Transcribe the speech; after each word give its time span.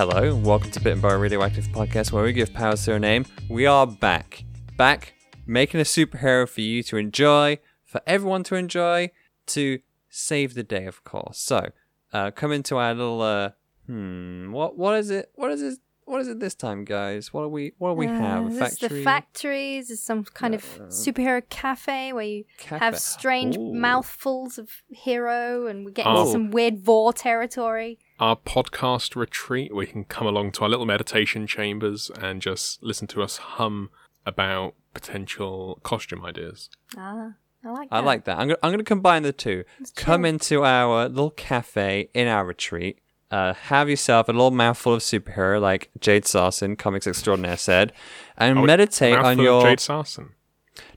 Hello, 0.00 0.34
and 0.34 0.46
welcome 0.46 0.70
to 0.70 0.80
Bit 0.80 0.94
and 0.94 1.02
Bar 1.02 1.18
Radioactive 1.18 1.66
Podcast, 1.66 2.10
where 2.10 2.24
we 2.24 2.32
give 2.32 2.54
powers 2.54 2.86
to 2.86 2.94
a 2.94 2.98
name. 2.98 3.26
We 3.50 3.66
are 3.66 3.86
back, 3.86 4.44
back, 4.78 5.12
making 5.46 5.78
a 5.78 5.82
superhero 5.84 6.48
for 6.48 6.62
you 6.62 6.82
to 6.84 6.96
enjoy, 6.96 7.58
for 7.84 8.00
everyone 8.06 8.42
to 8.44 8.54
enjoy, 8.54 9.10
to 9.48 9.80
save 10.08 10.54
the 10.54 10.62
day, 10.62 10.86
of 10.86 11.04
course. 11.04 11.36
So, 11.36 11.66
uh, 12.14 12.30
come 12.30 12.50
into 12.50 12.78
our 12.78 12.94
little, 12.94 13.20
uh, 13.20 13.50
hmm, 13.88 14.50
what, 14.52 14.78
what 14.78 14.96
is 14.96 15.10
it? 15.10 15.32
What 15.34 15.50
is 15.50 15.60
it? 15.60 15.78
What 16.06 16.22
is 16.22 16.28
it 16.28 16.40
this 16.40 16.54
time, 16.54 16.86
guys? 16.86 17.32
What 17.34 17.42
do 17.42 17.48
we, 17.50 17.72
what 17.76 17.90
do 17.90 17.94
we 17.96 18.06
have? 18.06 18.44
Uh, 18.44 18.46
A 18.46 18.48
is 18.48 18.58
this 18.58 18.78
factory? 18.78 18.88
the 18.98 19.04
factories? 19.04 19.90
Is 19.90 20.02
some 20.02 20.24
kind 20.24 20.54
of 20.54 20.64
superhero 20.88 21.42
cafe 21.50 22.12
where 22.14 22.24
you 22.24 22.44
Cafe. 22.56 22.84
have 22.84 22.98
strange 22.98 23.58
Ooh. 23.58 23.74
mouthfuls 23.74 24.56
of 24.58 24.70
hero, 24.88 25.66
and 25.66 25.84
we 25.84 25.92
get 25.92 26.06
Oh. 26.06 26.20
into 26.20 26.32
some 26.32 26.50
weird 26.50 26.80
vor 26.80 27.12
territory. 27.12 27.98
Our 28.20 28.36
podcast 28.36 29.16
retreat 29.16 29.74
where 29.74 29.84
you 29.86 29.92
can 29.92 30.04
come 30.04 30.26
along 30.26 30.52
to 30.52 30.62
our 30.62 30.68
little 30.68 30.86
meditation 30.86 31.46
chambers 31.46 32.10
and 32.20 32.40
just 32.40 32.82
listen 32.82 33.06
to 33.08 33.22
us 33.22 33.38
hum 33.38 33.90
about 34.26 34.74
potential 34.94 35.80
costume 35.82 36.24
ideas. 36.24 36.68
Ah, 36.96 37.32
I 37.64 37.68
like 37.70 37.90
that. 37.90 37.96
I 37.96 38.00
like 38.00 38.24
that. 38.24 38.38
I'm 38.38 38.48
gonna, 38.48 38.58
I'm 38.62 38.70
gonna 38.72 38.84
combine 38.84 39.22
the 39.22 39.32
two. 39.32 39.64
Come 39.96 40.24
into 40.24 40.64
our 40.64 41.08
little 41.08 41.30
cafe 41.30 42.10
in 42.14 42.28
our 42.28 42.44
retreat. 42.44 42.98
Uh, 43.30 43.54
have 43.54 43.88
yourself 43.88 44.28
a 44.28 44.32
little 44.32 44.50
mouthful 44.50 44.92
of 44.94 45.00
superhero, 45.02 45.60
like 45.60 45.90
Jade 46.00 46.26
Sarson, 46.26 46.76
comics 46.76 47.06
extraordinaire, 47.06 47.56
said, 47.56 47.92
and 48.36 48.58
Oh, 48.58 48.62
meditate 48.62 49.14
on 49.14 49.22
Mouthful 49.22 49.40
of 49.40 49.44
your. 49.44 49.62
Jade 49.62 49.80
Sarson. 49.80 50.30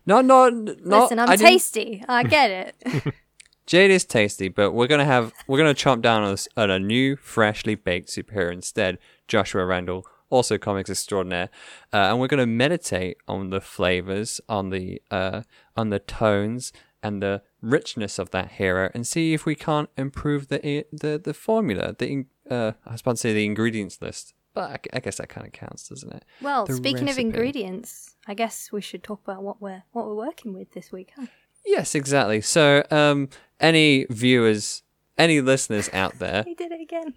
No, 0.05 0.19
no, 0.21 0.49
no. 0.49 0.73
Listen, 1.01 1.19
I'm 1.19 1.29
I 1.29 1.35
didn't- 1.35 1.47
tasty. 1.51 2.03
I 2.09 2.23
get 2.23 2.75
it. 2.85 3.13
Jade 3.65 3.91
is 3.91 4.05
tasty, 4.05 4.49
but 4.49 4.71
we're 4.71 4.87
gonna 4.87 5.05
have 5.05 5.33
we're 5.47 5.57
gonna 5.57 5.73
chomp 5.73 6.01
down 6.01 6.23
on, 6.23 6.31
this, 6.31 6.47
on 6.57 6.69
a 6.69 6.79
new, 6.79 7.15
freshly 7.15 7.75
baked 7.75 8.09
superhero 8.09 8.51
instead. 8.51 8.97
Joshua 9.27 9.65
Randall, 9.65 10.05
also 10.29 10.57
comics 10.57 10.89
extraordinaire, 10.89 11.49
uh, 11.93 11.97
and 12.09 12.19
we're 12.19 12.27
gonna 12.27 12.45
meditate 12.45 13.17
on 13.27 13.49
the 13.51 13.61
flavors, 13.61 14.41
on 14.49 14.69
the 14.69 15.01
uh, 15.11 15.41
on 15.77 15.89
the 15.89 15.99
tones, 15.99 16.73
and 17.01 17.21
the 17.21 17.41
richness 17.61 18.19
of 18.19 18.31
that 18.31 18.51
hero, 18.53 18.89
and 18.93 19.07
see 19.07 19.33
if 19.33 19.45
we 19.45 19.55
can't 19.55 19.89
improve 19.97 20.49
the 20.49 20.85
the 20.91 21.19
the 21.23 21.33
formula. 21.33 21.95
The 21.97 22.07
in- 22.09 22.25
uh, 22.51 22.73
I 22.85 22.91
was 22.91 23.01
about 23.01 23.11
to 23.13 23.17
say 23.17 23.33
the 23.33 23.45
ingredients 23.45 24.01
list, 24.01 24.33
but 24.53 24.69
I, 24.93 24.97
I 24.97 24.99
guess 24.99 25.17
that 25.17 25.29
kind 25.29 25.47
of 25.47 25.53
counts, 25.53 25.87
doesn't 25.87 26.11
it? 26.13 26.25
well, 26.41 26.65
The 26.65 26.73
speaking 26.73 27.09
of 27.09 27.17
ingredients, 27.17 28.15
I 28.27 28.33
guess 28.33 28.69
we 28.73 28.81
should 28.81 29.01
talk 29.03 29.21
about 29.23 29.41
what 29.43 29.61
we're 29.61 29.83
what 29.93 30.05
we're 30.05 30.15
working 30.15 30.53
with 30.53 30.73
this 30.73 30.91
week. 30.91 31.11
Huh? 31.15 31.27
Yes, 31.65 31.95
exactly. 31.95 32.41
So, 32.41 32.83
um, 32.91 33.29
any 33.59 34.05
viewers, 34.09 34.83
any 35.17 35.41
listeners 35.41 35.89
out 35.93 36.19
there. 36.19 36.43
He 36.47 36.55
did 36.55 36.71
it 36.71 36.81
again. 36.81 37.13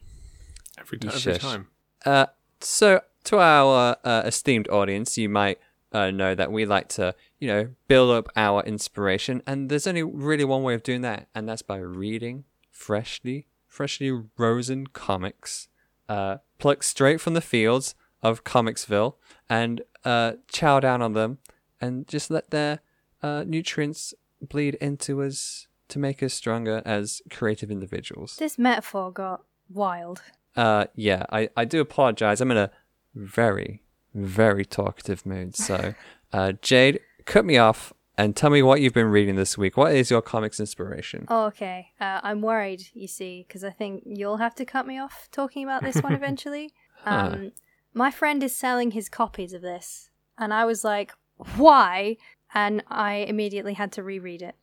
Every, 0.78 0.98
You 1.03 1.11
every 1.11 1.38
time. 1.38 1.69
Uh, 2.05 2.27
so 2.61 3.00
to 3.25 3.38
our 3.38 3.97
uh, 4.05 4.22
esteemed 4.25 4.69
audience, 4.69 5.19
you 5.19 5.28
might 5.28 5.58
uh, 5.92 6.11
know 6.11 6.34
that 6.34 6.53
we 6.53 6.64
like 6.64 6.88
to, 6.88 7.14
you 7.38 7.48
know, 7.48 7.69
build 7.88 8.11
up 8.11 8.28
our 8.36 8.62
inspiration, 8.62 9.42
and 9.47 9.69
there's 9.69 9.86
only 9.86 10.03
really 10.03 10.44
one 10.44 10.62
way 10.62 10.75
of 10.75 10.83
doing 10.83 11.00
that, 11.03 11.28
and 11.34 11.48
that's 11.48 11.62
by 11.62 11.78
reading 11.78 12.44
freshly, 12.70 13.47
freshly 13.66 14.12
rosen 14.36 14.86
comics, 14.88 15.69
uh, 16.08 16.36
plucked 16.58 16.84
straight 16.84 17.20
from 17.20 17.34
the 17.34 17.41
fields 17.41 17.94
of 18.22 18.44
Comicsville, 18.44 19.14
and 19.48 19.83
uh, 20.05 20.33
chow 20.48 20.81
down 20.81 21.03
on 21.03 21.14
them, 21.14 21.38
and 21.81 22.06
just 22.06 22.31
let 22.31 22.50
their 22.50 22.81
uh, 23.22 23.44
nutrients 23.47 24.15
bleed 24.41 24.74
into 24.76 25.22
us 25.22 25.66
to 25.88 25.98
make 25.98 26.22
us 26.22 26.34
stronger 26.34 26.82
as 26.84 27.22
creative 27.30 27.70
individuals. 27.70 28.36
This 28.36 28.58
metaphor 28.58 29.12
got 29.12 29.42
wild. 29.69 30.22
Uh, 30.56 30.86
yeah, 30.94 31.24
I, 31.30 31.50
I 31.56 31.64
do 31.64 31.80
apologize. 31.80 32.41
I'm 32.41 32.50
in 32.50 32.56
a 32.56 32.70
very, 33.14 33.82
very 34.14 34.64
talkative 34.64 35.24
mood. 35.26 35.54
So, 35.54 35.94
uh, 36.32 36.52
Jade, 36.62 37.00
cut 37.24 37.44
me 37.44 37.58
off 37.58 37.92
and 38.19 38.34
tell 38.34 38.50
me 38.50 38.62
what 38.62 38.80
you've 38.80 38.94
been 38.94 39.10
reading 39.10 39.36
this 39.36 39.58
week. 39.58 39.76
What 39.76 39.94
is 39.94 40.10
your 40.10 40.22
comics 40.22 40.58
inspiration? 40.58 41.26
Oh, 41.28 41.44
okay. 41.47 41.92
Uh, 42.00 42.20
I'm 42.22 42.41
worried, 42.41 42.88
you 42.94 43.06
see, 43.06 43.44
because 43.47 43.62
I 43.62 43.70
think 43.70 44.03
you'll 44.06 44.38
have 44.38 44.54
to 44.56 44.64
cut 44.64 44.86
me 44.86 44.98
off 44.98 45.28
talking 45.30 45.62
about 45.64 45.82
this 45.82 45.97
one 46.03 46.12
eventually. 46.14 46.72
Um, 47.04 47.53
my 47.92 48.10
friend 48.10 48.42
is 48.42 48.56
selling 48.56 48.92
his 48.92 49.08
copies 49.08 49.53
of 49.53 49.62
this, 49.62 50.10
and 50.38 50.53
I 50.53 50.64
was 50.64 50.82
like, 50.82 51.12
why? 51.56 52.16
And 52.56 52.83
I 52.89 53.17
immediately 53.17 53.75
had 53.75 53.93
to 53.93 54.03
reread 54.03 54.41
it. 54.41 54.55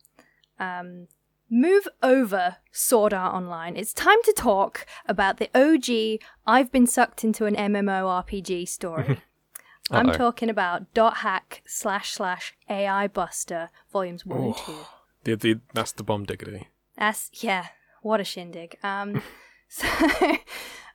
Um, 0.58 1.06
move 1.48 1.86
over, 2.02 2.56
Sword 2.72 3.14
Art 3.14 3.32
Online. 3.32 3.76
It's 3.76 3.92
time 3.92 4.20
to 4.24 4.32
talk 4.36 4.84
about 5.06 5.36
the 5.36 5.48
OG 5.54 6.20
I've 6.44 6.72
been 6.72 6.88
sucked 6.88 7.22
into 7.22 7.46
an 7.46 7.54
MMORPG 7.54 8.68
story. 8.68 9.20
I'm 9.92 10.10
talking 10.10 10.50
about 10.50 10.92
dot 10.92 11.18
hack 11.18 11.62
slash 11.66 12.10
slash 12.10 12.54
AI 12.68 13.06
Buster 13.06 13.70
volumes 13.92 14.26
one 14.26 14.42
and 14.42 14.56
two. 14.56 14.76
The, 15.22 15.36
the, 15.36 15.60
that's 15.72 15.92
the 15.92 16.02
bomb 16.02 16.24
diggity. 16.24 16.70
That's 16.98 17.30
yeah, 17.44 17.66
what 18.02 18.20
a 18.20 18.24
shindig. 18.24 18.76
Um, 18.82 19.22
so 19.68 19.86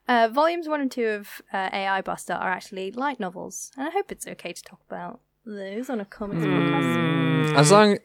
uh, 0.06 0.28
volumes 0.30 0.68
one 0.68 0.82
and 0.82 0.90
two 0.90 1.06
of 1.06 1.40
uh, 1.50 1.70
AI 1.72 2.02
Buster 2.02 2.34
are 2.34 2.50
actually 2.50 2.92
light 2.92 3.18
novels, 3.18 3.70
and 3.78 3.88
I 3.88 3.90
hope 3.90 4.12
it's 4.12 4.26
okay 4.26 4.52
to 4.52 4.62
talk 4.62 4.80
about 4.86 5.20
those 5.44 5.90
on 5.90 6.00
a 6.00 6.04
comics 6.04 6.42
hmm. 6.42 6.50
podcast. 6.50 7.56
As 7.56 7.70
long, 7.72 7.98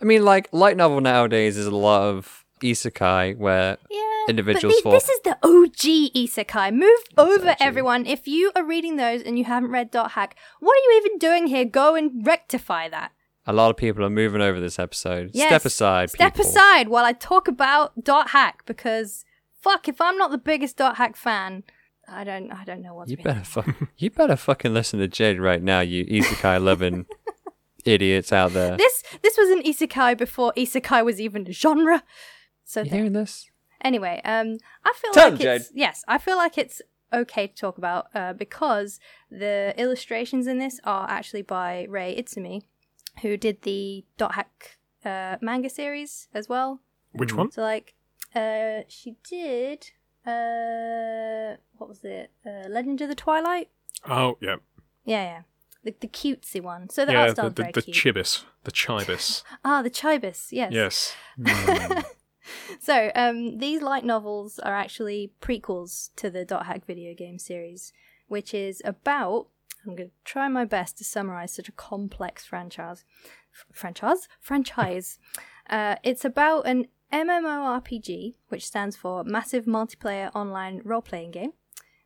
I 0.00 0.04
mean, 0.04 0.24
like 0.24 0.48
light 0.52 0.76
novel 0.76 1.00
nowadays 1.00 1.56
is 1.56 1.66
a 1.66 1.74
lot 1.74 2.02
of 2.02 2.44
isekai 2.62 3.36
where 3.36 3.76
Yeah, 3.90 4.24
individuals 4.28 4.76
but 4.76 4.82
fall. 4.84 4.92
this 4.92 5.08
is 5.08 5.20
the 5.24 5.36
OG 5.42 6.12
isekai. 6.14 6.72
Move 6.72 6.98
over, 7.18 7.50
OG. 7.50 7.56
everyone. 7.60 8.06
If 8.06 8.28
you 8.28 8.52
are 8.54 8.64
reading 8.64 8.96
those 8.96 9.22
and 9.22 9.38
you 9.38 9.44
haven't 9.44 9.70
read 9.70 9.90
Dot 9.90 10.12
Hack, 10.12 10.36
what 10.60 10.72
are 10.74 10.92
you 10.92 11.00
even 11.04 11.18
doing 11.18 11.46
here? 11.48 11.64
Go 11.64 11.94
and 11.96 12.24
rectify 12.26 12.88
that. 12.88 13.10
a 13.44 13.52
lot 13.52 13.70
of 13.70 13.76
people 13.76 14.04
are 14.04 14.10
moving 14.10 14.40
over 14.40 14.60
this 14.60 14.78
episode. 14.78 15.30
Yes. 15.34 15.48
Step 15.48 15.64
aside, 15.64 16.10
Step 16.10 16.34
people. 16.34 16.48
aside 16.48 16.88
while 16.88 17.04
I 17.04 17.12
talk 17.12 17.48
about 17.48 18.04
Dot 18.04 18.30
Hack 18.30 18.62
because 18.66 19.24
fuck, 19.60 19.88
if 19.88 20.00
I'm 20.00 20.16
not 20.16 20.30
the 20.30 20.38
biggest 20.38 20.76
Dot 20.76 20.96
Hack 20.96 21.16
fan, 21.16 21.64
I 22.08 22.24
don't, 22.24 22.50
I 22.52 22.64
don't 22.64 22.82
know 22.82 22.94
what's 22.94 23.10
You 23.10 23.16
better 23.16 23.44
fuck. 23.44 23.66
you 23.98 24.10
better 24.10 24.36
fucking 24.36 24.74
listen 24.74 24.98
to 25.00 25.08
Jade 25.08 25.40
right 25.40 25.62
now. 25.62 25.80
You 25.80 26.04
isekai 26.04 26.62
loving 26.62 27.06
idiots 27.84 28.32
out 28.32 28.52
there. 28.52 28.76
This 28.76 29.02
this 29.22 29.36
was 29.36 29.50
an 29.50 29.62
isekai 29.62 30.16
before 30.18 30.52
isekai 30.56 31.04
was 31.04 31.20
even 31.20 31.46
a 31.48 31.52
genre. 31.52 32.02
So 32.64 32.80
You 32.80 32.90
there. 32.90 32.98
hearing 32.98 33.12
this? 33.12 33.48
anyway, 33.80 34.20
um, 34.24 34.58
I 34.84 34.92
feel 34.94 35.12
Tell 35.12 35.30
like 35.30 35.40
him, 35.40 35.56
it's 35.56 35.70
yes, 35.74 36.04
I 36.06 36.18
feel 36.18 36.36
like 36.36 36.56
it's 36.58 36.80
okay 37.12 37.46
to 37.48 37.54
talk 37.54 37.78
about 37.78 38.06
uh, 38.14 38.32
because 38.32 38.98
the 39.30 39.74
illustrations 39.76 40.46
in 40.46 40.58
this 40.58 40.80
are 40.84 41.08
actually 41.10 41.42
by 41.42 41.86
Rei 41.88 42.14
Izumi, 42.20 42.62
who 43.22 43.36
did 43.36 43.62
the 43.62 44.04
Dot 44.16 44.34
Hack 44.34 44.78
uh, 45.04 45.36
manga 45.40 45.68
series 45.68 46.28
as 46.32 46.48
well. 46.48 46.80
Which 47.12 47.34
one? 47.34 47.50
So 47.50 47.60
like, 47.62 47.94
uh, 48.34 48.82
she 48.88 49.16
did 49.28 49.90
uh, 50.26 51.56
what 51.78 51.88
was 51.88 52.00
it? 52.04 52.30
Uh, 52.46 52.68
Legend 52.68 53.00
of 53.00 53.08
the 53.08 53.14
Twilight. 53.14 53.68
Oh, 54.08 54.38
yeah. 54.40 54.56
Yeah, 55.04 55.24
yeah. 55.24 55.40
The, 55.84 55.94
the 56.00 56.08
cutesy 56.08 56.60
one. 56.60 56.88
So 56.90 57.04
the 57.04 57.12
yeah, 57.12 57.20
art 57.22 57.36
the, 57.36 57.42
the, 57.42 57.50
very 57.50 57.72
the 57.72 57.82
cute. 57.82 57.96
chibis. 58.16 58.44
The 58.64 58.72
chibis. 58.72 59.42
ah, 59.64 59.82
the 59.82 59.90
Chibis. 59.90 60.48
Yes. 60.52 61.14
yes. 61.38 62.04
So, 62.80 63.12
um, 63.14 63.58
these 63.58 63.82
light 63.82 64.04
novels 64.04 64.58
are 64.58 64.74
actually 64.74 65.32
prequels 65.40 66.10
to 66.16 66.30
the 66.30 66.44
Dot 66.44 66.66
Hack 66.66 66.84
video 66.84 67.14
game 67.14 67.38
series, 67.38 67.92
which 68.28 68.52
is 68.52 68.82
about. 68.84 69.48
I'm 69.84 69.96
going 69.96 70.10
to 70.10 70.14
try 70.24 70.48
my 70.48 70.64
best 70.64 70.98
to 70.98 71.04
summarize 71.04 71.52
such 71.52 71.68
a 71.68 71.72
complex 71.72 72.44
franchise. 72.44 73.04
F- 73.52 73.66
franchise? 73.72 74.28
Franchise. 74.40 75.18
Uh, 75.70 75.94
it's 76.02 76.24
about 76.24 76.66
an 76.66 76.86
MMORPG, 77.12 78.34
which 78.48 78.66
stands 78.66 78.96
for 78.96 79.24
Massive 79.24 79.66
Multiplayer 79.66 80.30
Online 80.34 80.80
Role 80.84 81.02
Playing 81.02 81.30
Game, 81.30 81.52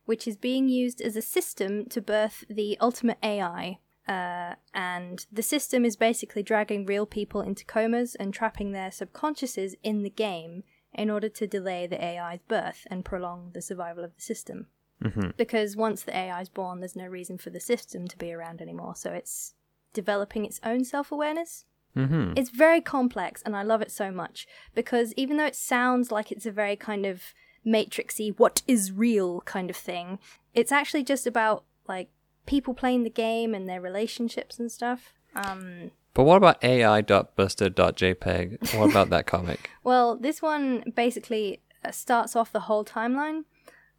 which 0.05 0.27
is 0.27 0.35
being 0.35 0.67
used 0.69 1.01
as 1.01 1.15
a 1.15 1.21
system 1.21 1.85
to 1.85 2.01
birth 2.01 2.43
the 2.49 2.77
ultimate 2.79 3.17
AI. 3.23 3.79
Uh, 4.07 4.55
and 4.73 5.25
the 5.31 5.41
system 5.41 5.83
is 5.83 5.97
basically 5.97 6.41
dragging 6.41 6.85
real 6.85 7.05
people 7.05 7.41
into 7.41 7.65
comas 7.65 8.15
and 8.15 8.33
trapping 8.33 8.71
their 8.71 8.89
subconsciouses 8.89 9.75
in 9.83 10.03
the 10.03 10.09
game 10.09 10.63
in 10.93 11.09
order 11.09 11.29
to 11.29 11.45
delay 11.45 11.87
the 11.87 12.03
AI's 12.03 12.39
birth 12.47 12.87
and 12.89 13.03
prolong 13.03 13.51
the 13.53 13.61
survival 13.61 14.03
of 14.03 14.15
the 14.15 14.21
system. 14.21 14.67
Mm-hmm. 15.03 15.31
Because 15.37 15.75
once 15.75 16.01
the 16.01 16.15
AI 16.15 16.41
is 16.41 16.49
born, 16.49 16.79
there's 16.79 16.95
no 16.95 17.05
reason 17.05 17.37
for 17.37 17.49
the 17.49 17.59
system 17.59 18.07
to 18.07 18.17
be 18.17 18.33
around 18.33 18.61
anymore. 18.61 18.95
So 18.95 19.11
it's 19.11 19.53
developing 19.93 20.45
its 20.45 20.59
own 20.63 20.83
self 20.83 21.11
awareness. 21.11 21.65
Mm-hmm. 21.97 22.33
It's 22.35 22.49
very 22.49 22.81
complex, 22.81 23.41
and 23.43 23.55
I 23.55 23.63
love 23.63 23.81
it 23.81 23.91
so 23.91 24.11
much 24.11 24.47
because 24.75 25.13
even 25.15 25.37
though 25.37 25.45
it 25.45 25.55
sounds 25.55 26.11
like 26.11 26.31
it's 26.31 26.45
a 26.45 26.51
very 26.51 26.75
kind 26.75 27.05
of 27.05 27.33
matrixy, 27.65 28.37
what 28.37 28.61
is 28.67 28.91
real 28.91 29.41
kind 29.41 29.69
of 29.69 29.75
thing, 29.75 30.19
it's 30.53 30.71
actually 30.71 31.03
just 31.03 31.27
about 31.27 31.63
like 31.87 32.09
people 32.45 32.73
playing 32.73 33.03
the 33.03 33.09
game 33.09 33.53
and 33.53 33.67
their 33.67 33.81
relationships 33.81 34.59
and 34.59 34.71
stuff. 34.71 35.13
Um, 35.35 35.91
But 36.13 36.23
what 36.23 36.37
about 36.37 36.63
AI.buster.jpg? 36.63 38.75
What 38.77 38.89
about 38.89 39.09
that 39.09 39.27
comic? 39.27 39.69
well, 39.83 40.15
this 40.15 40.41
one 40.41 40.83
basically 40.95 41.61
uh, 41.83 41.91
starts 41.91 42.35
off 42.35 42.51
the 42.51 42.61
whole 42.61 42.85
timeline. 42.85 43.43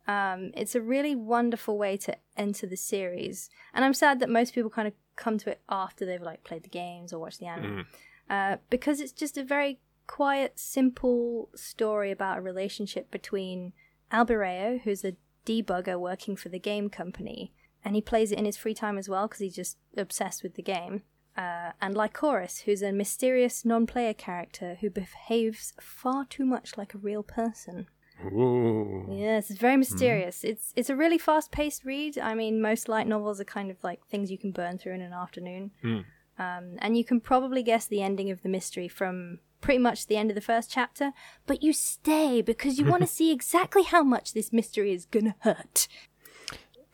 Um, 0.06 0.52
it's 0.56 0.74
a 0.74 0.80
really 0.80 1.14
wonderful 1.14 1.76
way 1.76 1.98
to 1.98 2.16
enter 2.36 2.66
the 2.66 2.76
series, 2.76 3.50
and 3.74 3.84
I'm 3.84 3.92
sad 3.92 4.20
that 4.20 4.30
most 4.30 4.54
people 4.54 4.70
kind 4.70 4.88
of 4.88 4.94
come 5.18 5.36
to 5.38 5.50
it 5.50 5.60
after 5.68 6.06
they've 6.06 6.22
like 6.22 6.44
played 6.44 6.62
the 6.62 6.68
games 6.68 7.12
or 7.12 7.18
watched 7.18 7.40
the 7.40 7.46
anime, 7.46 7.86
uh, 8.30 8.56
because 8.70 9.00
it's 9.00 9.12
just 9.12 9.36
a 9.36 9.44
very 9.44 9.80
quiet, 10.06 10.58
simple 10.58 11.50
story 11.54 12.10
about 12.10 12.38
a 12.38 12.40
relationship 12.40 13.10
between 13.10 13.72
Albireo, 14.10 14.80
who's 14.80 15.04
a 15.04 15.16
debugger 15.44 15.98
working 15.98 16.36
for 16.36 16.48
the 16.48 16.58
game 16.58 16.88
company, 16.88 17.52
and 17.84 17.94
he 17.94 18.00
plays 18.00 18.32
it 18.32 18.38
in 18.38 18.44
his 18.44 18.56
free 18.56 18.74
time 18.74 18.98
as 18.98 19.08
well 19.08 19.26
because 19.26 19.40
he's 19.40 19.54
just 19.54 19.76
obsessed 19.96 20.42
with 20.42 20.54
the 20.54 20.62
game. 20.62 21.02
Uh, 21.36 21.70
and 21.80 21.94
Lycoris, 21.94 22.62
who's 22.62 22.82
a 22.82 22.90
mysterious 22.90 23.64
non-player 23.64 24.14
character 24.14 24.78
who 24.80 24.90
behaves 24.90 25.72
far 25.80 26.24
too 26.24 26.44
much 26.44 26.76
like 26.76 26.94
a 26.94 26.98
real 26.98 27.22
person. 27.22 27.86
Ooh. 28.26 29.06
Yes, 29.10 29.50
it's 29.50 29.60
very 29.60 29.76
mysterious. 29.76 30.42
It's 30.44 30.72
it's 30.76 30.90
a 30.90 30.96
really 30.96 31.18
fast-paced 31.18 31.84
read. 31.84 32.18
I 32.18 32.34
mean, 32.34 32.60
most 32.60 32.88
light 32.88 33.06
novels 33.06 33.40
are 33.40 33.44
kind 33.44 33.70
of 33.70 33.76
like 33.82 34.04
things 34.06 34.30
you 34.30 34.38
can 34.38 34.50
burn 34.50 34.78
through 34.78 34.94
in 34.94 35.00
an 35.02 35.12
afternoon. 35.12 35.70
Um, 35.84 36.76
and 36.78 36.96
you 36.96 37.04
can 37.04 37.20
probably 37.20 37.62
guess 37.62 37.86
the 37.86 38.02
ending 38.02 38.30
of 38.30 38.42
the 38.42 38.48
mystery 38.48 38.86
from 38.88 39.40
pretty 39.60 39.78
much 39.78 40.06
the 40.06 40.16
end 40.16 40.30
of 40.30 40.36
the 40.36 40.40
first 40.40 40.70
chapter, 40.70 41.12
but 41.46 41.62
you 41.64 41.72
stay 41.72 42.42
because 42.42 42.78
you 42.78 42.84
want 42.84 43.02
to 43.02 43.06
see 43.18 43.32
exactly 43.32 43.82
how 43.82 44.04
much 44.04 44.32
this 44.34 44.52
mystery 44.52 44.92
is 44.92 45.04
gonna 45.06 45.34
hurt. 45.40 45.88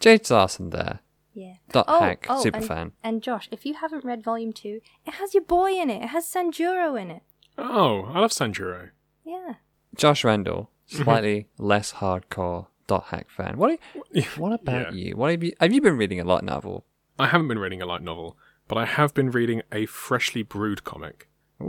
Jade 0.00 0.26
Sarson 0.26 0.70
there. 0.70 1.00
Yeah. 1.34 1.54
Dot 1.72 1.86
Oh, 1.88 2.00
hack, 2.00 2.26
oh, 2.28 2.42
super 2.42 2.58
and, 2.58 2.66
fan. 2.66 2.92
And 3.02 3.22
Josh, 3.22 3.48
if 3.50 3.66
you 3.66 3.74
haven't 3.74 4.04
read 4.04 4.22
Volume 4.22 4.52
Two, 4.52 4.80
it 5.06 5.14
has 5.14 5.34
your 5.34 5.42
boy 5.42 5.72
in 5.72 5.90
it. 5.90 6.02
It 6.02 6.08
has 6.08 6.26
Sanjuro 6.26 7.00
in 7.00 7.10
it. 7.10 7.22
Oh, 7.58 8.02
I 8.04 8.20
love 8.20 8.30
Sanjuro. 8.30 8.90
Yeah. 9.24 9.54
Josh 9.96 10.24
Randall. 10.24 10.70
Slightly 10.86 11.48
less 11.58 11.94
hardcore 11.94 12.66
dot 12.86 13.04
hack 13.04 13.28
fan. 13.30 13.56
What? 13.56 13.78
You, 14.12 14.22
what 14.36 14.52
about 14.60 14.94
Yeah. 14.94 15.00
you? 15.08 15.16
What 15.16 15.30
have 15.32 15.42
you? 15.42 15.52
Have 15.60 15.72
you 15.72 15.80
been 15.80 15.96
reading 15.96 16.20
a 16.20 16.24
light 16.24 16.44
novel? 16.44 16.84
I 17.18 17.26
haven't 17.28 17.48
been 17.48 17.58
reading 17.58 17.80
a 17.82 17.86
light 17.86 18.02
novel, 18.02 18.36
but 18.68 18.76
I 18.78 18.84
have 18.84 19.14
been 19.14 19.30
reading 19.30 19.62
a 19.72 19.86
freshly 19.86 20.42
brewed 20.42 20.84
comic 20.84 21.28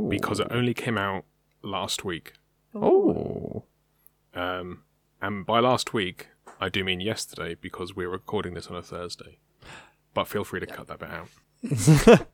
because 0.09 0.39
it 0.39 0.47
only 0.51 0.73
came 0.73 0.97
out 0.97 1.25
last 1.61 2.03
week. 2.03 2.33
Oh, 2.73 3.63
Um, 4.33 4.83
and 5.21 5.45
by 5.45 5.59
last 5.59 5.93
week, 5.93 6.27
I 6.59 6.67
do 6.69 6.83
mean 6.83 6.99
yesterday 6.99 7.55
because 7.55 7.95
we're 7.95 8.09
recording 8.09 8.53
this 8.53 8.67
on 8.67 8.75
a 8.75 8.81
Thursday. 8.81 9.37
But 10.13 10.27
feel 10.27 10.43
free 10.43 10.59
to 10.59 10.65
cut 10.65 10.87
that 10.87 10.99
bit 10.99 11.09
out. 11.09 12.27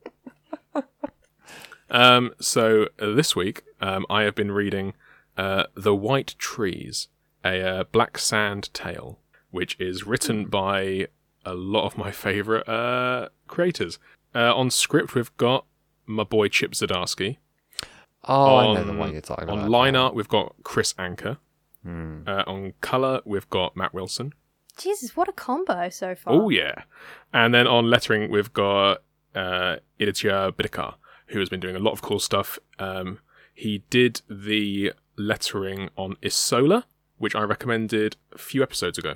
um, 1.90 2.34
so 2.40 2.88
uh, 3.00 3.12
this 3.14 3.36
week, 3.36 3.64
um, 3.82 4.06
I 4.10 4.24
have 4.24 4.36
been 4.36 4.52
reading 4.52 4.94
uh, 5.38 5.66
The 5.76 5.96
White 5.96 6.36
Trees, 6.38 7.08
a 7.44 7.62
uh, 7.62 7.84
Black 7.92 8.18
Sand 8.18 8.70
tale, 8.74 9.20
which 9.50 9.76
is 9.80 10.06
written 10.06 10.46
by 10.46 11.08
a 11.46 11.54
lot 11.54 11.86
of 11.86 11.98
my 11.98 12.12
favourite 12.12 12.68
uh, 12.68 13.30
creators. 13.48 14.00
Uh, 14.34 14.56
on 14.56 14.70
script, 14.70 15.16
we've 15.16 15.36
got 15.38 15.66
my 16.06 16.24
boy 16.24 16.48
Chip 16.48 16.72
Zdarsky. 16.72 17.38
oh, 18.26 18.56
I 18.56 18.66
on, 18.66 18.76
know 18.76 18.84
the 18.84 18.94
one 18.94 19.12
you're 19.12 19.22
talking 19.22 19.50
on 19.50 19.60
about. 19.60 19.70
line 19.70 19.96
art, 19.96 20.16
we've 20.16 20.28
got 20.28 20.56
Kris 20.64 20.94
Anka. 20.94 21.38
Hmm. 21.84 22.22
Uh, 22.28 22.44
on 22.46 22.74
colour, 22.82 23.22
we've 23.26 23.50
got 23.50 23.76
Matt 23.76 23.94
Wilson. 23.94 24.34
Jesus, 24.78 25.18
what 25.18 25.28
a 25.28 25.34
combo 25.34 25.90
so 25.90 26.16
far. 26.16 26.34
Oh 26.34 26.50
yeah, 26.50 26.84
and 27.34 27.54
then 27.54 27.68
on 27.68 27.90
lettering 27.90 28.32
we've 28.32 28.54
got 28.54 29.02
uh, 29.36 29.78
Aditya 30.00 30.54
Bidikar, 30.58 30.96
who 31.28 31.40
has 31.40 31.50
been 31.50 31.60
doing 31.60 31.76
a 31.76 31.80
lot 31.80 31.92
of 31.92 32.02
cool 32.02 32.20
stuff. 32.20 32.58
Um, 32.80 33.20
he 33.54 33.84
did 33.90 34.22
the 34.30 34.94
lettering 35.28 35.90
on 35.98 36.16
Isola, 36.26 36.86
which 37.18 37.36
I 37.36 37.42
recommended 37.44 38.18
a 38.34 38.38
few 38.38 38.64
episodes 38.64 38.98
ago. 38.98 39.16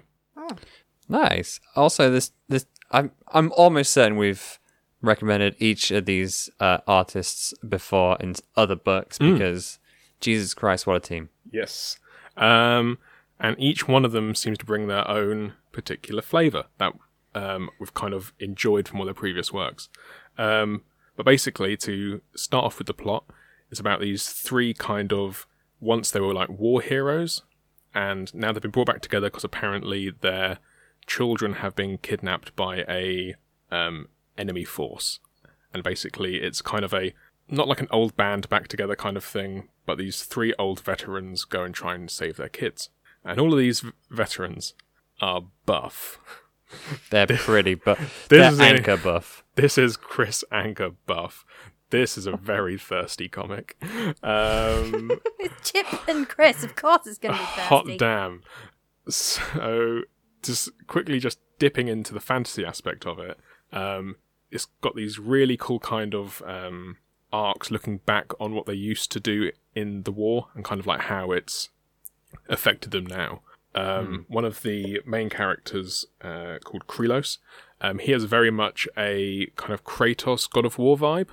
Nice. 1.07 1.59
Also, 1.75 2.09
this 2.09 2.31
this 2.49 2.65
I'm 2.91 3.11
I'm 3.29 3.51
almost 3.53 3.91
certain 3.93 4.17
we've 4.17 4.59
recommended 5.01 5.55
each 5.59 5.91
of 5.91 6.05
these 6.05 6.49
uh, 6.59 6.79
artists 6.87 7.53
before 7.67 8.17
in 8.19 8.35
other 8.55 8.75
books 8.75 9.17
Hmm. 9.17 9.33
because 9.33 9.79
Jesus 10.19 10.53
Christ, 10.53 10.87
what 10.87 10.95
a 10.95 10.99
team! 10.99 11.29
Yes, 11.51 11.99
um, 12.37 12.97
and 13.39 13.55
each 13.59 13.87
one 13.87 14.03
of 14.05 14.11
them 14.13 14.33
seems 14.33 14.57
to 14.59 14.65
bring 14.65 14.87
their 14.87 15.07
own 15.07 15.53
particular 15.71 16.21
flavour 16.21 16.65
that 16.79 16.93
um, 17.35 17.69
we've 17.79 17.93
kind 17.93 18.13
of 18.13 18.33
enjoyed 18.39 18.87
from 18.87 18.99
all 18.99 19.05
their 19.05 19.13
previous 19.13 19.51
works. 19.53 19.89
Um, 20.37 20.83
but 21.15 21.25
basically, 21.25 21.77
to 21.77 22.21
start 22.35 22.65
off 22.65 22.77
with 22.79 22.87
the 22.87 22.93
plot, 22.93 23.25
it's 23.69 23.79
about 23.79 23.99
these 23.99 24.29
three 24.29 24.73
kind 24.73 25.13
of 25.13 25.45
once 25.85 26.11
they 26.11 26.19
were 26.19 26.33
like 26.33 26.49
war 26.49 26.81
heroes, 26.81 27.43
and 27.93 28.33
now 28.33 28.51
they've 28.51 28.61
been 28.61 28.71
brought 28.71 28.87
back 28.87 29.01
together 29.01 29.27
because 29.29 29.43
apparently 29.43 30.09
their 30.09 30.57
children 31.07 31.53
have 31.53 31.75
been 31.75 31.97
kidnapped 31.99 32.55
by 32.55 32.77
a 32.89 33.35
um, 33.71 34.07
enemy 34.37 34.63
force, 34.65 35.19
and 35.73 35.83
basically 35.83 36.37
it's 36.41 36.61
kind 36.61 36.83
of 36.83 36.93
a 36.93 37.13
not 37.47 37.67
like 37.67 37.79
an 37.79 37.87
old 37.91 38.17
band 38.17 38.49
back 38.49 38.67
together 38.67 38.95
kind 38.95 39.15
of 39.15 39.23
thing, 39.23 39.69
but 39.85 39.97
these 39.99 40.23
three 40.23 40.53
old 40.57 40.79
veterans 40.79 41.45
go 41.45 41.63
and 41.63 41.75
try 41.75 41.93
and 41.93 42.09
save 42.09 42.37
their 42.37 42.49
kids, 42.49 42.89
and 43.23 43.39
all 43.39 43.53
of 43.53 43.59
these 43.59 43.81
v- 43.81 43.91
veterans 44.09 44.73
are 45.21 45.43
buff. 45.65 46.19
They're 47.11 47.27
pretty, 47.27 47.75
but 47.75 47.97
This 48.29 48.29
they're 48.29 48.51
is 48.51 48.59
a- 48.59 48.63
anchor 48.63 48.97
buff. 48.97 49.43
This 49.55 49.77
is 49.77 49.95
Kris 49.95 50.43
Anka 50.51 50.95
buff. 51.05 51.45
This 51.91 52.17
is 52.17 52.25
a 52.25 52.35
very 52.35 52.77
thirsty 52.77 53.29
comic. 53.29 53.77
Um, 54.23 55.11
Chip 55.63 55.85
and 56.07 56.27
Chris, 56.27 56.63
of 56.63 56.75
course 56.75 57.05
it's 57.05 57.17
going 57.17 57.35
to 57.35 57.39
be 57.39 57.45
thirsty. 57.45 57.61
hot 57.61 57.85
damn. 57.97 58.41
So, 59.07 60.01
just 60.41 60.69
quickly 60.87 61.19
just 61.19 61.39
dipping 61.59 61.87
into 61.87 62.13
the 62.13 62.19
fantasy 62.19 62.65
aspect 62.65 63.05
of 63.05 63.19
it, 63.19 63.37
um, 63.71 64.15
it's 64.51 64.65
got 64.81 64.95
these 64.95 65.19
really 65.19 65.57
cool 65.57 65.79
kind 65.79 66.15
of 66.15 66.41
um, 66.45 66.97
arcs 67.31 67.69
looking 67.69 67.97
back 67.99 68.31
on 68.39 68.53
what 68.53 68.65
they 68.65 68.73
used 68.73 69.11
to 69.11 69.19
do 69.19 69.51
in 69.75 70.03
the 70.03 70.11
war 70.11 70.47
and 70.55 70.63
kind 70.63 70.79
of 70.79 70.87
like 70.87 71.01
how 71.01 71.31
it's 71.31 71.69
affected 72.49 72.91
them 72.91 73.05
now. 73.05 73.41
Um, 73.75 74.25
One 74.29 74.45
of 74.45 74.61
the 74.61 75.01
main 75.05 75.29
characters, 75.29 76.05
uh, 76.21 76.59
called 76.63 76.87
Krylos, 76.87 77.39
um, 77.81 77.99
he 77.99 78.13
has 78.13 78.23
very 78.23 78.49
much 78.49 78.87
a 78.97 79.47
kind 79.57 79.73
of 79.73 79.83
Kratos 79.83 80.49
God 80.49 80.65
of 80.65 80.77
War 80.77 80.97
vibe, 80.97 81.27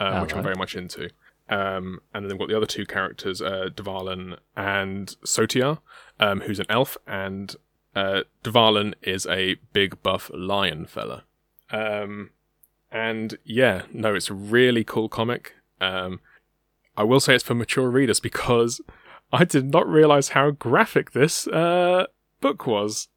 um, 0.00 0.22
which 0.22 0.34
I'm 0.34 0.42
very 0.42 0.56
much 0.56 0.74
into. 0.74 1.10
Um, 1.48 2.00
and 2.14 2.24
then 2.24 2.28
they've 2.28 2.38
got 2.38 2.48
the 2.48 2.56
other 2.56 2.66
two 2.66 2.86
characters, 2.86 3.42
uh, 3.42 3.70
Dvalan 3.74 4.38
and 4.56 5.16
Sotia, 5.24 5.78
um, 6.20 6.40
who's 6.42 6.60
an 6.60 6.66
elf, 6.68 6.96
and 7.06 7.56
uh, 7.94 8.22
Dvalan 8.44 8.94
is 9.02 9.26
a 9.26 9.56
big 9.72 10.00
buff 10.02 10.30
lion 10.32 10.86
fella. 10.86 11.24
Um, 11.70 12.30
and 12.90 13.36
yeah, 13.44 13.82
no, 13.92 14.14
it's 14.14 14.30
a 14.30 14.34
really 14.34 14.84
cool 14.84 15.08
comic. 15.08 15.54
Um, 15.80 16.20
I 16.96 17.02
will 17.04 17.20
say 17.20 17.34
it's 17.34 17.44
for 17.44 17.54
mature 17.54 17.90
readers 17.90 18.20
because 18.20 18.80
I 19.32 19.44
did 19.44 19.72
not 19.72 19.88
realize 19.88 20.30
how 20.30 20.50
graphic 20.52 21.12
this 21.12 21.46
uh, 21.48 22.06
book 22.40 22.66
was. 22.66 23.08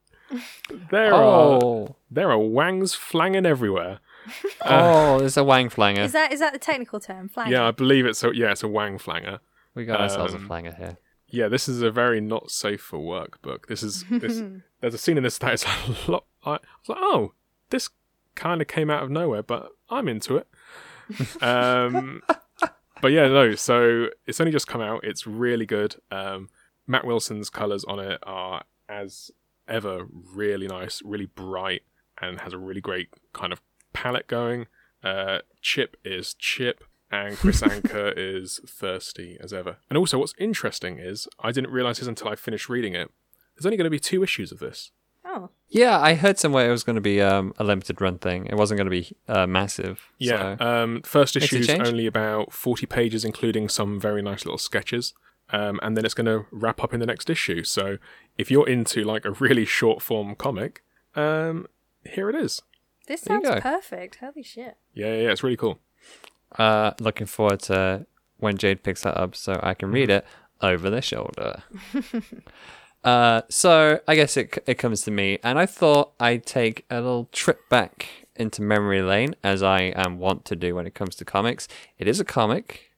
There 0.89 1.13
are 1.13 1.59
Oh, 1.63 1.95
there 2.09 2.31
are 2.31 2.39
wangs 2.39 2.95
flanging 2.95 3.45
everywhere. 3.45 3.99
oh, 4.65 5.19
there's 5.19 5.37
a 5.37 5.43
wang 5.43 5.69
flanger. 5.69 6.01
Is 6.01 6.11
that 6.13 6.31
is 6.31 6.39
that 6.39 6.53
the 6.53 6.59
technical 6.59 6.99
term? 6.99 7.29
Flanger. 7.29 7.51
Yeah, 7.51 7.67
I 7.67 7.71
believe 7.71 8.05
it's 8.05 8.23
a 8.23 8.35
yeah, 8.35 8.51
it's 8.51 8.63
a 8.63 8.67
wang 8.67 8.97
flanger. 8.97 9.39
we 9.75 9.85
got 9.85 10.01
ourselves 10.01 10.33
a 10.33 10.37
um, 10.37 10.47
flanger 10.47 10.73
here. 10.73 10.97
Yeah, 11.27 11.47
this 11.47 11.67
is 11.67 11.81
a 11.81 11.89
very 11.89 12.21
not 12.21 12.51
safe 12.51 12.81
for 12.81 12.99
work 12.99 13.41
book. 13.41 13.67
This 13.67 13.81
is 13.81 14.05
this. 14.09 14.41
there's 14.81 14.93
a 14.93 14.97
scene 14.97 15.17
in 15.17 15.23
this 15.23 15.37
that 15.39 15.53
is 15.53 15.65
a 15.65 16.11
lot. 16.11 16.25
I 16.45 16.51
was 16.51 16.59
like, 16.89 16.99
oh, 17.01 17.33
this 17.69 17.89
kind 18.35 18.61
of 18.61 18.67
came 18.67 18.89
out 18.89 19.03
of 19.03 19.09
nowhere, 19.09 19.43
but 19.43 19.71
I'm 19.89 20.07
into 20.07 20.37
it. 20.37 20.47
um, 21.41 22.21
but 23.01 23.11
yeah, 23.11 23.27
no. 23.27 23.55
So 23.55 24.09
it's 24.25 24.39
only 24.39 24.51
just 24.51 24.67
come 24.67 24.81
out. 24.81 25.03
It's 25.03 25.25
really 25.25 25.65
good. 25.65 25.95
Um, 26.11 26.49
Matt 26.85 27.05
Wilson's 27.05 27.49
colors 27.49 27.83
on 27.85 27.99
it 27.99 28.19
are 28.23 28.63
as 28.89 29.31
ever 29.67 30.05
really 30.33 30.67
nice, 30.67 31.01
really 31.03 31.25
bright, 31.25 31.83
and 32.21 32.41
has 32.41 32.53
a 32.53 32.57
really 32.57 32.81
great 32.81 33.09
kind 33.33 33.51
of 33.51 33.61
palette 33.93 34.27
going. 34.27 34.67
Uh, 35.03 35.39
Chip 35.61 35.97
is 36.05 36.33
Chip, 36.33 36.83
and 37.11 37.37
Chris 37.37 37.61
Anka 37.63 38.13
is 38.15 38.59
thirsty 38.67 39.37
as 39.41 39.53
ever. 39.53 39.77
And 39.89 39.97
also, 39.97 40.17
what's 40.17 40.33
interesting 40.37 40.97
is 40.99 41.27
I 41.39 41.51
didn't 41.51 41.71
realize 41.71 41.99
this 41.99 42.07
until 42.07 42.29
I 42.29 42.35
finished 42.35 42.69
reading 42.69 42.95
it. 42.95 43.09
There's 43.55 43.65
only 43.65 43.77
going 43.77 43.85
to 43.85 43.91
be 43.91 43.99
two 43.99 44.23
issues 44.23 44.51
of 44.51 44.59
this. 44.59 44.91
Oh, 45.25 45.49
Yeah, 45.69 45.99
I 45.99 46.15
heard 46.15 46.37
somewhere 46.37 46.67
it 46.67 46.71
was 46.71 46.83
going 46.83 46.95
to 46.95 47.01
be 47.01 47.21
um, 47.21 47.53
a 47.57 47.63
limited 47.63 48.01
run 48.01 48.17
thing. 48.17 48.45
It 48.47 48.55
wasn't 48.55 48.77
going 48.77 48.85
to 48.85 48.91
be 48.91 49.15
uh, 49.27 49.47
massive. 49.47 50.01
Yeah. 50.19 50.57
so- 50.57 50.65
Um, 50.65 51.01
first 51.03 51.35
issue 51.35 51.57
is 51.57 51.67
only 51.87 52.05
about 52.07 52.51
40 52.51 52.85
pages, 52.87 53.23
including 53.23 53.69
some 53.69 53.99
very 53.99 54.21
nice 54.21 54.43
little 54.45 54.57
sketches. 54.57 55.13
Um, 55.49 55.79
and 55.83 55.95
then 55.95 56.03
it's 56.05 56.13
going 56.13 56.25
to 56.25 56.45
wrap 56.51 56.83
up 56.83 56.93
in 56.93 56.99
the 56.99 57.05
next 57.05 57.29
issue. 57.29 57.63
So 57.63 57.97
if 58.37 58.49
you're 58.49 58.67
into 58.67 59.03
like 59.03 59.23
a 59.25 59.31
really 59.31 59.65
short 59.65 60.01
form 60.01 60.35
comic, 60.35 60.83
um, 61.15 61.67
here 62.05 62.29
it 62.29 62.35
is. 62.35 62.61
This 63.07 63.21
There 63.21 63.39
sounds 63.43 63.61
perfect. 63.61 64.15
Holy 64.17 64.43
shit. 64.43 64.77
Yeah, 64.93 65.07
yeah, 65.07 65.21
yeah, 65.23 65.31
it's 65.31 65.43
really 65.43 65.57
cool. 65.57 65.79
Uh, 66.57 66.91
looking 66.99 67.27
forward 67.27 67.59
to 67.61 68.05
when 68.37 68.57
Jade 68.57 68.83
picks 68.83 69.01
that 69.03 69.17
up 69.17 69.35
so 69.35 69.59
I 69.63 69.73
can 69.73 69.91
read 69.91 70.09
Mm-hmm. 70.09 70.17
it 70.17 70.25
over 70.61 70.89
the 70.89 71.01
shoulder. 71.01 71.63
Uh, 73.03 73.41
so 73.49 73.99
I 74.07 74.15
guess 74.15 74.37
it 74.37 74.63
it 74.65 74.75
comes 74.75 75.01
to 75.01 75.11
me, 75.11 75.37
and 75.43 75.59
I 75.59 75.65
thought 75.65 76.13
I'd 76.21 76.45
take 76.45 76.85
a 76.89 76.95
little 77.01 77.27
trip 77.33 77.59
back 77.69 78.07
into 78.37 78.61
memory 78.61 79.01
lane, 79.01 79.35
as 79.43 79.61
I 79.61 79.91
am 79.93 80.19
wont 80.19 80.45
to 80.45 80.55
do 80.55 80.73
when 80.73 80.87
it 80.87 80.93
comes 80.95 81.17
to 81.17 81.25
comics. 81.25 81.67
It 81.97 82.07
is 82.07 82.21
a 82.21 82.23
comic. 82.23 82.91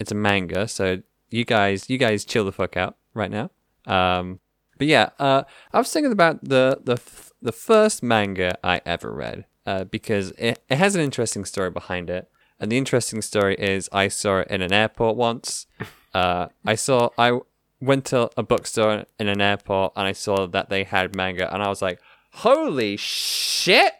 It's 0.00 0.10
a 0.10 0.14
manga, 0.14 0.66
so 0.66 1.02
you 1.28 1.44
guys, 1.44 1.90
you 1.90 1.98
guys, 1.98 2.24
chill 2.24 2.46
the 2.46 2.52
fuck 2.52 2.78
out 2.78 2.96
right 3.12 3.30
now. 3.30 3.50
Um, 3.86 4.40
but 4.78 4.86
yeah, 4.86 5.10
uh, 5.18 5.44
I 5.72 5.78
was 5.78 5.92
thinking 5.92 6.12
about 6.12 6.44
the 6.44 6.80
the 6.82 6.94
f- 6.94 7.32
the 7.40 7.52
first 7.52 8.02
manga 8.02 8.56
I 8.64 8.80
ever 8.86 9.12
read, 9.12 9.46
uh, 9.66 9.84
because 9.84 10.30
it 10.32 10.62
it 10.68 10.76
has 10.76 10.94
an 10.94 11.02
interesting 11.02 11.44
story 11.44 11.70
behind 11.70 12.10
it, 12.10 12.30
and 12.58 12.70
the 12.70 12.78
interesting 12.78 13.22
story 13.22 13.54
is 13.56 13.88
I 13.92 14.08
saw 14.08 14.40
it 14.40 14.48
in 14.48 14.62
an 14.62 14.72
airport 14.72 15.16
once. 15.16 15.66
Uh, 16.14 16.46
I 16.64 16.76
saw 16.76 17.10
I 17.18 17.40
went 17.80 18.04
to 18.06 18.30
a 18.36 18.42
bookstore 18.42 19.04
in 19.18 19.28
an 19.28 19.40
airport 19.40 19.92
and 19.96 20.06
I 20.06 20.12
saw 20.12 20.46
that 20.46 20.68
they 20.70 20.84
had 20.84 21.14
manga, 21.14 21.52
and 21.52 21.62
I 21.62 21.68
was 21.68 21.82
like, 21.82 22.00
"Holy 22.34 22.96
shit! 22.96 23.94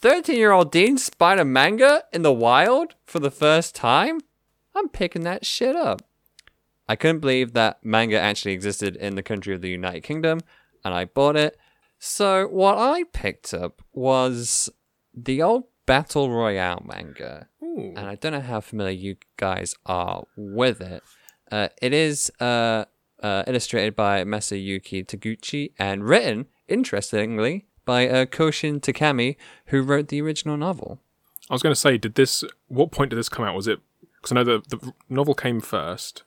Thirteen-year-old 0.00 0.72
Dean 0.72 0.96
spied 0.96 1.38
a 1.38 1.44
manga 1.44 2.04
in 2.12 2.22
the 2.22 2.32
wild 2.32 2.94
for 3.04 3.18
the 3.18 3.30
first 3.30 3.74
time. 3.74 4.20
I'm 4.74 4.88
picking 4.88 5.22
that 5.22 5.44
shit 5.44 5.76
up." 5.76 6.07
I 6.88 6.96
couldn't 6.96 7.20
believe 7.20 7.52
that 7.52 7.84
manga 7.84 8.18
actually 8.18 8.52
existed 8.52 8.96
in 8.96 9.14
the 9.14 9.22
country 9.22 9.54
of 9.54 9.60
the 9.60 9.68
United 9.68 10.02
Kingdom, 10.02 10.40
and 10.84 10.94
I 10.94 11.04
bought 11.04 11.36
it. 11.36 11.56
So 11.98 12.46
what 12.46 12.78
I 12.78 13.04
picked 13.12 13.52
up 13.52 13.82
was 13.92 14.70
the 15.14 15.42
old 15.42 15.64
Battle 15.86 16.30
Royale 16.30 16.82
manga 16.84 17.48
Ooh. 17.62 17.94
and 17.96 18.00
I 18.00 18.14
don't 18.14 18.32
know 18.32 18.40
how 18.40 18.60
familiar 18.60 18.92
you 18.92 19.16
guys 19.38 19.74
are 19.86 20.24
with 20.36 20.82
it. 20.82 21.02
Uh, 21.50 21.68
it 21.80 21.94
is 21.94 22.30
uh, 22.40 22.84
uh, 23.22 23.44
illustrated 23.46 23.96
by 23.96 24.22
Masayuki 24.24 25.06
Taguchi 25.06 25.72
and 25.78 26.04
written, 26.04 26.46
interestingly, 26.68 27.66
by 27.86 28.06
uh, 28.06 28.26
Koushun 28.26 28.80
Takami, 28.80 29.36
who 29.66 29.80
wrote 29.80 30.08
the 30.08 30.20
original 30.20 30.58
novel. 30.58 31.00
I 31.48 31.54
was 31.54 31.62
going 31.62 31.74
to 31.74 31.80
say, 31.80 31.96
did 31.96 32.16
this? 32.16 32.44
What 32.66 32.90
point 32.90 33.08
did 33.08 33.16
this 33.16 33.30
come 33.30 33.46
out? 33.46 33.54
Was 33.56 33.66
it? 33.66 33.80
Because 34.16 34.32
I 34.32 34.34
know 34.34 34.44
the 34.44 34.76
the 34.76 34.92
novel 35.08 35.34
came 35.34 35.60
first. 35.60 36.22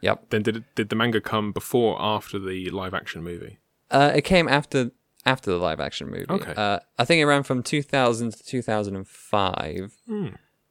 Yep. 0.00 0.30
Then 0.30 0.42
did 0.42 0.56
it, 0.56 0.64
did 0.74 0.88
the 0.88 0.96
manga 0.96 1.20
come 1.20 1.52
before 1.52 1.94
or 1.96 2.02
after 2.02 2.38
the 2.38 2.70
live 2.70 2.94
action 2.94 3.22
movie? 3.22 3.58
Uh, 3.90 4.12
it 4.14 4.22
came 4.22 4.48
after 4.48 4.90
after 5.26 5.50
the 5.50 5.58
live 5.58 5.80
action 5.80 6.08
movie. 6.08 6.26
Okay. 6.28 6.54
Uh, 6.56 6.78
I 6.98 7.04
think 7.04 7.20
it 7.20 7.26
ran 7.26 7.42
from 7.42 7.62
2000 7.62 8.32
to 8.32 8.44
2005 8.44 9.92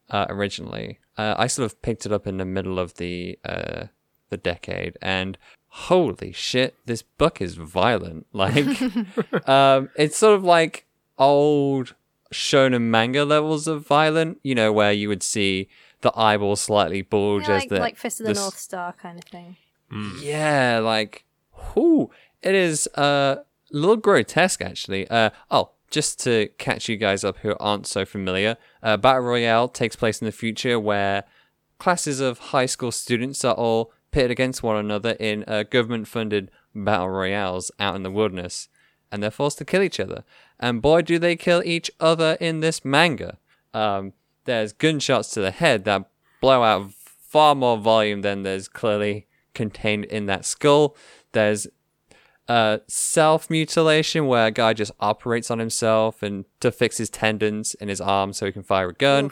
uh, 0.10 0.26
originally. 0.30 1.00
Uh, 1.18 1.36
I 1.38 1.48
sort 1.48 1.66
of 1.66 1.82
picked 1.82 2.06
it 2.06 2.12
up 2.12 2.28
in 2.28 2.38
the 2.38 2.46
middle 2.46 2.80
of 2.80 2.96
the 2.96 3.38
uh, 3.44 3.86
the 4.30 4.38
decade, 4.38 4.98
and 5.02 5.38
holy 5.68 6.32
shit, 6.32 6.76
this 6.86 7.02
book 7.02 7.42
is 7.42 7.56
violent. 7.56 8.28
Like, 8.34 8.82
um, 9.48 9.90
it's 9.96 10.18
sort 10.18 10.36
of 10.36 10.44
like 10.44 10.86
old 11.18 11.96
shonen 12.34 12.84
manga 12.84 13.26
levels 13.26 13.68
of 13.68 13.86
violent. 13.86 14.40
You 14.44 14.56
know, 14.56 14.72
where 14.72 14.92
you 14.92 15.08
would 15.08 15.24
see 15.24 15.70
the 16.02 16.12
eyeball 16.18 16.56
slightly 16.56 17.02
bulge 17.02 17.48
Yeah, 17.48 17.56
as 17.56 17.62
like, 17.64 17.70
the 17.70 17.80
like 17.80 17.98
Fist 17.98 18.20
of 18.20 18.26
the 18.26 18.32
s- 18.32 18.38
North 18.38 18.58
Star 18.58 18.94
kind 18.94 19.18
of 19.18 19.24
thing. 19.26 19.56
yeah, 20.22 20.80
like, 20.80 21.24
whoo, 21.76 22.10
it 22.42 22.56
is 22.56 22.88
uh, 22.96 23.38
a 23.40 23.44
little 23.76 23.96
grotesque 23.98 24.62
actually. 24.62 25.08
Uh, 25.10 25.30
oh, 25.52 25.72
just 25.90 26.20
to 26.22 26.50
catch 26.58 26.90
you 26.90 26.98
guys 26.98 27.24
up 27.24 27.38
who 27.38 27.56
aren't 27.60 27.88
so 27.88 28.06
familiar, 28.06 28.58
uh, 28.84 28.98
Battle 28.98 29.22
Royale 29.24 29.68
takes 29.70 29.96
place 29.96 30.22
in 30.22 30.26
the 30.26 30.32
future 30.32 30.80
where 30.80 31.24
classes 31.80 32.20
of 32.20 32.40
high 32.40 32.66
school 32.66 32.92
students 32.92 33.44
are 33.46 33.54
all 33.56 33.92
pitted 34.12 34.32
against 34.32 34.64
one 34.64 34.76
another 34.78 35.12
in 35.20 35.44
uh, 35.48 35.64
government-funded 35.64 36.52
battle 36.76 37.10
royales 37.10 37.72
out 37.80 37.96
in 37.96 38.04
the 38.04 38.12
wilderness, 38.12 38.68
and 39.12 39.22
they're 39.24 39.32
forced 39.32 39.58
to 39.60 39.66
kill 39.66 39.82
each 39.82 40.00
other. 40.00 40.24
And 40.60 40.82
boy, 40.82 41.02
do 41.04 41.18
they 41.20 41.36
kill 41.36 41.62
each 41.66 41.90
other 42.00 42.38
in 42.40 42.60
this 42.62 42.84
manga. 42.84 43.38
Um, 43.74 44.14
there's 44.48 44.74
gunshots 44.74 45.30
to 45.32 45.42
the 45.42 45.52
head 45.52 45.86
that 45.86 46.10
blow 46.42 46.64
out 46.64 46.92
far 46.94 47.54
more 47.54 47.78
volume 47.78 48.22
than 48.22 48.42
there's 48.42 48.68
clearly 48.68 49.28
contained 49.54 50.06
in 50.06 50.26
that 50.26 50.46
skull. 50.46 50.96
There's 51.34 51.68
uh, 52.48 52.80
self 52.88 53.50
mutilation 53.50 54.26
where 54.26 54.48
a 54.48 54.52
guy 54.52 54.74
just 54.74 54.92
operates 55.00 55.52
on 55.52 55.60
himself 55.60 56.24
and 56.24 56.46
to 56.62 56.72
fix 56.72 56.98
his 56.98 57.10
tendons 57.10 57.76
in 57.76 57.90
his 57.90 58.02
arm 58.02 58.34
so 58.34 58.46
he 58.46 58.52
can 58.52 58.64
fire 58.64 58.90
a 58.90 58.94
gun. 58.94 59.32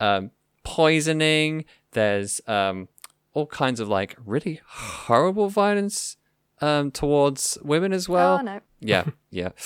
Um, 0.00 0.30
poisoning. 0.64 1.64
There's 1.90 2.40
um, 2.46 2.88
all 3.34 3.46
kinds 3.46 3.80
of 3.80 3.88
like 3.88 4.16
really 4.24 4.60
horrible 4.66 5.48
violence 5.48 6.16
um, 6.60 6.90
towards 6.90 7.58
women 7.62 7.92
as 7.92 8.08
well. 8.08 8.38
oh 8.38 8.42
no. 8.42 8.60
Yeah, 8.80 9.04
yeah. 9.30 9.50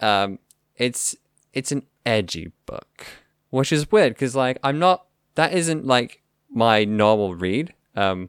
Um, 0.00 0.38
it's 0.76 1.16
it's 1.52 1.72
an 1.72 1.82
edgy 2.06 2.52
book, 2.66 3.04
which 3.50 3.72
is 3.72 3.90
weird 3.90 4.14
because 4.14 4.34
like 4.36 4.58
I'm 4.62 4.78
not. 4.78 5.06
That 5.34 5.52
isn't 5.52 5.86
like 5.86 6.22
my 6.50 6.84
normal 6.84 7.34
read. 7.34 7.72
Um, 7.94 8.28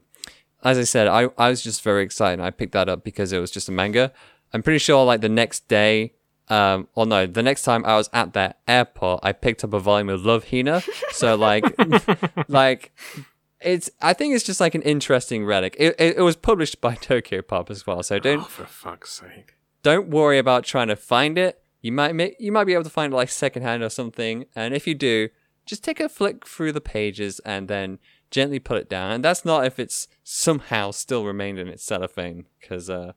as 0.62 0.78
I 0.78 0.84
said, 0.84 1.06
I 1.08 1.28
I 1.38 1.48
was 1.50 1.62
just 1.62 1.82
very 1.82 2.02
excited. 2.04 2.40
I 2.42 2.50
picked 2.50 2.72
that 2.72 2.88
up 2.88 3.02
because 3.04 3.32
it 3.32 3.38
was 3.38 3.50
just 3.50 3.68
a 3.68 3.72
manga. 3.72 4.12
I'm 4.52 4.62
pretty 4.62 4.78
sure 4.78 5.04
like 5.04 5.20
the 5.20 5.28
next 5.28 5.68
day. 5.68 6.14
Um, 6.48 6.88
or 6.96 7.06
no, 7.06 7.26
the 7.26 7.44
next 7.44 7.62
time 7.62 7.84
I 7.84 7.96
was 7.96 8.10
at 8.12 8.32
that 8.32 8.58
airport, 8.66 9.20
I 9.22 9.30
picked 9.30 9.62
up 9.62 9.72
a 9.72 9.78
volume 9.78 10.08
of 10.08 10.24
Love 10.26 10.50
Hina. 10.50 10.82
So 11.12 11.36
like, 11.36 11.64
like 12.48 12.92
it's. 13.60 13.88
I 14.00 14.12
think 14.14 14.34
it's 14.34 14.44
just 14.44 14.60
like 14.60 14.74
an 14.74 14.82
interesting 14.82 15.44
relic. 15.44 15.76
It, 15.78 15.94
it, 15.98 16.16
it 16.18 16.22
was 16.22 16.34
published 16.34 16.80
by 16.80 16.94
Tokyopop 16.96 17.70
as 17.70 17.86
well. 17.86 18.02
So 18.02 18.18
don't 18.18 18.40
Oh, 18.40 18.44
for 18.44 18.64
fuck's 18.66 19.12
sake! 19.12 19.54
don't 19.84 20.08
worry 20.08 20.38
about 20.38 20.64
trying 20.64 20.88
to 20.88 20.96
find 20.96 21.38
it. 21.38 21.59
You 21.80 21.92
might 21.92 22.14
ma- 22.14 22.36
you 22.38 22.52
might 22.52 22.64
be 22.64 22.74
able 22.74 22.84
to 22.84 22.90
find 22.90 23.12
it 23.12 23.16
like 23.16 23.30
secondhand 23.30 23.82
or 23.82 23.88
something, 23.88 24.46
and 24.54 24.74
if 24.74 24.86
you 24.86 24.94
do, 24.94 25.28
just 25.66 25.82
take 25.84 26.00
a 26.00 26.08
flick 26.08 26.46
through 26.46 26.72
the 26.72 26.80
pages 26.80 27.40
and 27.40 27.68
then 27.68 27.98
gently 28.30 28.58
put 28.58 28.78
it 28.78 28.88
down. 28.88 29.12
And 29.12 29.24
that's 29.24 29.44
not 29.44 29.66
if 29.66 29.78
it's 29.78 30.08
somehow 30.22 30.90
still 30.90 31.24
remained 31.24 31.58
in 31.58 31.68
its 31.68 31.84
cellophane, 31.84 32.46
because 32.60 32.90
uh, 32.90 33.12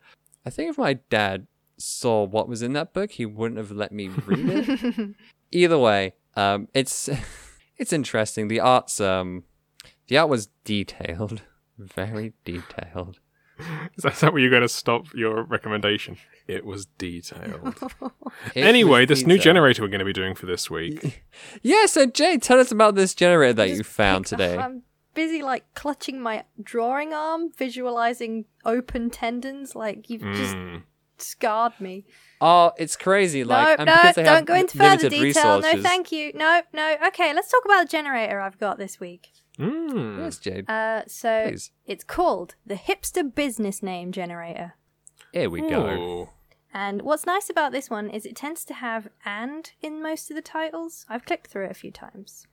I 0.46 0.50
think 0.50 0.70
if 0.70 0.77
my 0.77 0.93
dad 1.10 1.48
saw 1.77 2.24
what 2.24 2.48
was 2.48 2.62
in 2.62 2.74
that 2.74 2.93
book, 2.93 3.12
he 3.12 3.25
wouldn't 3.25 3.58
have 3.58 3.72
let 3.72 3.91
me 3.91 4.08
read 4.08 4.70
it. 4.70 5.15
Either 5.51 5.77
way, 5.77 6.13
um, 6.36 6.67
it's 6.74 7.10
it's 7.77 7.93
interesting. 7.93 8.48
The 8.48 8.60
art's 8.60 9.00
um, 9.01 9.43
the 10.08 10.17
art 10.17 10.29
was 10.29 10.48
detailed, 10.63 11.41
very 11.77 12.34
detailed. 12.46 13.20
Is 13.96 14.03
that, 14.03 14.13
is 14.13 14.20
that 14.22 14.34
where 14.34 14.41
you're 14.41 14.50
going 14.50 14.62
to 14.63 14.67
stop 14.70 15.05
your 15.13 15.43
recommendation? 15.43 16.17
It 16.48 16.65
was 16.65 16.86
detailed. 16.98 17.77
It 18.55 18.63
anyway, 18.63 19.01
was 19.01 19.10
this 19.10 19.27
new 19.27 19.38
generator 19.38 19.82
we're 19.84 19.88
going 19.89 20.00
to 20.00 20.05
be 20.05 20.13
doing 20.13 20.34
for 20.36 20.46
this 20.48 20.70
week. 20.70 21.24
Yeah, 21.62 21.86
so 21.86 22.05
Jay, 22.08 22.38
tell 22.38 22.60
us 22.60 22.72
about 22.72 22.96
this 22.96 23.13
generator 23.13 23.53
that 23.53 23.70
you 23.70 23.84
found 23.84 24.25
today. 24.25 24.58
I'm 24.58 24.82
busy 25.13 25.41
like 25.43 25.63
clutching 25.75 26.20
my 26.20 26.43
drawing 26.62 27.13
arm, 27.13 27.51
visualizing 27.58 28.46
open 28.65 29.10
tendons. 29.10 29.75
Like 29.75 30.10
you've 30.10 30.22
just 30.22 30.55
Mm. 30.55 30.84
scarred 31.17 31.79
me. 31.79 32.05
Oh, 32.41 32.72
it's 32.77 32.96
crazy. 32.96 33.43
Like, 33.43 33.67
no, 33.67 33.75
and 33.84 33.86
no, 33.86 33.96
because 33.96 34.15
they 34.15 34.24
have 34.24 34.38
don't 34.39 34.46
go 34.46 34.55
into 34.55 34.77
further 34.77 34.89
limited 35.10 35.10
detail. 35.12 35.62
No, 35.62 35.82
thank 35.82 36.12
you. 36.12 36.32
No, 36.34 36.62
no. 36.74 36.98
Okay, 37.08 37.34
let's 37.34 37.50
talk 37.51 37.63
about 37.65 37.84
the 37.84 37.89
generator 37.89 38.39
I've 38.41 38.60
got 38.60 38.77
this 38.77 39.00
week. 39.00 39.29
Mm. 39.60 40.20
Yes, 40.20 40.38
Jade. 40.40 40.70
Uh, 40.70 41.04
so 41.08 41.48
Please. 41.50 41.72
it's 41.86 42.04
called 42.04 42.56
the 42.66 42.76
Hipster 42.76 43.34
Business 43.34 43.84
Name 43.84 44.12
Generator. 44.12 44.74
Here 45.32 45.50
we 45.50 45.62
go. 45.62 45.88
Ooh. 45.90 46.30
And 46.74 47.04
what's 47.04 47.26
nice 47.28 47.50
about 47.52 47.72
this 47.72 47.90
one 47.90 48.10
is 48.10 48.26
it 48.26 48.36
tends 48.36 48.66
to 48.66 48.74
have 48.74 49.08
and 49.26 49.72
in 49.82 50.02
most 50.02 50.32
of 50.32 50.36
the 50.36 50.42
titles. 50.42 51.06
I've 51.08 51.26
clicked 51.26 51.48
through 51.48 51.66
it 51.66 51.72
a 51.72 51.76
few 51.76 51.92
times 51.92 52.48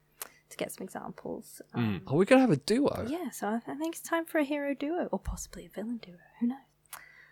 to 0.49 0.57
get 0.57 0.71
some 0.71 0.83
examples. 0.83 1.61
Um, 1.73 2.01
Are 2.05 2.15
we 2.15 2.25
gonna 2.25 2.41
have 2.41 2.51
a 2.51 2.57
duo? 2.57 3.05
yeah, 3.09 3.31
so 3.31 3.47
I, 3.47 3.61
I 3.65 3.75
think 3.75 3.95
it's 3.95 4.01
time 4.07 4.25
for 4.25 4.37
a 4.37 4.43
hero 4.43 4.75
duo 4.75 5.07
or 5.11 5.17
possibly 5.17 5.65
a 5.65 5.69
villain 5.69 5.97
duo. 5.97 6.17
Who 6.39 6.47
knows? 6.47 6.57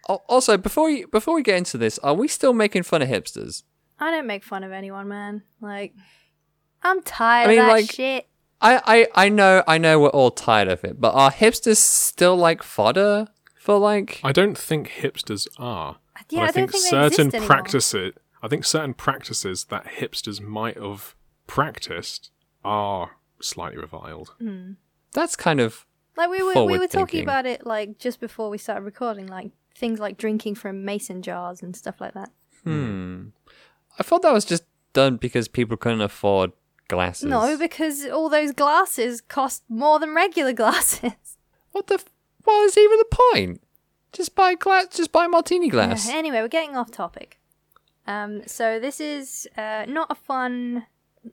Al- 0.08 0.24
Also, 0.28 0.58
before 0.58 0.86
we 0.86 1.06
before 1.06 1.36
we 1.36 1.44
get 1.44 1.58
into 1.58 1.78
this, 1.78 2.00
are 2.00 2.16
we 2.16 2.28
still 2.28 2.54
making 2.54 2.84
fun 2.84 3.02
of 3.04 3.10
hipsters? 3.10 3.64
I 4.00 4.10
don't 4.10 4.26
make 4.26 4.44
fun 4.44 4.64
of 4.64 4.72
anyone, 4.72 5.10
man. 5.10 5.44
Like, 5.62 5.94
I'm 6.82 7.04
tired 7.04 7.48
I 7.48 7.52
mean, 7.52 7.60
of 7.60 7.66
that 7.68 7.72
like- 7.74 7.92
shit. 7.92 8.29
I, 8.62 8.82
I 9.16 9.26
I 9.26 9.30
know 9.30 9.64
I 9.68 9.78
know 9.78 10.00
we're 10.00 10.10
all 10.10 10.32
tired 10.32 10.68
of 10.68 10.84
it, 10.84 11.00
but 11.00 11.14
are 11.14 11.32
hipsters 11.32 11.78
still 11.78 12.36
like 12.36 12.62
fodder 12.64 13.28
for 13.56 13.78
like? 13.78 14.20
I 14.24 14.32
don't 14.32 14.58
think 14.58 14.90
hipsters 14.90 15.48
are. 15.58 15.98
Yeah, 16.30 16.42
but 16.42 16.42
I, 16.42 16.42
I 16.42 16.46
don't 16.46 16.54
think, 16.54 16.72
think 16.72 16.84
they 16.84 16.90
certain 16.90 17.28
exist 17.28 17.48
practices. 17.48 18.14
I 18.44 18.48
think 18.48 18.66
certain 18.66 18.94
practices 18.94 19.66
that 19.66 19.86
hipsters 19.86 20.40
might 20.42 20.78
have 20.78 21.16
practiced 21.48 22.32
are 22.64 23.12
slightly 23.42 23.78
reviled. 23.78 24.36
That's 25.14 25.36
kind 25.36 25.60
of 25.60 25.86
Like 26.18 26.30
we 26.30 26.42
were 26.42 26.50
we 26.50 26.54
forward 26.54 26.80
were 26.80 26.88
talking 26.88 27.06
thinking. 27.06 27.24
about 27.24 27.46
it 27.46 27.66
like 27.66 27.98
just 27.98 28.20
before 28.20 28.50
we 28.50 28.58
started 28.58 28.84
recording, 28.84 29.28
like 29.28 29.52
things 29.76 30.00
like 30.00 30.18
drinking 30.18 30.56
from 30.56 30.84
mason 30.86 31.22
jars 31.22 31.64
and 31.64 31.76
stuff 31.76 32.00
like 32.02 32.14
that. 32.14 32.32
hmm. 32.64 33.28
I 33.98 34.04
thought 34.04 34.22
that 34.22 34.34
was 34.34 34.46
just 34.46 34.64
done 34.94 35.18
because 35.18 35.48
people 35.48 35.78
couldn't 35.78 36.02
afford 36.02 36.52
glasses. 36.90 37.26
No, 37.26 37.58
because 37.58 38.06
all 38.06 38.28
those 38.30 38.52
glasses 38.52 39.22
cost 39.22 39.64
more 39.70 39.98
than 40.00 40.14
regular 40.14 40.52
glasses. 40.64 41.14
what 41.72 41.88
the? 41.88 41.96
F- 41.96 42.06
what 42.44 42.64
is 42.66 42.78
even 42.78 42.98
the 42.98 43.06
point? 43.34 43.62
Just 44.12 44.36
buy 44.36 44.56
glass. 44.56 44.88
Just 44.90 45.12
buy 45.12 45.28
martini 45.28 45.70
glass. 45.70 46.08
Yeah, 46.10 46.16
anyway, 46.16 46.42
we're 46.42 46.48
getting 46.48 46.76
off 46.76 46.90
topic. 46.92 47.40
Um, 48.08 48.42
so 48.48 48.80
this 48.80 49.00
is 49.00 49.48
uh, 49.56 49.86
not 49.88 50.08
a 50.10 50.16
fun 50.16 50.88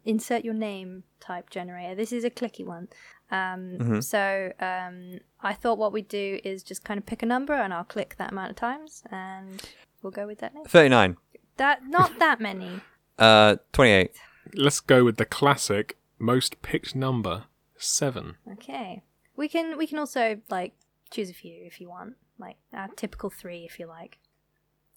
insert 0.04 0.44
your 0.44 0.52
name 0.54 1.04
type 1.20 1.48
generator. 1.48 1.94
This 1.94 2.12
is 2.12 2.22
a 2.24 2.30
clicky 2.30 2.64
one. 2.66 2.88
Um, 3.30 3.78
Mm-hmm. 3.78 4.00
So 4.00 4.52
um, 4.60 5.20
I 5.40 5.52
thought 5.54 5.78
what 5.78 5.92
we'd 5.92 6.08
do 6.08 6.38
is 6.44 6.62
just 6.62 6.84
kind 6.84 6.98
of 6.98 7.06
pick 7.06 7.22
a 7.22 7.26
number 7.26 7.54
and 7.54 7.72
I'll 7.72 7.84
click 7.84 8.14
that 8.18 8.30
amount 8.32 8.50
of 8.50 8.56
times 8.56 9.02
and 9.10 9.62
we'll 10.02 10.10
go 10.12 10.26
with 10.26 10.38
that 10.40 10.54
name. 10.54 10.64
Thirty-nine. 10.64 11.16
That 11.56 11.80
not 11.88 12.18
that 12.18 12.40
many. 12.40 12.80
Uh, 13.18 13.56
twenty-eight. 13.72 14.12
Let's 14.56 14.80
go 14.80 15.04
with 15.04 15.16
the 15.16 15.24
classic 15.26 15.96
most 16.18 16.60
picked 16.62 16.94
number 16.94 17.44
seven. 17.76 18.36
Okay. 18.52 19.02
We 19.36 19.48
can 19.48 19.76
we 19.76 19.86
can 19.86 19.98
also 19.98 20.40
like 20.50 20.72
choose 21.10 21.30
a 21.30 21.34
few 21.34 21.54
if 21.64 21.80
you 21.80 21.88
want, 21.88 22.14
like 22.38 22.56
our 22.72 22.88
typical 22.88 23.30
three 23.30 23.64
if 23.64 23.78
you 23.78 23.86
like. 23.86 24.18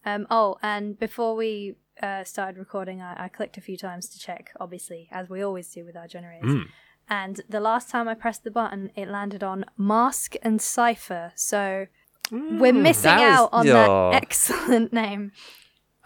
Um. 0.05 0.27
Oh, 0.31 0.57
and 0.61 0.97
before 0.97 1.35
we 1.35 1.75
uh, 2.01 2.23
started 2.23 2.57
recording, 2.57 3.01
I, 3.01 3.25
I 3.25 3.27
clicked 3.27 3.57
a 3.57 3.61
few 3.61 3.75
times 3.75 4.07
to 4.09 4.19
check, 4.19 4.51
obviously, 4.59 5.09
as 5.11 5.29
we 5.29 5.41
always 5.41 5.69
do 5.69 5.83
with 5.83 5.97
our 5.97 6.07
generators. 6.07 6.49
Mm. 6.49 6.65
And 7.09 7.41
the 7.49 7.59
last 7.59 7.89
time 7.89 8.07
I 8.07 8.13
pressed 8.13 8.43
the 8.45 8.51
button, 8.51 8.91
it 8.95 9.09
landed 9.09 9.43
on 9.43 9.65
mask 9.77 10.35
and 10.41 10.61
cipher. 10.61 11.33
So 11.35 11.87
we're 12.31 12.71
missing 12.71 13.09
That 13.09 13.19
was- 13.29 13.39
out 13.39 13.49
on 13.51 13.65
Yeah. 13.67 13.73
that 13.73 14.13
excellent 14.23 14.93
name. 14.93 15.31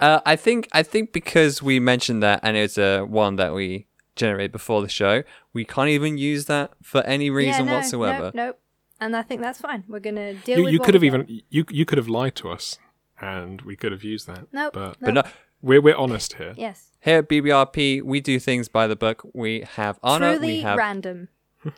Uh, 0.04 0.20
I 0.26 0.36
think 0.36 0.68
I 0.74 0.84
think 0.84 1.14
because 1.14 1.64
we 1.64 1.80
mentioned 1.80 2.22
that 2.24 2.42
and 2.44 2.58
it's 2.58 2.78
a 2.78 3.04
one 3.04 3.38
that 3.38 3.54
we 3.54 3.88
generated 4.18 4.52
before 4.52 4.82
the 4.82 4.90
show, 4.90 5.24
we 5.54 5.64
can't 5.64 5.90
even 5.90 6.18
use 6.18 6.46
that 6.46 6.72
for 6.82 7.02
any 7.04 7.30
reason 7.30 7.66
yeah, 7.66 7.72
no, 7.72 7.78
whatsoever. 7.78 8.24
Nope, 8.26 8.34
nope. 8.36 8.60
And 9.00 9.16
I 9.16 9.22
think 9.22 9.40
that's 9.42 9.60
fine. 9.60 9.86
We're 9.88 10.00
gonna 10.02 10.34
deal 10.34 10.58
You, 10.58 10.64
with. 10.66 10.74
you 10.74 10.80
could 10.80 10.94
have 10.96 11.02
we 11.02 11.10
got. 11.10 11.22
even 11.30 11.42
you 11.50 11.66
you 11.70 11.86
could 11.86 11.98
have 11.98 12.10
lied 12.10 12.36
to 12.36 12.50
us, 12.50 12.80
and 13.22 13.62
we 13.62 13.78
could 13.78 13.94
have 13.94 14.04
used 14.04 14.28
that. 14.28 14.48
Nope. 14.52 14.74
But 14.74 14.98
But 15.00 15.14
no, 15.14 15.24
we're 15.62 15.82
we're 15.82 15.96
honest 15.96 16.34
here. 16.34 16.54
Yes. 16.58 16.92
here 17.00 17.20
at 17.20 17.30
BBRP, 17.30 18.02
we 18.04 18.20
do 18.20 18.40
things 18.40 18.68
by 18.68 18.88
the 18.88 18.98
book. 18.98 19.26
We 19.34 19.62
have 19.62 20.00
honor. 20.04 20.34
Truly 20.34 20.48
we 20.48 20.62
have 20.62 20.78
random. 20.78 21.30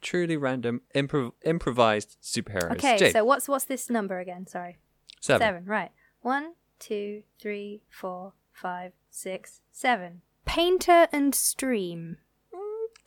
truly 0.00 0.36
random 0.36 0.82
improv- 0.94 1.32
improvised 1.44 2.16
superheroes. 2.22 2.72
Okay, 2.72 2.96
Jade, 2.96 3.12
so 3.12 3.24
what's 3.24 3.48
what's 3.48 3.64
this 3.64 3.90
number 3.90 4.20
again? 4.20 4.46
Sorry. 4.46 4.78
Seven. 5.20 5.44
seven. 5.44 5.64
Right. 5.64 5.90
One, 6.20 6.52
two, 6.82 7.22
three, 7.40 7.82
four, 7.88 8.32
five, 8.52 8.92
six, 9.10 9.60
seven. 9.70 10.20
Painter 10.44 11.06
and 11.12 11.34
stream. 11.34 12.16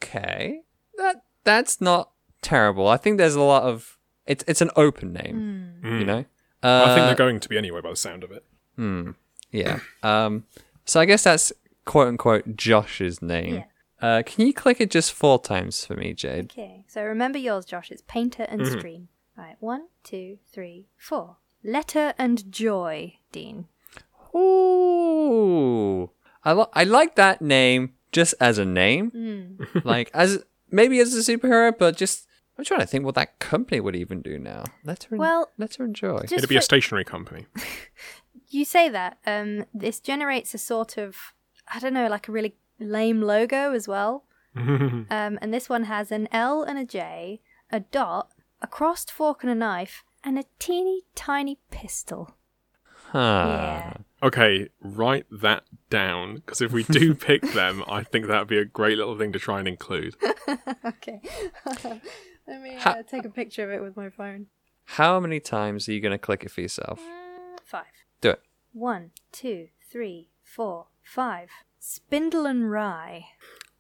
Okay, 0.02 0.62
that 0.98 1.24
that's 1.44 1.80
not 1.82 2.12
terrible. 2.42 2.88
I 2.88 2.98
think 2.98 3.18
there's 3.18 3.36
a 3.36 3.42
lot 3.42 3.64
of 3.64 3.98
it's 4.26 4.44
it's 4.48 4.62
an 4.62 4.72
open 4.76 5.14
name. 5.14 5.78
Hmm. 5.84 6.00
You 6.00 6.06
know. 6.06 6.26
I 6.64 6.86
think 6.96 7.02
Uh, 7.02 7.06
they're 7.06 7.16
going 7.16 7.40
to 7.40 7.50
be 7.50 7.58
anyway 7.58 7.82
by 7.82 7.92
the 7.92 7.96
sound 7.96 8.24
of 8.24 8.32
it. 8.32 8.44
Hmm. 8.76 9.12
Yeah. 9.52 9.80
Um. 10.04 10.46
So 10.86 11.00
I 11.00 11.06
guess 11.06 11.24
that's 11.24 11.54
quote 11.86 12.08
unquote 12.08 12.56
Josh's 12.56 13.22
name. 13.22 13.56
Yeah. 13.56 13.64
Uh, 14.02 14.24
can 14.26 14.46
you 14.48 14.54
click 14.54 14.82
it 14.82 14.92
just 14.92 15.14
four 15.14 15.40
times 15.42 15.86
for 15.86 15.96
me, 15.96 16.14
Jade? 16.14 16.46
Okay. 16.52 16.84
So 16.88 17.04
remember 17.04 17.38
yours, 17.38 17.66
Josh. 17.66 17.92
It's 17.92 18.04
painter 18.08 18.44
and 18.50 18.62
Mm-hmm. 18.62 18.78
stream. 18.80 19.08
Right. 19.38 19.56
One, 19.60 19.88
two, 20.04 20.38
three, 20.52 20.88
four. 20.98 21.38
Letter 21.64 22.14
and 22.18 22.52
joy, 22.52 23.16
Dean. 23.36 23.58
Ooh. 24.36 26.10
I 26.44 26.54
li- 26.54 26.74
I 26.74 26.84
like 26.84 27.16
that 27.16 27.42
name 27.42 27.94
just 28.12 28.34
as 28.40 28.58
a 28.58 28.66
name. 28.66 29.12
Hmm. 29.12 29.80
like 29.84 30.10
as 30.14 30.44
maybe 30.72 31.00
as 31.00 31.14
a 31.16 31.20
superhero, 31.32 31.74
but 31.78 31.98
just 31.98 32.28
I'm 32.58 32.66
trying 32.66 32.80
to 32.82 32.86
think 32.86 33.04
what 33.06 33.16
that 33.16 33.40
company 33.40 33.80
would 33.82 33.96
even 33.96 34.22
do 34.22 34.38
now. 34.40 34.64
Let 34.84 35.04
her 35.06 35.16
en- 35.16 35.20
Well, 35.20 35.52
let 35.58 35.76
her 35.76 35.86
enjoy. 35.86 36.20
It'd 36.24 36.50
be 36.50 36.56
a 36.56 36.60
for- 36.60 36.64
stationary 36.72 37.04
company. 37.04 37.46
you 38.50 38.64
say 38.66 38.90
that. 38.90 39.18
Um, 39.26 39.66
this 39.74 40.00
generates 40.00 40.54
a 40.54 40.58
sort 40.58 40.98
of 40.98 41.16
I 41.74 41.80
don't 41.80 41.94
know, 41.94 42.08
like 42.08 42.28
a 42.28 42.32
really 42.32 42.56
lame 42.80 43.22
logo 43.22 43.74
as 43.74 43.88
well. 43.88 44.24
Um, 44.58 45.38
and 45.42 45.54
this 45.54 45.68
one 45.68 45.84
has 45.84 46.12
an 46.14 46.30
L 46.32 46.64
and 46.64 46.78
a 46.80 46.86
J, 46.86 47.42
a 47.72 47.82
dot, 47.82 48.32
a 48.62 48.68
crossed 48.68 49.12
fork 49.12 49.44
and 49.44 49.52
a 49.52 49.56
knife, 49.56 50.06
and 50.24 50.40
a 50.40 50.46
teeny 50.60 51.02
tiny 51.14 51.60
pistol. 51.72 52.38
Huh. 53.16 53.46
Yeah. 53.48 53.94
Okay, 54.24 54.68
write 54.82 55.26
that 55.32 55.64
down 55.90 56.36
because 56.36 56.60
if 56.62 56.74
we 56.74 56.84
do 56.84 57.16
pick 57.30 57.42
them, 57.54 57.82
I 57.88 58.04
think 58.04 58.28
that 58.28 58.40
would 58.40 58.48
be 58.50 58.58
a 58.58 58.66
great 58.66 58.98
little 58.98 59.18
thing 59.18 59.32
to 59.32 59.40
try 59.40 59.60
and 59.60 59.68
include. 59.68 60.16
Okay. 60.86 61.20
Let 62.48 62.62
me 62.62 62.76
Ha- 62.76 62.98
uh, 63.00 63.04
take 63.04 63.26
a 63.26 63.30
picture 63.30 63.64
of 63.64 63.72
it 63.72 63.82
with 63.82 63.96
my 63.98 64.10
phone. 64.10 64.48
How 64.84 65.20
many 65.20 65.40
times 65.40 65.88
are 65.90 65.94
you 65.94 66.00
gonna 66.02 66.18
click 66.20 66.44
it 66.44 66.52
for 66.52 66.62
yourself? 66.62 67.00
Uh, 67.00 67.58
five. 67.64 67.86
Do 68.22 68.32
it. 68.32 68.42
One, 68.74 69.12
two, 69.32 69.70
three, 69.92 70.30
four, 70.44 70.88
five. 71.04 71.50
Spindle 71.80 72.46
and 72.46 72.70
Rye. 72.70 73.26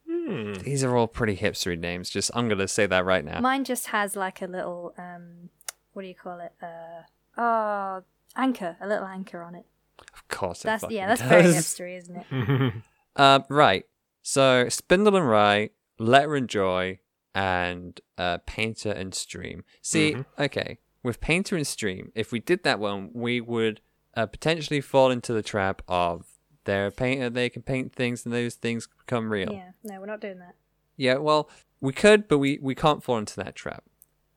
Hmm. 0.09 0.53
These 0.53 0.83
are 0.83 0.95
all 0.95 1.07
pretty 1.07 1.35
hipstery 1.37 1.77
names. 1.79 2.09
Just 2.09 2.31
I'm 2.33 2.47
gonna 2.49 2.67
say 2.67 2.85
that 2.87 3.05
right 3.05 3.23
now. 3.25 3.39
Mine 3.41 3.63
just 3.63 3.87
has 3.87 4.15
like 4.15 4.41
a 4.41 4.47
little 4.47 4.93
um, 4.97 5.49
what 5.93 6.01
do 6.01 6.07
you 6.07 6.15
call 6.15 6.39
it? 6.39 6.53
Uh, 6.61 7.03
oh, 7.39 8.03
anchor, 8.35 8.77
a 8.81 8.87
little 8.87 9.05
anchor 9.05 9.41
on 9.41 9.55
it. 9.55 9.65
of 10.13 10.27
course, 10.27 10.61
That's 10.63 10.81
fucking 10.81 10.95
yeah, 10.97 11.07
that's 11.07 11.21
very 11.21 11.43
does. 11.43 11.55
hipstery, 11.55 11.97
isn't 11.97 12.15
it? 12.29 12.73
Uh, 13.17 13.39
right. 13.49 13.85
So 14.23 14.67
Spindle 14.67 15.15
and 15.15 15.29
Rye, 15.29 15.69
Letter 15.99 16.35
and 16.35 16.49
Joy, 16.49 16.99
and 17.33 17.99
uh, 18.17 18.39
Painter 18.45 18.91
and 18.91 19.13
Stream. 19.15 19.63
See, 19.81 20.13
Mm-hmm. 20.15 20.41
okay, 20.43 20.79
with 21.01 21.21
Painter 21.21 21.55
and 21.55 21.65
Stream, 21.65 22.11
if 22.13 22.33
we 22.33 22.39
did 22.41 22.63
that 22.63 22.77
one, 22.79 23.11
we 23.13 23.39
would 23.39 23.79
uh, 24.17 24.25
potentially 24.25 24.81
fall 24.81 25.11
into 25.11 25.31
the 25.31 25.41
trap 25.43 25.81
of 25.87 26.25
they're 26.65 26.87
a 26.87 26.91
painter, 26.91 27.29
they 27.29 27.49
can 27.49 27.61
paint 27.61 27.93
things, 27.93 28.25
and 28.25 28.33
those 28.33 28.55
things 28.55 28.87
become 29.05 29.31
real. 29.31 29.53
Yeah, 29.53 29.69
no, 29.83 29.99
we're 30.01 30.07
not 30.07 30.19
doing 30.19 30.39
that. 30.39 30.55
Yeah, 30.97 31.15
well, 31.15 31.49
we 31.79 31.93
could, 31.93 32.27
but 32.27 32.39
we, 32.39 32.59
we 32.61 32.75
can't 32.75 33.01
fall 33.03 33.17
into 33.17 33.35
that 33.37 33.55
trap. 33.55 33.83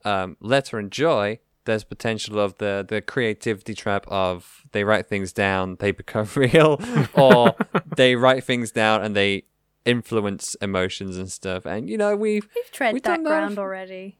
Um, 0.04 0.36
Letter 0.40 0.78
and 0.78 0.92
Joy, 0.92 1.38
there's 1.68 1.84
potential 1.84 2.40
of 2.40 2.58
the, 2.58 2.84
the 2.88 3.00
creativity 3.00 3.74
trap 3.74 4.04
of 4.08 4.64
they 4.72 4.82
write 4.82 5.06
things 5.06 5.32
down, 5.32 5.76
they 5.78 5.92
become 6.02 6.28
real, 6.34 6.80
or 7.14 7.54
they 7.96 8.16
write 8.16 8.42
things 8.42 8.72
down 8.72 9.02
and 9.04 9.14
they 9.14 9.44
influence 9.84 10.54
emotions 10.60 11.16
and 11.16 11.30
stuff. 11.30 11.64
And 11.66 11.88
you 11.88 11.96
know, 11.96 12.16
we've 12.16 12.48
We've 12.54 12.70
tread 12.72 12.94
We've 12.94 13.02
that 13.04 13.08
done 13.16 13.22
that 13.24 13.28
ground 13.30 13.58
already. 13.58 14.18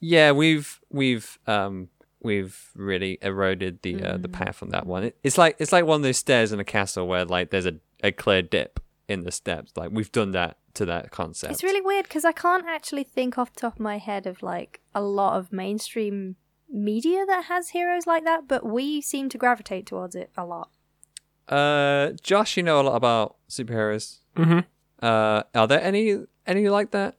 yeah, 0.00 0.32
we've 0.32 0.80
we've 0.90 1.38
um 1.46 1.88
we've 2.22 2.70
really 2.74 3.18
eroded 3.22 3.80
the 3.82 4.02
uh, 4.04 4.16
the 4.18 4.28
Mm. 4.28 4.32
path 4.32 4.62
on 4.62 4.68
that 4.70 4.86
one. 4.86 5.04
It, 5.04 5.16
it's 5.22 5.38
like 5.38 5.56
it's 5.58 5.72
like 5.72 5.84
one 5.86 5.96
of 5.96 6.02
those 6.02 6.18
stairs 6.18 6.52
in 6.52 6.60
a 6.60 6.64
castle 6.64 7.06
where 7.08 7.24
like 7.24 7.50
there's 7.50 7.66
a, 7.66 7.74
a 8.02 8.12
clear 8.12 8.42
dip 8.42 8.78
in 9.08 9.24
the 9.24 9.32
steps. 9.32 9.72
Like 9.76 9.90
we've 9.90 10.12
done 10.12 10.32
that 10.32 10.58
to 10.74 10.84
that 10.86 11.10
concept. 11.10 11.52
It's 11.52 11.62
really 11.64 11.80
weird 11.80 12.04
because 12.04 12.24
I 12.24 12.32
can't 12.32 12.66
actually 12.66 13.02
think 13.04 13.36
off 13.38 13.52
the 13.54 13.60
top 13.60 13.74
of 13.74 13.80
my 13.80 13.98
head 13.98 14.26
of 14.26 14.42
like 14.42 14.80
a 14.94 15.00
lot 15.02 15.36
of 15.38 15.52
mainstream 15.52 16.36
media 16.72 17.24
that 17.26 17.44
has 17.44 17.70
heroes 17.70 18.06
like 18.06 18.24
that, 18.24 18.46
but 18.48 18.64
we 18.64 19.00
seem 19.00 19.28
to 19.30 19.38
gravitate 19.38 19.86
towards 19.86 20.14
it 20.14 20.30
a 20.36 20.44
lot. 20.44 20.70
Uh, 21.48 22.12
Josh, 22.22 22.56
you 22.56 22.62
know 22.62 22.80
a 22.80 22.82
lot 22.82 22.96
about 22.96 23.36
superheroes. 23.48 24.18
hmm 24.36 24.60
Uh, 25.02 25.42
are 25.54 25.66
there 25.66 25.82
any 25.82 26.24
any 26.46 26.68
like 26.68 26.90
that? 26.92 27.16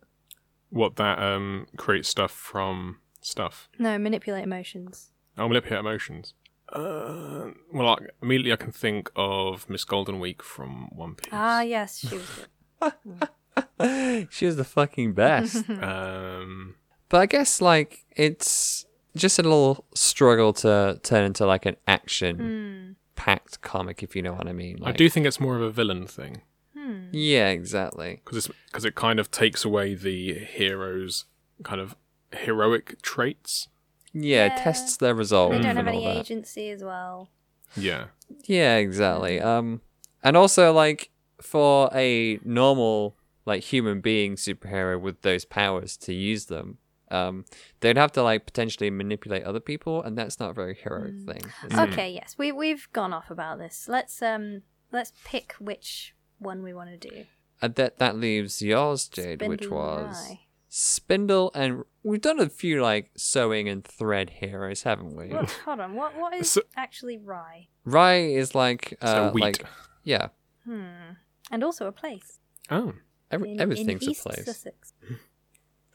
What 0.69 0.95
that 0.95 1.19
um 1.19 1.67
creates 1.77 2.07
stuff 2.09 2.31
from 2.31 2.97
stuff. 3.21 3.67
No, 3.77 3.97
manipulate 3.97 4.43
emotions. 4.43 5.11
Oh, 5.37 5.47
manipulate 5.47 5.79
emotions. 5.81 6.33
Uh, 6.71 7.51
well, 7.73 7.89
I, 7.89 7.95
immediately 8.21 8.53
I 8.53 8.55
can 8.55 8.71
think 8.71 9.11
of 9.15 9.69
Miss 9.69 9.83
Goldenweek 9.83 10.41
from 10.41 10.87
One 10.95 11.15
Piece. 11.15 11.29
Ah, 11.33 11.61
yes, 11.61 11.99
she 11.99 12.15
was 12.15 12.29
good. 12.37 14.27
she 14.31 14.45
was 14.45 14.55
the 14.55 14.63
fucking 14.63 15.13
best. 15.13 15.65
Um, 15.81 16.75
but 17.09 17.19
I 17.19 17.25
guess 17.25 17.59
like 17.59 18.05
it's 18.15 18.85
just 19.15 19.39
a 19.39 19.43
little 19.43 19.85
struggle 19.93 20.53
to 20.53 20.99
turn 21.03 21.23
into 21.25 21.45
like 21.45 21.65
an 21.65 21.75
action 21.87 22.37
Hmm. 22.37 22.91
packed 23.15 23.61
comic, 23.61 24.01
if 24.03 24.15
you 24.15 24.21
know 24.21 24.33
what 24.33 24.47
I 24.47 24.53
mean. 24.53 24.79
I 24.83 24.91
do 24.91 25.09
think 25.09 25.25
it's 25.25 25.39
more 25.39 25.55
of 25.55 25.61
a 25.61 25.69
villain 25.71 26.07
thing 26.07 26.41
Hmm. 26.73 27.09
Yeah, 27.11 27.49
exactly. 27.49 28.21
because 28.23 28.49
because 28.67 28.85
it 28.85 28.95
kind 28.95 29.19
of 29.19 29.29
takes 29.31 29.63
away 29.65 29.93
the 29.95 30.33
hero's 30.33 31.25
kind 31.63 31.79
of 31.81 31.95
heroic 32.33 33.01
traits. 33.01 33.67
Yeah, 34.13 34.45
it 34.47 34.53
Yeah. 34.55 34.63
tests 34.63 34.97
their 34.97 35.13
resolve. 35.15 35.51
They 35.51 35.57
don't 35.59 35.65
have 35.75 35.77
and 35.77 35.89
any 35.89 36.05
that. 36.05 36.17
agency 36.17 36.69
as 36.69 36.83
well. 36.83 37.29
Yeah. 37.77 38.05
Yeah, 38.45 38.77
exactly. 38.77 39.39
Um, 39.39 39.81
and 40.23 40.35
also 40.35 40.73
like 40.73 41.09
for 41.41 41.89
a 41.93 42.39
normal 42.43 43.15
like 43.45 43.63
human 43.63 44.01
being 44.01 44.35
superhero 44.35 44.99
with 44.99 45.21
those 45.21 45.45
powers 45.45 45.97
to 45.97 46.13
use 46.13 46.45
them, 46.45 46.77
um, 47.11 47.45
they'd 47.81 47.97
have 47.97 48.11
to 48.13 48.23
like 48.23 48.45
potentially 48.45 48.89
manipulate 48.89 49.43
other 49.43 49.59
people, 49.59 50.01
and 50.03 50.17
that's 50.17 50.39
not 50.39 50.51
a 50.51 50.53
very 50.53 50.75
heroic 50.75 51.13
Mm. 51.13 51.25
thing. 51.25 51.51
is 51.71 51.77
it? 51.77 51.89
Okay, 51.91 52.11
yes, 52.11 52.35
we 52.37 52.51
we've 52.51 52.87
gone 52.93 53.13
off 53.13 53.29
about 53.29 53.57
this. 53.59 53.87
Let's 53.89 54.21
um 54.21 54.61
let's 54.91 55.13
pick 55.25 55.53
which 55.59 56.15
one 56.39 56.63
we 56.63 56.73
want 56.73 56.89
to 56.89 57.09
do. 57.09 57.25
Uh, 57.61 57.67
that 57.69 57.99
that 57.99 58.15
leaves 58.17 58.61
yours, 58.61 59.07
Jade, 59.07 59.41
which 59.41 59.63
Spindle 59.63 59.97
and 59.97 60.07
was 60.07 60.29
Rye. 60.29 60.39
Spindle 60.73 61.51
and 61.53 61.83
we've 62.01 62.21
done 62.21 62.39
a 62.39 62.47
few 62.49 62.81
like 62.81 63.11
sewing 63.17 63.67
and 63.69 63.83
thread 63.83 64.29
heroes, 64.29 64.83
haven't 64.83 65.15
we? 65.15 65.27
What, 65.27 65.51
hold 65.65 65.79
on. 65.81 65.95
What 65.95 66.17
what 66.17 66.33
is 66.33 66.49
So- 66.53 66.61
actually 66.75 67.17
rye? 67.17 67.67
Rye 67.85 68.19
is 68.19 68.55
like 68.55 68.97
So 69.01 69.07
uh, 69.07 69.31
wheat. 69.31 69.41
like 69.41 69.65
yeah, 70.03 70.29
Hmm. 70.65 71.17
And 71.51 71.63
also 71.63 71.85
a 71.87 71.91
place. 71.91 72.39
Oh, 72.69 72.93
every, 73.29 73.51
In, 73.51 73.59
everything's 73.59 74.03
in 74.03 74.11
East 74.11 74.25
a 74.25 74.29
place. 74.29 74.45
Sussex. 74.45 74.93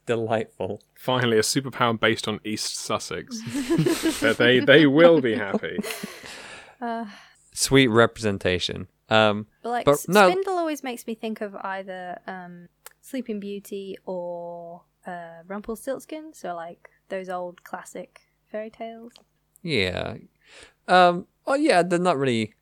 Delightful. 0.07 0.81
finally 0.95 1.37
a 1.37 1.41
superpower 1.41 1.99
based 1.99 2.27
on 2.27 2.39
East 2.43 2.75
Sussex. 2.77 3.39
But 4.21 4.37
they 4.37 4.59
they 4.59 4.87
will 4.87 5.21
be 5.21 5.35
happy. 5.35 5.77
Uh, 6.79 7.05
Sweet 7.53 7.87
representation. 7.87 8.87
Um, 9.09 9.47
but 9.63 9.69
like 9.69 9.85
But 9.85 9.93
S- 9.95 10.07
no- 10.07 10.29
Spindle 10.29 10.57
always 10.59 10.83
makes 10.83 11.07
me 11.07 11.15
think 11.15 11.41
of 11.41 11.55
either 11.55 12.19
um, 12.27 12.67
Sleeping 13.01 13.39
Beauty 13.39 13.97
or 14.05 14.83
uh, 15.07 15.41
Rumpelstiltskin. 15.47 16.33
So 16.33 16.53
like 16.55 16.89
those 17.09 17.29
old 17.29 17.63
classic 17.63 18.21
fairy 18.51 18.69
tales. 18.69 19.13
yeah. 19.63 20.17
Um, 20.87 21.25
oh 21.47 21.55
yeah, 21.55 21.81
they're 21.83 21.97
not 21.99 22.17
really. 22.19 22.53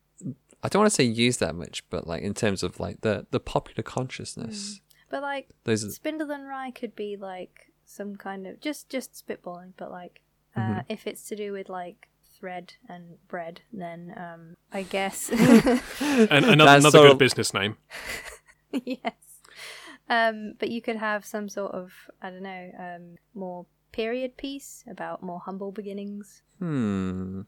I 0.62 0.68
don't 0.68 0.80
want 0.80 0.90
to 0.90 0.94
say 0.94 1.04
used 1.04 1.40
that 1.40 1.54
much, 1.54 1.84
but 1.90 2.06
like 2.06 2.22
in 2.22 2.32
terms 2.34 2.62
of 2.62 2.80
like 2.80 3.02
the 3.02 3.26
the 3.30 3.38
popular 3.38 3.82
consciousness, 3.82 4.80
But 5.08 5.22
like 5.22 5.50
those 5.64 5.84
are, 5.84 5.90
Spindle 5.90 6.30
and 6.30 6.48
Rye 6.48 6.70
could 6.72 6.96
be 6.96 7.16
like 7.16 7.72
some 7.84 8.16
kind 8.16 8.46
of 8.46 8.60
just 8.60 8.88
just 8.88 9.12
spitballing, 9.26 9.72
but 9.76 9.90
like 9.90 10.20
uh, 10.56 10.60
Mm-hmm. 10.60 10.80
if 10.88 11.06
it's 11.06 11.28
to 11.28 11.36
do 11.36 11.52
with 11.52 11.68
like 11.68 12.08
thread 12.38 12.74
and 12.88 13.16
bread, 13.28 13.60
then 13.72 14.14
um, 14.16 14.56
I 14.72 14.82
guess 14.82 15.28
And 15.30 15.40
another 16.30 16.64
That's 16.64 16.82
another 16.84 16.90
sort 16.90 17.04
good 17.06 17.12
of- 17.12 17.18
business 17.18 17.54
name. 17.54 17.76
yes. 18.84 19.12
Um, 20.08 20.54
but 20.58 20.70
you 20.70 20.80
could 20.82 20.96
have 20.96 21.24
some 21.24 21.48
sort 21.48 21.72
of 21.72 21.92
I 22.22 22.30
don't 22.30 22.42
know 22.42 22.70
um, 22.78 23.16
more 23.34 23.66
period 23.92 24.36
piece 24.36 24.84
about 24.90 25.22
more 25.22 25.40
humble 25.40 25.72
beginnings. 25.72 26.42
Hmm. 26.58 27.42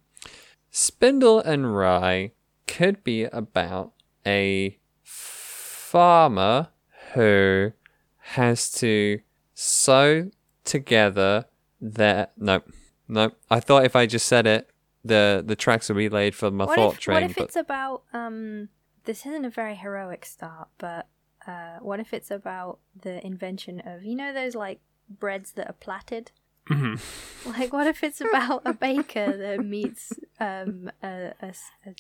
Spindle 0.70 1.40
and 1.40 1.74
Rye 1.76 2.32
could 2.66 3.02
be 3.04 3.24
about 3.24 3.92
a 4.26 4.78
farmer 5.02 6.68
who 7.14 7.72
has 8.18 8.70
to 8.72 9.20
sew 9.54 10.30
together 10.64 11.46
their 11.80 12.28
no 12.36 12.62
no. 13.08 13.32
I 13.50 13.60
thought 13.60 13.84
if 13.84 13.96
I 13.96 14.06
just 14.06 14.26
said 14.26 14.46
it, 14.46 14.70
the 15.04 15.42
the 15.46 15.56
tracks 15.56 15.88
would 15.88 15.96
be 15.96 16.08
laid 16.08 16.34
for 16.34 16.50
my 16.50 16.64
what 16.66 16.76
thought 16.76 16.94
if 16.94 17.00
train. 17.00 17.22
what 17.22 17.30
if 17.30 17.36
but 17.36 17.44
it's 17.44 17.56
about 17.56 18.02
um? 18.12 18.68
This 19.04 19.24
isn't 19.24 19.44
a 19.46 19.50
very 19.50 19.74
heroic 19.74 20.26
start, 20.26 20.68
but 20.76 21.08
uh, 21.46 21.78
what 21.80 21.98
if 21.98 22.12
it's 22.12 22.30
about 22.30 22.78
the 23.00 23.24
invention 23.26 23.80
of 23.86 24.04
you 24.04 24.14
know 24.14 24.34
those 24.34 24.54
like 24.54 24.80
breads 25.08 25.52
that 25.52 25.68
are 25.68 25.74
plaited? 25.74 26.32
Mhm. 26.68 27.00
Like, 27.46 27.72
what 27.72 27.86
if 27.86 28.02
it's 28.02 28.20
about 28.20 28.62
a 28.66 28.74
baker 28.74 29.34
that 29.36 29.64
meets 29.64 30.12
um 30.40 30.90
a, 31.02 31.32
a 31.40 31.46
s- 31.46 31.70
a- 31.86 31.94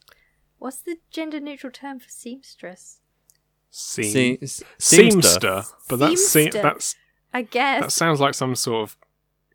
what's 0.58 0.80
the 0.80 0.98
gender 1.10 1.38
neutral 1.40 1.72
term 1.72 2.00
for 2.00 2.08
seamstress? 2.10 3.00
Seam- 3.70 4.04
See, 4.12 4.38
s- 4.42 4.62
seamster, 4.78 5.64
but 5.88 5.98
that's 5.98 6.26
se- 6.28 6.50
that's 6.50 6.94
I 7.32 7.42
guess. 7.42 7.82
that 7.82 7.92
sounds 7.92 8.20
like 8.20 8.34
some 8.34 8.54
sort 8.54 8.82
of 8.88 8.96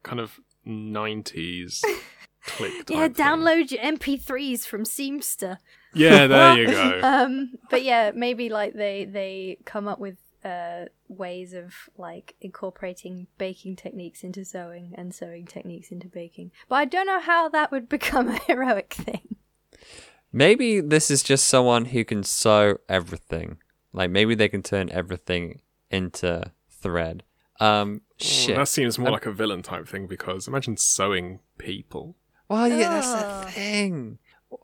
kind 0.04 0.20
of 0.20 0.40
nineties 0.66 1.84
click. 2.46 2.90
yeah, 2.90 3.08
type 3.08 3.16
thing. 3.16 3.26
download 3.26 3.72
your 3.72 3.82
MP3s 3.82 4.66
from 4.68 4.84
Seamster. 4.84 5.58
Yeah, 5.94 6.28
there 6.28 6.58
you 6.58 6.68
go. 6.68 7.00
Um, 7.04 7.54
but 7.70 7.84
yeah, 7.84 8.12
maybe 8.14 8.50
like 8.50 8.74
they 8.74 9.06
they 9.06 9.58
come 9.66 9.88
up 9.88 10.00
with 10.00 10.18
uh 10.46 10.86
ways 11.08 11.54
of 11.54 11.74
like 11.98 12.36
incorporating 12.42 13.28
baking 13.38 13.76
techniques 13.78 14.24
into 14.24 14.44
sewing 14.44 14.94
and 14.96 15.14
sewing 15.14 15.46
techniques 15.46 15.90
into 15.92 16.08
baking. 16.08 16.52
But 16.70 16.76
I 16.76 16.86
don't 16.86 17.08
know 17.08 17.20
how 17.20 17.50
that 17.50 17.72
would 17.72 17.88
become 17.98 18.28
a 18.30 18.38
heroic 18.40 18.94
thing. 18.94 19.36
Maybe 20.32 20.80
this 20.82 21.12
is 21.12 21.22
just 21.24 21.48
someone 21.48 21.86
who 21.86 22.04
can 22.04 22.24
sew 22.24 22.78
everything. 22.90 23.58
Like 23.94 24.10
maybe 24.10 24.36
they 24.36 24.50
can 24.50 24.64
turn 24.64 24.90
everything 24.90 25.62
into 25.90 26.52
thread. 26.70 27.24
Um, 27.60 28.02
shit. 28.20 28.56
That 28.56 28.68
seems 28.68 28.98
more 28.98 29.10
Um, 29.10 29.14
like 29.14 29.26
a 29.26 29.32
villain 29.32 29.62
type 29.62 29.88
thing 29.88 30.08
because 30.08 30.48
imagine 30.48 30.76
sewing 30.78 31.40
people. 31.58 32.16
Well, 32.50 32.68
yeah, 32.68 32.90
that's 32.90 33.08
Ugh. 33.08 33.46
the 33.46 33.52
thing. 33.52 34.20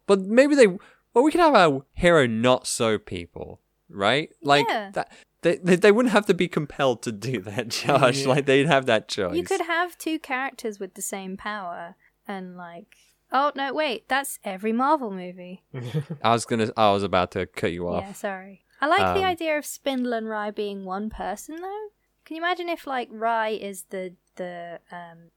But 0.07 0.21
maybe 0.21 0.55
they. 0.55 0.67
Well, 0.67 1.23
we 1.23 1.31
could 1.31 1.39
have 1.39 1.55
our 1.55 1.85
hero 1.93 2.27
not 2.27 2.67
sew 2.67 2.97
people, 2.99 3.61
right? 3.89 4.29
Like 4.41 4.67
Yeah. 4.67 4.91
that. 4.93 5.11
They, 5.41 5.55
they 5.57 5.75
they 5.77 5.91
wouldn't 5.93 6.11
have 6.11 6.25
to 6.25 6.33
be 6.33 6.49
compelled 6.49 7.01
to 7.03 7.13
do 7.13 7.39
that, 7.43 7.67
Josh. 7.79 8.21
Yeah. 8.23 8.27
Like 8.27 8.45
they'd 8.45 8.65
have 8.67 8.87
that 8.87 9.07
choice. 9.07 9.35
You 9.35 9.43
could 9.43 9.61
have 9.61 9.97
two 9.97 10.19
characters 10.19 10.79
with 10.79 10.95
the 10.95 11.01
same 11.01 11.37
power 11.37 11.95
and 12.27 12.57
like 12.57 12.97
Oh 13.31 13.51
no, 13.55 13.73
wait, 13.73 14.09
that's 14.09 14.39
every 14.43 14.73
Marvel 14.73 15.11
movie. 15.11 15.63
I 16.23 16.31
was 16.31 16.45
gonna. 16.45 16.71
I 16.75 16.91
was 16.91 17.03
about 17.03 17.31
to 17.31 17.45
cut 17.45 17.71
you 17.71 17.87
off. 17.87 18.03
Yeah, 18.03 18.13
sorry. 18.13 18.65
I 18.81 18.87
like 18.87 19.13
the 19.15 19.19
Um, 19.21 19.25
idea 19.25 19.57
of 19.57 19.65
Spindle 19.65 20.13
and 20.13 20.27
Rye 20.29 20.51
being 20.51 20.85
one 20.85 21.09
person 21.09 21.55
though. 21.57 21.87
Can 22.25 22.35
you 22.37 22.41
imagine 22.41 22.69
if 22.69 22.85
like 22.87 23.09
Rye 23.11 23.49
is 23.49 23.83
the 23.89 24.15
the 24.35 24.79
um 24.91 25.31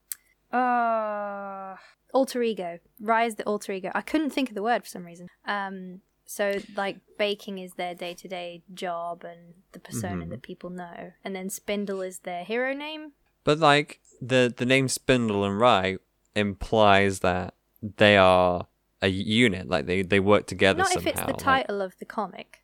uh 0.53 1.77
alter 2.13 2.43
ego. 2.43 2.79
Rye 3.01 3.25
is 3.25 3.37
the 3.37 3.45
alter 3.45 3.73
ego. 3.73 3.91
I 3.95 4.03
couldn't 4.03 4.31
think 4.31 4.49
of 4.51 4.55
the 4.55 4.63
word 4.63 4.83
for 4.83 4.89
some 4.89 5.05
reason. 5.05 5.29
Um 5.47 6.01
so 6.25 6.61
like 6.77 6.99
baking 7.19 7.59
is 7.59 7.75
their 7.75 7.95
day 7.95 8.15
to 8.15 8.29
day 8.29 8.63
job 8.75 9.25
and 9.25 9.55
the 9.73 9.81
persona 9.81 10.25
Mhm. 10.27 10.31
that 10.31 10.43
people 10.43 10.71
know. 10.71 11.13
And 11.25 11.35
then 11.35 11.51
Spindle 11.51 12.01
is 12.03 12.21
their 12.21 12.45
hero 12.45 12.73
name. 12.75 13.13
But 13.45 13.59
like 13.59 14.01
the 14.21 14.53
the 14.57 14.67
name 14.67 14.89
Spindle 14.89 15.45
and 15.45 15.59
Rye 15.59 15.97
implies 16.35 17.21
that 17.21 17.55
they 17.83 18.17
are 18.17 18.67
a 19.01 19.09
unit. 19.09 19.69
Like 19.69 19.87
they 19.87 20.03
they 20.03 20.21
work 20.21 20.47
together 20.47 20.79
Not 20.79 20.89
somehow. 20.93 21.09
if 21.11 21.15
it's 21.17 21.21
the 21.27 21.33
like- 21.33 21.39
title 21.39 21.81
of 21.83 21.99
the 21.99 22.05
comic. 22.07 22.62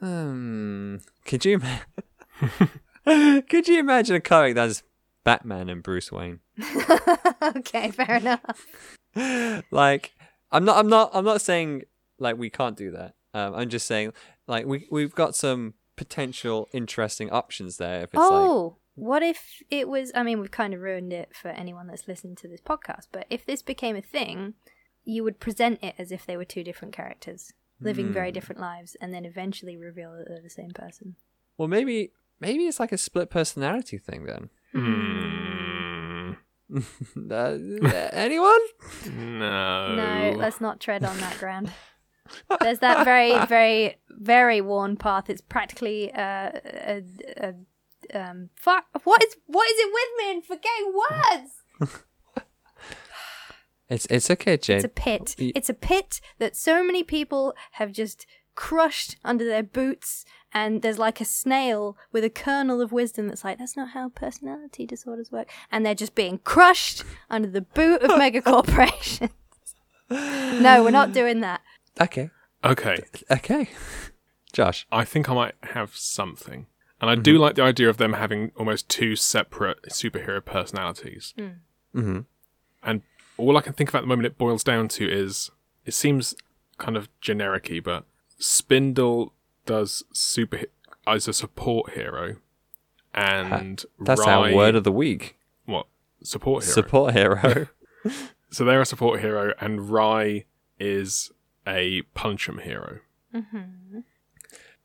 Hmm. 0.00 0.96
Could 1.26 1.44
you? 1.44 1.60
could 3.04 3.68
you 3.68 3.78
imagine 3.78 4.16
a 4.16 4.20
comic 4.20 4.54
that's 4.54 4.82
Batman 5.24 5.68
and 5.68 5.82
Bruce 5.82 6.10
Wayne? 6.10 6.40
okay, 7.42 7.90
fair 7.90 8.16
enough. 8.16 8.66
like 9.70 10.12
I'm 10.50 10.64
not 10.64 10.78
I'm 10.78 10.88
not 10.88 11.10
I'm 11.12 11.24
not 11.24 11.42
saying 11.42 11.82
like 12.18 12.38
we 12.38 12.50
can't 12.50 12.76
do 12.76 12.90
that. 12.92 13.14
Um, 13.34 13.54
I'm 13.54 13.68
just 13.68 13.86
saying 13.86 14.12
like 14.46 14.66
we 14.66 14.86
we've 14.90 15.14
got 15.14 15.36
some 15.36 15.74
potential 15.96 16.68
interesting 16.72 17.30
options 17.30 17.76
there. 17.76 17.98
If 17.98 18.14
it's 18.14 18.16
like 18.16 18.30
Oh, 18.30 18.76
what 18.94 19.22
if 19.22 19.62
it 19.70 19.88
was? 19.88 20.10
I 20.14 20.22
mean, 20.22 20.40
we've 20.40 20.50
kind 20.50 20.74
of 20.74 20.80
ruined 20.80 21.12
it 21.12 21.34
for 21.34 21.48
anyone 21.48 21.86
that's 21.86 22.08
listening 22.08 22.36
to 22.36 22.48
this 22.48 22.60
podcast, 22.60 23.08
but 23.12 23.26
if 23.30 23.44
this 23.44 23.62
became 23.62 23.96
a 23.96 24.02
thing, 24.02 24.54
you 25.04 25.24
would 25.24 25.40
present 25.40 25.82
it 25.82 25.94
as 25.98 26.10
if 26.10 26.24
they 26.24 26.36
were 26.36 26.44
two 26.44 26.64
different 26.64 26.94
characters 26.94 27.52
living 27.80 28.12
very 28.12 28.28
Hmm. 28.30 28.34
different 28.34 28.60
lives 28.60 28.96
and 29.00 29.12
then 29.14 29.24
eventually 29.24 29.76
reveal 29.76 30.12
that 30.16 30.28
they're 30.28 30.42
the 30.42 30.50
same 30.50 30.70
person. 30.70 31.16
well 31.58 31.68
maybe 31.68 32.12
maybe 32.40 32.64
it's 32.66 32.80
like 32.80 32.92
a 32.92 32.98
split 32.98 33.30
personality 33.30 33.98
thing 33.98 34.24
then. 34.26 34.50
Hmm. 34.72 36.32
uh, 37.30 37.58
anyone? 38.12 38.60
No. 39.06 39.94
No, 39.96 40.34
let's 40.36 40.60
not 40.60 40.78
tread 40.80 41.04
on 41.04 41.18
that 41.18 41.36
ground. 41.38 41.72
There's 42.60 42.78
that 42.78 43.04
very, 43.04 43.36
very, 43.46 43.96
very 44.08 44.60
worn 44.60 44.96
path. 44.96 45.28
It's 45.28 45.40
practically 45.40 46.12
uh, 46.12 46.52
a, 46.64 47.02
a, 47.38 47.54
um, 48.14 48.50
fuck. 48.54 48.84
What 49.02 49.22
is 49.24 49.36
what 49.46 49.68
is 49.68 49.76
it 49.78 49.92
with 49.92 50.10
me 50.18 50.30
and 50.34 50.44
forgetting 50.44 50.92
words? 50.94 51.96
It's 53.90 54.06
it's 54.06 54.30
okay, 54.30 54.56
Jane. 54.56 54.76
It's 54.76 54.84
a 54.84 54.88
pit. 54.88 55.36
Y- 55.38 55.52
It's 55.54 55.68
a 55.68 55.74
pit 55.74 56.20
that 56.38 56.56
so 56.56 56.82
many 56.84 57.02
people 57.02 57.54
have 57.72 57.92
just 57.92 58.24
crushed 58.54 59.16
under 59.24 59.44
their 59.44 59.62
boots, 59.62 60.24
and 60.52 60.82
there's 60.82 60.98
like 60.98 61.20
a 61.20 61.24
snail 61.24 61.96
with 62.12 62.22
a 62.24 62.30
kernel 62.30 62.80
of 62.80 62.92
wisdom 62.92 63.28
that's 63.28 63.44
like, 63.44 63.58
that's 63.58 63.76
not 63.76 63.90
how 63.90 64.08
personality 64.10 64.86
disorders 64.86 65.30
work. 65.32 65.48
And 65.72 65.84
they're 65.84 65.94
just 65.94 66.14
being 66.14 66.38
crushed 66.38 67.04
under 67.28 67.48
the 67.48 67.60
boot 67.62 68.02
of 68.02 68.16
mega 68.18 68.40
corporations. 68.42 69.30
no, 70.10 70.82
we're 70.84 70.90
not 70.90 71.12
doing 71.12 71.40
that. 71.40 71.60
Okay. 72.00 72.30
Okay, 72.64 72.98
Okay. 73.30 73.68
Josh. 74.52 74.86
I 74.92 75.04
think 75.04 75.30
I 75.30 75.34
might 75.34 75.54
have 75.62 75.96
something. 75.96 76.66
And 77.00 77.08
I 77.08 77.14
do 77.14 77.38
like 77.38 77.54
the 77.54 77.62
idea 77.62 77.88
of 77.88 77.96
them 77.96 78.12
having 78.14 78.52
almost 78.56 78.88
two 78.90 79.16
separate 79.16 79.82
superhero 79.84 80.44
personalities. 80.44 81.32
Mm-hmm. 81.38 82.20
And 82.82 83.02
all 83.40 83.56
I 83.56 83.60
can 83.62 83.72
think 83.72 83.88
of 83.90 83.94
at 83.96 84.00
the 84.02 84.06
moment 84.06 84.26
it 84.26 84.38
boils 84.38 84.62
down 84.64 84.88
to 84.88 85.10
is 85.10 85.50
it 85.84 85.94
seems 85.94 86.34
kind 86.78 86.96
of 86.96 87.08
generic 87.20 87.70
but 87.84 88.04
Spindle 88.38 89.32
does 89.66 90.02
super 90.12 90.60
as 91.06 91.28
a 91.28 91.32
support 91.32 91.92
hero. 91.92 92.36
And 93.14 93.84
That's 94.00 94.20
Rye, 94.26 94.32
our 94.50 94.54
word 94.54 94.74
of 94.76 94.84
the 94.84 94.92
week. 94.92 95.36
what? 95.64 95.86
Support 96.22 96.64
hero. 96.64 96.74
Support 96.74 97.14
hero. 97.14 97.68
so 98.50 98.64
they're 98.64 98.80
a 98.80 98.86
support 98.86 99.20
hero 99.20 99.52
and 99.60 99.90
Rye 99.90 100.44
is 100.78 101.30
a 101.66 102.02
punch 102.14 102.48
'em 102.48 102.58
hero. 102.58 103.00
Mm-hmm. 103.34 104.00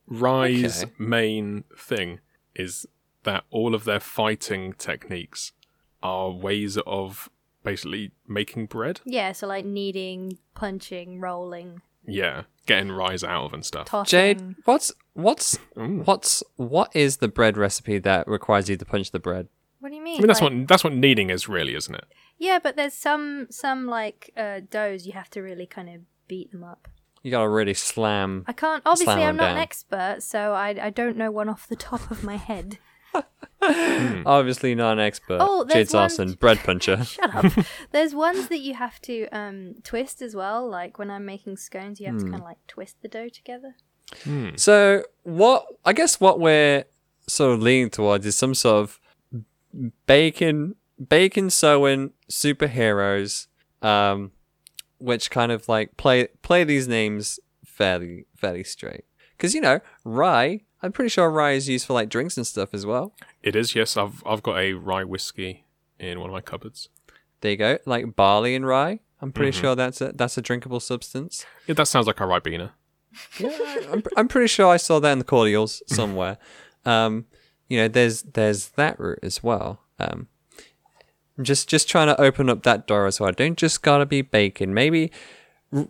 Rye's 0.07 0.83
Okay. 0.83 0.91
main 0.97 1.63
thing 1.77 2.19
is 2.55 2.85
that 3.23 3.43
all 3.49 3.73
of 3.73 3.85
their 3.85 3.99
fighting 3.99 4.73
techniques 4.73 5.51
are 6.03 6.29
ways 6.29 6.77
of 6.85 7.29
basically 7.65 8.12
making 8.28 8.67
bread. 8.67 9.01
Yeah, 9.06 9.34
so 9.34 9.47
like 9.47 9.65
kneading, 9.65 10.38
punching, 10.54 11.19
rolling, 11.19 11.82
Yeah, 12.08 12.43
getting 12.65 12.91
rise 12.91 13.23
out 13.23 13.45
of 13.45 13.54
and 13.54 13.65
stuff. 13.65 13.88
tossing. 13.88 14.10
Jade, 14.17 14.56
what's 14.63 14.93
what's 15.13 15.58
Ooh. 15.78 16.01
what's 16.06 16.43
what 16.56 16.95
is 16.95 17.17
the 17.17 17.28
bread 17.28 17.58
recipe 17.58 17.97
that 17.99 18.28
requires 18.28 18.69
you 18.69 18.78
to 18.78 18.86
punch 18.86 19.12
the 19.12 19.19
bread? 19.19 19.47
What 19.80 19.89
do 19.89 19.95
you 19.95 20.01
mean? 20.01 20.17
I 20.17 20.19
mean, 20.19 20.28
that's 20.28 20.41
Like- 20.41 20.54
what 20.54 20.67
that's 20.67 20.84
what 20.84 20.93
kneading 20.93 21.30
is, 21.30 21.49
really, 21.49 21.75
isn't 21.75 21.93
it? 21.95 22.06
Yeah, 22.38 22.60
but 22.62 22.75
there's 22.75 22.93
some 22.93 23.47
some 23.49 23.88
like 23.88 24.32
uh, 24.38 24.62
doughs 24.69 25.06
you 25.06 25.13
have 25.13 25.30
to 25.32 25.41
really 25.41 25.65
kind 25.65 25.89
of 25.89 26.01
beat 26.28 26.51
them 26.51 26.63
up. 26.63 26.88
You 27.23 27.32
gotta 27.32 27.49
really 27.49 27.73
slam. 27.73 28.43
I 28.47 28.54
can't. 28.54 28.84
Obviously, 28.86 29.06
Slam 29.06 29.19
I'm 29.19 29.25
them 29.38 29.45
not 29.47 29.51
an 29.56 29.58
expert, 29.58 30.17
so 30.21 30.54
I 30.54 30.75
I 30.82 30.89
don't 30.91 31.17
know 31.17 31.32
one 31.32 31.49
off 31.49 31.67
the 31.67 31.75
top 31.75 32.12
of 32.12 32.23
my 32.23 32.36
head. 32.36 32.78
Obviously 34.25 34.75
not 34.75 34.93
an 34.93 34.99
expert. 34.99 35.38
Oh, 35.41 35.63
there's 35.63 35.91
Jade's 35.91 36.17
one- 36.19 36.34
bread 36.34 36.60
puncher. 36.60 37.04
Shut 37.04 37.34
up. 37.36 37.51
There's 37.91 38.13
ones 38.13 38.47
that 38.49 38.60
you 38.60 38.75
have 38.75 39.01
to 39.04 39.28
um 39.30 39.75
twist 39.84 40.21
as 40.21 40.36
well. 40.36 40.67
Like 40.69 40.99
when 40.99 41.10
I'm 41.10 41.25
making 41.25 41.58
scones, 41.58 41.99
you 41.99 42.08
have 42.08 42.17
to 42.17 42.23
kind 42.23 42.36
of 42.36 42.41
like 42.41 42.58
twist 42.67 42.97
the 43.01 43.08
dough 43.08 43.30
together. 43.30 43.75
So 44.56 45.04
what? 45.23 45.65
I 45.84 45.93
guess 45.93 46.19
what 46.19 46.39
we're 46.39 46.86
sort 47.28 47.54
of 47.54 47.62
leaning 47.62 47.89
towards 47.89 48.25
is 48.25 48.36
some 48.36 48.54
sort 48.54 48.84
of 48.84 48.99
bacon, 50.06 50.75
bacon 51.10 51.49
sewing 51.49 52.12
superheroes, 52.30 53.47
um, 53.82 54.32
which 54.99 55.32
kind 55.32 55.51
of 55.51 55.67
like 55.67 55.97
play 55.97 56.28
play 56.43 56.63
these 56.63 56.88
names 56.88 57.39
fairly 57.65 58.25
fairly 58.36 58.63
straight. 58.63 59.06
Because 59.38 59.56
you 59.56 59.62
know, 59.62 59.80
rye. 60.04 60.62
I'm 60.86 60.91
pretty 60.91 61.10
sure 61.10 61.30
rye 61.30 61.52
is 61.54 61.67
used 61.67 61.88
for 61.88 61.93
like 61.93 62.10
drinks 62.10 62.38
and 62.38 62.45
stuff 62.45 62.69
as 62.74 62.86
well. 62.86 63.13
It 63.41 63.56
is. 63.56 63.74
Yes, 63.76 63.98
I've 63.98 64.24
I've 64.26 64.43
got 64.43 64.60
a 64.60 64.74
rye 64.74 65.04
whiskey 65.04 65.65
in 66.00 66.19
one 66.19 66.30
of 66.30 66.34
my 66.34 66.41
cupboards. 66.41 66.89
There 67.41 67.52
you 67.52 67.58
go, 67.58 67.78
like 67.86 68.15
barley 68.15 68.56
and 68.56 68.65
rye. 68.65 69.00
I'm 69.21 69.32
pretty 69.32 69.52
sure 69.52 69.76
that's 69.76 70.00
a 70.02 70.12
that's 70.13 70.38
a 70.38 70.41
drinkable 70.41 70.80
substance. 70.80 71.45
Yeah, 71.67 71.74
that 71.74 71.88
sounds 71.88 72.06
like 72.06 72.19
a 72.19 72.24
ribena. 72.24 72.71
Yeah, 73.39 73.50
I'm, 73.91 74.04
I'm 74.15 74.28
pretty 74.28 74.48
sure 74.48 74.67
I 74.67 74.78
saw 74.78 75.00
that 75.00 75.12
in 75.12 75.19
the 75.19 75.26
cordials 75.26 75.82
somewhere. 75.88 76.38
Um, 76.86 77.26
you 77.67 77.78
know, 77.78 77.88
there's 77.88 78.21
there's 78.21 78.69
that 78.69 79.00
route 79.00 79.19
as 79.24 79.41
well. 79.41 79.82
Um, 80.00 80.28
I'm 81.38 81.43
just 81.43 81.67
just 81.67 81.89
trying 81.89 82.08
to 82.08 82.21
open 82.21 82.50
up 82.50 82.63
that 82.63 82.86
door 82.86 83.08
as 83.08 83.19
well. 83.19 83.32
Don't 83.32 83.58
just 83.58 83.82
gotta 83.82 84.06
be 84.06 84.21
bacon. 84.21 84.74
Maybe 84.74 85.12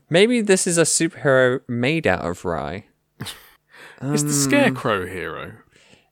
maybe 0.09 0.39
this 0.39 0.65
is 0.67 0.77
a 0.77 0.83
superhero 0.83 1.61
made 1.67 2.07
out 2.07 2.21
of 2.25 2.45
rye. 2.45 2.85
It's 4.01 4.23
the 4.23 4.33
scarecrow 4.33 5.03
um, 5.03 5.07
hero 5.09 5.53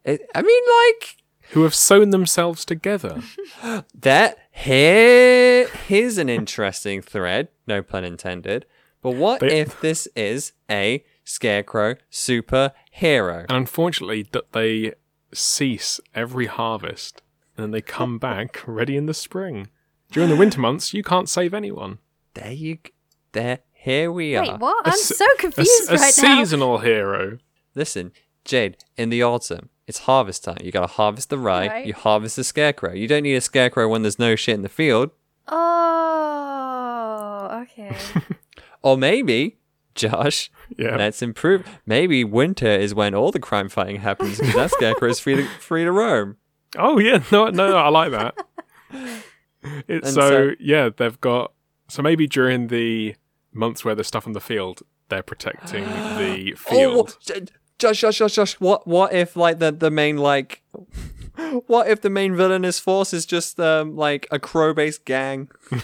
It, 0.03 0.21
I 0.35 0.41
mean, 0.41 0.63
like 0.91 1.17
who 1.51 1.63
have 1.63 1.75
sewn 1.75 2.09
themselves 2.09 2.65
together. 2.65 3.21
that. 3.95 4.37
Here, 4.55 5.67
here's 5.87 6.17
an 6.19 6.29
interesting 6.29 7.01
thread. 7.01 7.47
No 7.67 7.81
pun 7.83 8.03
intended. 8.03 8.65
But 9.01 9.15
what 9.15 9.39
They- 9.41 9.59
if 9.61 9.79
this 9.81 10.07
is 10.15 10.53
a 10.69 11.03
scarecrow 11.23 11.95
superhero? 12.11 13.41
and 13.49 13.51
unfortunately, 13.51 14.27
that 14.31 14.51
they 14.53 14.93
cease 15.33 15.99
every 16.13 16.45
harvest 16.45 17.21
and 17.57 17.63
then 17.65 17.71
they 17.71 17.81
come 17.81 18.17
back 18.19 18.61
ready 18.67 18.95
in 18.97 19.05
the 19.05 19.13
spring. 19.13 19.67
During 20.11 20.29
the 20.29 20.35
winter 20.35 20.59
months, 20.61 20.93
you 20.93 21.03
can't 21.03 21.27
save 21.29 21.53
anyone. 21.53 21.97
There 22.35 22.51
you, 22.51 22.75
g- 22.75 22.91
there. 23.31 23.59
Here 23.73 24.11
we 24.11 24.35
are. 24.35 24.43
Wait, 24.43 24.59
what? 24.59 24.87
I'm 24.87 24.93
se- 24.97 25.15
so 25.15 25.25
confused 25.37 25.89
a 25.91 25.95
right 25.95 25.99
now. 25.99 26.05
A 26.07 26.11
seasonal 26.45 26.77
hero. 26.77 27.39
Listen, 27.75 28.11
Jade, 28.45 28.77
in 28.97 29.09
the 29.09 29.23
autumn, 29.23 29.69
it's 29.87 29.99
harvest 29.99 30.43
time. 30.43 30.57
You 30.63 30.71
gotta 30.71 30.87
harvest 30.87 31.29
the 31.29 31.37
rye, 31.37 31.67
Right. 31.67 31.85
you 31.85 31.93
harvest 31.93 32.35
the 32.35 32.43
scarecrow. 32.43 32.93
You 32.93 33.07
don't 33.07 33.23
need 33.23 33.35
a 33.35 33.41
scarecrow 33.41 33.87
when 33.87 34.01
there's 34.03 34.19
no 34.19 34.35
shit 34.35 34.55
in 34.55 34.61
the 34.61 34.69
field. 34.69 35.11
Oh, 35.47 37.63
okay. 37.63 37.95
Or 38.85 38.97
maybe, 38.97 39.59
Josh, 39.95 40.51
Yeah. 40.77 40.97
let's 40.97 41.21
improve. 41.21 41.65
Maybe 41.85 42.25
winter 42.25 42.67
is 42.69 42.93
when 42.93 43.15
all 43.15 43.31
the 43.31 43.39
crime 43.39 43.69
fighting 43.69 44.01
happens 44.01 44.39
because 44.39 44.53
that 44.55 44.71
scarecrow 44.71 45.07
is 45.07 45.21
free 45.21 45.37
to, 45.37 45.47
free 45.59 45.85
to 45.85 45.91
roam. 45.93 46.35
Oh 46.77 46.99
yeah, 46.99 47.23
no, 47.31 47.45
no, 47.47 47.69
no 47.69 47.77
I 47.77 47.87
like 47.87 48.11
that. 48.11 48.35
It's 49.87 50.13
so, 50.13 50.29
so- 50.29 50.51
yeah, 50.59 50.89
they've 50.95 51.19
got 51.21 51.53
so 51.87 52.01
maybe 52.01 52.27
during 52.27 52.67
the 52.67 53.15
months 53.53 53.85
where 53.85 53.95
there's 53.95 54.07
stuff 54.07 54.27
on 54.27 54.33
the 54.33 54.41
field, 54.41 54.81
they're 55.07 55.23
protecting 55.23 55.85
the 55.85 56.51
Oh, 56.53 56.57
field. 56.57 56.95
what- 56.97 57.17
J- 57.21 57.45
Josh, 57.83 57.99
Josh, 58.01 58.17
Josh, 58.17 58.33
Josh. 58.35 58.53
What, 58.59 58.87
what 58.87 59.13
if 59.13 59.35
like 59.35 59.59
the 59.59 59.71
the 59.71 59.91
main 59.91 60.17
like, 60.17 60.63
what 61.67 61.87
if 61.89 62.01
the 62.01 62.09
main 62.09 62.35
villainous 62.35 62.79
force 62.79 63.13
is 63.13 63.25
just 63.25 63.59
um 63.59 63.95
like 63.95 64.25
a 64.31 64.39
crow 64.39 64.73
based 64.73 65.05
gang? 65.05 65.49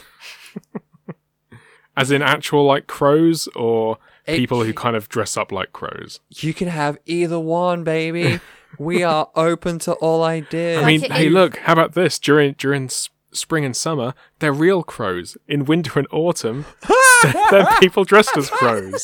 As 1.98 2.12
in 2.12 2.22
actual 2.22 2.66
like 2.66 2.88
crows 2.88 3.48
or 3.56 3.98
It- 4.26 4.38
people 4.38 4.64
who 4.64 4.74
kind 4.74 4.96
of 4.96 5.10
dress 5.10 5.36
up 5.36 5.52
like 5.52 5.74
crows. 5.74 6.22
You 6.30 6.54
can 6.54 6.70
have 6.70 6.98
either 7.06 7.38
one, 7.40 7.84
baby. 7.84 8.40
we 8.80 9.04
are 9.04 9.30
open 9.36 9.80
to 9.80 9.94
all 9.96 10.24
ideas. 10.24 10.82
I 10.82 10.86
mean, 10.86 11.04
it 11.04 11.12
hey, 11.12 11.28
is- 11.28 11.34
look, 11.34 11.58
how 11.58 11.74
about 11.74 11.94
this? 11.96 12.18
During 12.20 12.54
during 12.58 12.86
s- 12.86 13.10
spring 13.34 13.66
and 13.66 13.76
summer, 13.76 14.14
they're 14.40 14.54
real 14.54 14.82
crows. 14.84 15.36
In 15.48 15.66
winter 15.66 16.00
and 16.00 16.08
autumn, 16.12 16.66
they're 17.52 17.68
people 17.82 18.06
dressed 18.06 18.38
as 18.38 18.50
crows. 18.50 19.04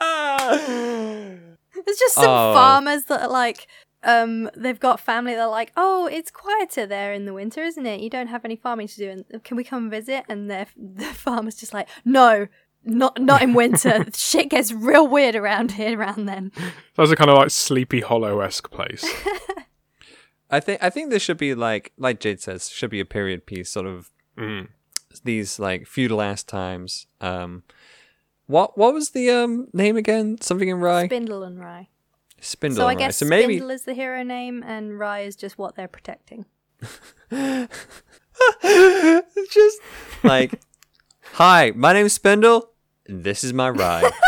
There's 0.00 1.98
just 1.98 2.14
some 2.14 2.24
Oh. 2.28 2.54
farmers 2.54 3.04
that 3.04 3.22
are 3.22 3.28
like, 3.28 3.66
um, 4.02 4.50
they've 4.56 4.78
got 4.80 5.00
family 5.00 5.34
that 5.34 5.42
are 5.42 5.50
like, 5.50 5.72
oh, 5.76 6.06
it's 6.06 6.30
quieter 6.30 6.86
there 6.86 7.12
in 7.12 7.24
the 7.26 7.34
winter, 7.34 7.62
isn't 7.62 7.86
it? 7.86 8.00
You 8.00 8.10
don't 8.10 8.28
have 8.28 8.44
any 8.44 8.56
farming 8.56 8.88
to 8.88 8.96
do, 8.96 9.10
and 9.10 9.44
can 9.44 9.56
we 9.56 9.64
come 9.64 9.90
visit? 9.90 10.24
And 10.28 10.50
the 10.50 10.66
the 10.76 11.04
farmer's 11.14 11.56
just 11.56 11.74
like, 11.74 11.88
no, 12.04 12.46
not 12.84 13.20
not 13.20 13.42
in 13.42 13.52
winter. 13.54 14.06
Shit 14.14 14.48
gets 14.50 14.72
real 14.72 15.06
weird 15.06 15.34
around 15.34 15.72
here 15.72 15.98
around 15.98 16.26
then. 16.26 16.52
That's 16.96 17.10
a 17.10 17.16
kind 17.16 17.30
of 17.30 17.36
like 17.38 17.50
Sleepy 17.50 18.00
Hollow 18.00 18.40
esque 18.40 18.70
place. 18.70 19.04
I 20.50 20.60
think 20.60 20.82
I 20.82 20.90
think 20.90 21.10
this 21.10 21.22
should 21.22 21.38
be 21.38 21.54
like 21.54 21.92
like 21.98 22.20
Jade 22.20 22.40
says, 22.40 22.68
should 22.68 22.90
be 22.90 23.00
a 23.00 23.04
period 23.04 23.46
piece, 23.46 23.70
sort 23.70 23.86
of 23.86 24.10
Mm. 24.38 24.68
these 25.24 25.58
like 25.58 25.86
feudal 25.86 26.20
ass 26.20 26.42
times. 26.44 27.06
Um, 27.22 27.62
what 28.46 28.78
what 28.78 28.94
was 28.94 29.10
the 29.10 29.30
um 29.30 29.68
name 29.72 29.96
again? 29.96 30.40
Something 30.40 30.68
in 30.68 30.78
Rye. 30.78 31.06
Spindle 31.06 31.42
and 31.42 31.58
Rye. 31.60 31.88
Spindle. 32.40 32.76
So 32.82 32.86
I 32.86 32.92
and 32.92 33.00
Rye. 33.00 33.06
guess 33.06 33.16
So 33.18 33.26
maybe 33.26 33.54
Spindle 33.56 33.70
is 33.70 33.82
the 33.82 33.94
hero 33.94 34.22
name, 34.22 34.62
and 34.66 34.98
Rye 34.98 35.20
is 35.20 35.36
just 35.36 35.58
what 35.58 35.74
they're 35.74 35.88
protecting. 35.88 36.46
just 37.30 37.68
like, 40.22 40.60
hi, 41.32 41.72
my 41.74 41.92
name's 41.92 42.12
Spindle. 42.12 42.70
This 43.06 43.44
is 43.44 43.52
my 43.52 43.70
Rye. 43.70 44.10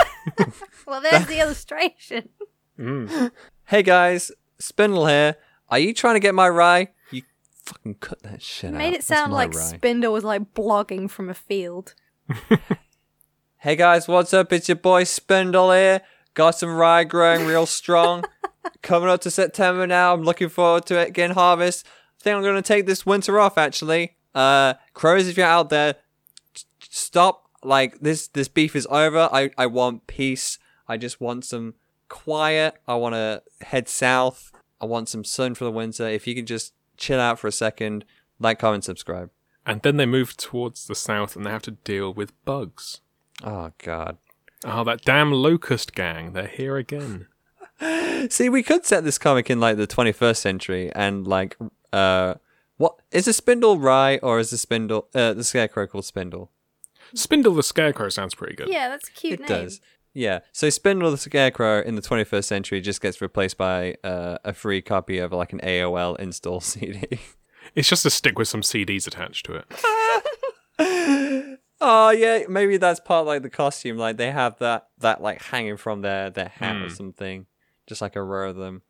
Well, 0.86 1.02
there's 1.02 1.26
the 1.26 1.38
illustration. 1.40 2.30
Mm. 2.78 3.30
hey 3.66 3.82
guys, 3.82 4.32
Spindle 4.58 5.06
here. 5.06 5.36
Are 5.68 5.78
you 5.78 5.92
trying 5.92 6.14
to 6.14 6.20
get 6.20 6.34
my 6.34 6.48
Rye? 6.48 6.88
You 7.10 7.22
fucking 7.62 7.96
cut 7.96 8.22
that 8.22 8.40
shit 8.40 8.72
out. 8.72 8.78
Made 8.78 8.94
it 8.94 9.04
sound 9.04 9.34
like 9.34 9.52
Rye. 9.52 9.60
Spindle 9.60 10.14
was 10.14 10.24
like 10.24 10.54
blogging 10.54 11.10
from 11.10 11.28
a 11.28 11.34
field. 11.34 11.94
Hey 13.62 13.74
guys, 13.74 14.06
what's 14.06 14.32
up? 14.32 14.52
It's 14.52 14.68
your 14.68 14.76
boy 14.76 15.02
Spindle 15.02 15.72
here. 15.72 16.02
Got 16.34 16.52
some 16.52 16.76
rye 16.76 17.02
growing 17.02 17.44
real 17.44 17.66
strong. 17.66 18.24
Coming 18.82 19.08
up 19.08 19.20
to 19.22 19.32
September 19.32 19.84
now. 19.84 20.14
I'm 20.14 20.22
looking 20.22 20.48
forward 20.48 20.86
to 20.86 20.98
it 21.00 21.12
getting 21.12 21.34
harvest. 21.34 21.84
I 21.84 22.22
think 22.22 22.36
I'm 22.36 22.42
gonna 22.44 22.62
take 22.62 22.86
this 22.86 23.04
winter 23.04 23.40
off 23.40 23.58
actually. 23.58 24.16
Uh 24.32 24.74
crows 24.94 25.26
if 25.26 25.36
you're 25.36 25.46
out 25.46 25.70
there, 25.70 25.96
s- 26.54 26.66
stop. 26.88 27.46
Like 27.64 27.98
this 27.98 28.28
this 28.28 28.46
beef 28.46 28.76
is 28.76 28.86
over. 28.90 29.28
I, 29.32 29.50
I 29.58 29.66
want 29.66 30.06
peace. 30.06 30.60
I 30.86 30.96
just 30.96 31.20
want 31.20 31.44
some 31.44 31.74
quiet. 32.08 32.76
I 32.86 32.94
wanna 32.94 33.42
head 33.60 33.88
south. 33.88 34.52
I 34.80 34.86
want 34.86 35.08
some 35.08 35.24
sun 35.24 35.56
for 35.56 35.64
the 35.64 35.72
winter. 35.72 36.06
If 36.06 36.28
you 36.28 36.36
can 36.36 36.46
just 36.46 36.74
chill 36.96 37.18
out 37.18 37.40
for 37.40 37.48
a 37.48 37.52
second, 37.52 38.04
like, 38.38 38.60
comment, 38.60 38.84
subscribe. 38.84 39.30
And 39.66 39.82
then 39.82 39.96
they 39.96 40.06
move 40.06 40.36
towards 40.36 40.86
the 40.86 40.94
south 40.94 41.34
and 41.34 41.44
they 41.44 41.50
have 41.50 41.62
to 41.62 41.72
deal 41.72 42.14
with 42.14 42.32
bugs. 42.44 43.00
Oh 43.42 43.72
god. 43.78 44.18
Oh, 44.64 44.84
that 44.84 45.02
damn 45.02 45.32
locust 45.32 45.94
gang. 45.94 46.32
They're 46.32 46.48
here 46.48 46.76
again. 46.76 47.28
See, 48.30 48.48
we 48.48 48.62
could 48.62 48.84
set 48.84 49.04
this 49.04 49.18
comic 49.18 49.48
in 49.50 49.60
like 49.60 49.76
the 49.76 49.86
21st 49.86 50.36
century 50.36 50.92
and 50.94 51.26
like, 51.26 51.56
uh, 51.92 52.34
what 52.76 52.96
is 53.12 53.28
a 53.28 53.32
spindle 53.32 53.78
rye 53.78 54.18
or 54.22 54.40
is 54.40 54.50
the 54.50 54.58
spindle, 54.58 55.08
uh, 55.14 55.32
the 55.34 55.44
scarecrow 55.44 55.86
called 55.86 56.04
spindle? 56.04 56.50
Spindle 57.14 57.54
the 57.54 57.62
Scarecrow 57.62 58.08
sounds 58.10 58.34
pretty 58.34 58.54
good. 58.54 58.68
Yeah, 58.68 58.88
that's 58.88 59.08
a 59.08 59.12
cute 59.12 59.40
it 59.40 59.48
name. 59.48 59.64
does. 59.64 59.80
Yeah. 60.12 60.40
So 60.52 60.68
spindle 60.68 61.10
the 61.10 61.16
scarecrow 61.16 61.80
in 61.80 61.94
the 61.94 62.02
21st 62.02 62.44
century 62.44 62.80
just 62.80 63.00
gets 63.00 63.22
replaced 63.22 63.56
by 63.56 63.96
uh, 64.04 64.38
a 64.44 64.52
free 64.52 64.82
copy 64.82 65.18
of 65.18 65.32
like 65.32 65.52
an 65.52 65.60
AOL 65.60 66.18
install 66.18 66.60
CD. 66.62 67.20
It's 67.74 67.88
just 67.88 68.04
a 68.04 68.10
stick 68.10 68.38
with 68.38 68.48
some 68.48 68.62
CDs 68.62 69.06
attached 69.06 69.46
to 69.46 69.54
it. 69.54 69.64
oh 71.88 72.10
yeah, 72.10 72.44
maybe 72.48 72.76
that's 72.76 73.00
part 73.00 73.22
of, 73.22 73.26
like 73.26 73.42
the 73.42 73.50
costume. 73.50 73.96
Like 73.98 74.16
they 74.16 74.30
have 74.30 74.58
that 74.58 74.88
that 74.98 75.20
like 75.22 75.42
hanging 75.42 75.76
from 75.76 76.02
their 76.02 76.30
their 76.30 76.48
hat 76.48 76.76
or 76.76 76.88
Hmm. 76.88 76.94
something. 76.94 77.46
just 77.86 78.02
like 78.02 78.16
a 78.16 78.22
row 78.22 78.50
of 78.50 78.56
them. 78.56 78.82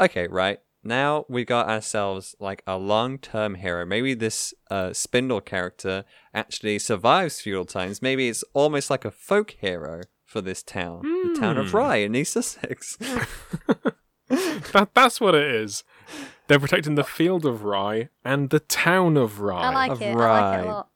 Okay, 0.00 0.26
right. 0.28 0.58
Now 0.82 1.26
we 1.28 1.44
got 1.44 1.68
ourselves 1.68 2.34
like 2.40 2.62
a 2.66 2.78
long 2.78 3.18
term 3.18 3.56
hero. 3.56 3.84
Maybe 3.84 4.14
this 4.14 4.54
uh, 4.70 4.92
Spindle 4.92 5.40
character 5.40 6.04
actually 6.32 6.78
survives 6.78 7.40
feudal 7.40 7.64
times. 7.66 8.00
Maybe 8.00 8.28
it's 8.28 8.44
almost 8.54 8.88
like 8.88 9.04
a 9.04 9.10
folk 9.10 9.56
hero 9.60 10.00
for 10.24 10.40
this 10.40 10.62
town, 10.62 11.02
the 11.02 11.38
town 11.38 11.58
of 11.58 11.70
Hmm. 11.70 11.76
Rye 11.76 11.96
in 11.96 12.14
East 12.16 12.32
Sussex. 12.34 12.96
That, 14.72 14.90
that's 14.92 15.20
what 15.20 15.34
it 15.36 15.54
is. 15.54 15.84
They're 16.48 16.58
protecting 16.58 16.96
the 16.96 17.04
field 17.04 17.46
of 17.46 17.62
Rye 17.62 18.08
and 18.24 18.50
the 18.50 18.58
town 18.58 19.16
of 19.16 19.38
Rye. 19.40 19.62
I 19.62 19.70
like 19.72 19.90
of 19.92 20.02
it. 20.02 20.06
I 20.06 20.14
like 20.14 20.58
it 20.58 20.66
a 20.66 20.70
lot. 20.70 20.88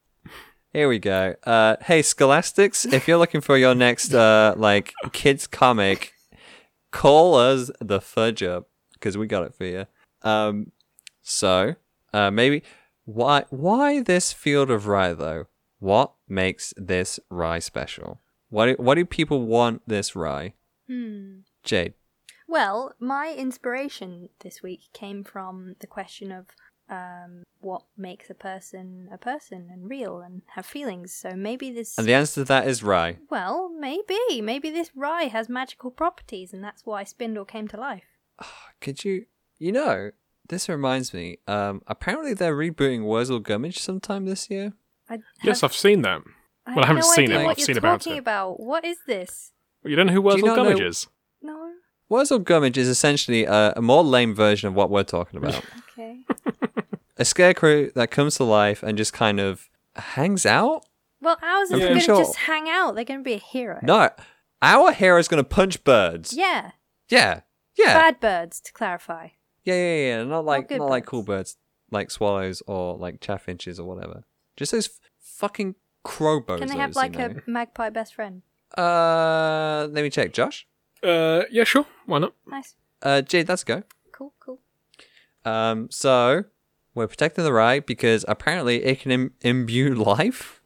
Here 0.73 0.89
we 0.89 1.01
go. 1.01 1.35
Uh, 1.43 1.77
hey, 1.83 2.01
Scholastics, 2.01 2.87
if 2.87 3.09
you're 3.09 3.19
looking 3.19 3.41
for 3.41 3.59
your 3.59 3.75
next 3.75 4.15
uh, 4.15 4.55
like 4.57 4.93
kids 5.11 5.49
comic, 5.49 6.13
call 6.93 7.35
us 7.35 7.73
the 7.81 8.01
Fudge 8.01 8.45
Up 8.45 8.69
because 8.93 9.19
we 9.19 9.27
got 9.27 9.43
it 9.43 9.55
for 9.55 9.65
you. 9.65 9.87
Um, 10.23 10.71
so 11.23 11.75
uh, 12.13 12.31
maybe 12.31 12.63
why 13.05 13.47
why 13.51 14.01
this 14.01 14.33
field 14.33 14.71
of 14.71 14.87
rye 14.87 15.13
though? 15.13 15.47
What 15.81 16.13
makes 16.29 16.73
this 16.77 17.19
rye 17.31 17.59
special? 17.59 18.21
Why 18.49 18.67
do, 18.67 18.77
why 18.79 18.95
do 18.95 19.05
people 19.05 19.47
want 19.47 19.83
this 19.89 20.15
rye? 20.15 20.55
Hmm. 20.87 21.41
Jade. 21.65 21.95
Well, 22.47 22.95
my 23.01 23.35
inspiration 23.37 24.29
this 24.41 24.63
week 24.63 24.83
came 24.93 25.25
from 25.25 25.75
the 25.81 25.87
question 25.87 26.31
of 26.31 26.47
um, 26.91 27.43
what 27.61 27.83
makes 27.97 28.29
a 28.31 28.35
person 28.35 29.09
a 29.13 29.19
person 29.19 29.69
and 29.73 29.89
real 29.89 30.21
and 30.21 30.43
have 30.55 30.67
feelings. 30.67 31.13
So 31.15 31.31
maybe 31.37 31.71
this. 31.71 31.97
And 31.99 32.07
the 32.07 32.15
answer 32.15 32.41
to 32.41 32.45
that 32.47 32.67
is 32.67 32.83
rye. 32.83 33.19
well, 33.31 33.69
maybe. 33.69 34.41
Maybe 34.41 34.71
this 34.71 34.91
rye 34.95 35.25
has 35.25 35.49
magical 35.49 35.91
properties 35.91 36.53
and 36.53 36.63
that's 36.65 36.85
why 36.85 37.05
Spindle 37.05 37.45
came 37.45 37.69
to 37.69 37.77
life. 37.79 38.05
Could 38.81 39.05
you 39.05 39.27
you 39.59 39.73
know, 39.73 40.11
this 40.49 40.69
reminds 40.69 41.13
me, 41.15 41.39
um 41.47 41.83
apparently 41.87 42.35
they're 42.35 42.57
rebooting 42.57 43.05
Wurzel 43.05 43.41
Gummidge 43.41 43.79
sometime 43.79 44.25
this 44.27 44.51
year. 44.51 44.73
I 45.09 45.19
yes, 45.43 45.63
I've 45.63 45.75
seen 45.75 46.03
that. 46.03 46.23
I 46.67 46.75
well, 46.75 46.85
I 46.85 46.87
have 46.89 46.97
haven't 46.97 47.01
no 47.11 47.15
seen 47.15 47.25
idea 47.25 47.37
it, 47.37 47.39
but 47.39 47.45
What 47.45 47.51
I've 47.53 47.59
you're 47.59 47.67
seen 47.67 47.79
about 47.79 48.01
talking 48.01 48.17
it. 48.17 48.19
about? 48.21 48.61
What 48.61 48.85
is 48.85 48.99
this? 49.07 49.53
You 49.85 49.97
don't 49.97 50.07
know 50.07 50.13
who 50.13 50.21
Do 50.21 50.25
Wurzel 50.27 50.47
not 50.49 50.57
know- 50.57 50.65
Gummidge 50.65 50.81
is? 50.81 51.07
No. 51.43 51.71
Wurzel 52.09 52.39
Gummidge 52.41 52.77
is 52.79 52.89
essentially 52.89 53.45
a, 53.45 53.73
a 53.77 53.83
more 53.83 54.03
lame 54.03 54.35
version 54.35 54.67
of 54.69 54.75
what 54.75 54.91
we're 54.91 55.05
talking 55.05 55.39
about. 55.39 55.63
Okay. 57.21 57.23
a 57.23 57.25
scarecrow 57.25 57.91
that 57.95 58.11
comes 58.11 58.37
to 58.37 58.45
life 58.45 58.83
and 58.83 58.97
just 58.99 59.13
kind 59.13 59.39
of 59.41 59.69
hangs 59.97 60.47
out. 60.47 60.85
Well, 61.21 61.37
ours 61.43 61.71
I'm 61.71 61.81
is 61.81 61.81
pretty 61.81 61.85
going 61.87 61.95
to 62.01 62.05
sure- 62.05 62.19
just 62.25 62.37
hang 62.37 62.69
out. 62.69 62.95
They're 62.95 63.05
going 63.05 63.21
to 63.21 63.25
be 63.25 63.35
a 63.35 63.39
hero. 63.39 63.79
No, 63.83 64.09
our 64.63 64.93
hero 64.93 65.19
is 65.19 65.29
gonna 65.29 65.45
punch 65.45 65.85
birds. 65.85 66.33
Yeah. 66.35 66.73
yeah, 67.09 67.41
yeah, 67.77 67.99
Bad 67.99 68.21
birds, 68.21 68.61
to 68.61 68.73
clarify. 68.73 69.29
yeah, 69.65 69.75
yeah, 69.75 69.97
yeah. 70.19 70.23
Not 70.25 70.45
like 70.45 70.69
good 70.69 70.79
not 70.79 70.91
like 70.91 71.07
cool 71.07 71.23
birds, 71.23 71.57
like 71.91 72.11
swallows 72.11 72.63
or 72.67 72.97
like 72.97 73.21
chaffinches 73.21 73.79
or 73.81 73.87
whatever. 73.87 74.25
Just 74.57 74.73
those 74.73 74.87
f- 74.89 74.99
fucking 75.19 75.77
crowbozos. 76.07 76.59
Can 76.59 76.69
they 76.69 76.77
have 76.77 76.95
like 76.97 77.13
you 77.15 77.19
know? 77.21 77.35
a 77.47 77.51
magpie 77.51 77.89
best 77.91 78.15
friend? 78.15 78.43
Uh, 78.77 79.89
let 79.91 80.03
me 80.03 80.11
check. 80.11 80.33
Josh, 80.33 80.67
Uh, 81.03 81.43
yeah, 81.51 81.65
sure. 81.65 81.87
Why 82.07 82.19
not? 82.19 82.35
Nice. 82.47 82.77
uh, 83.03 83.23
Jade, 83.23 83.49
let's 83.49 83.65
go. 83.65 83.83
Cool, 84.13 84.35
cool. 84.41 84.61
Um, 85.45 85.89
so 85.91 86.45
we're 87.01 87.09
protecting 87.09 87.45
the 87.45 87.53
right 87.53 87.85
because 87.85 88.25
apparently 88.29 88.85
it 88.85 89.01
can 89.01 89.11
Im- 89.11 89.35
imbue 89.41 89.95
life. 90.13 90.61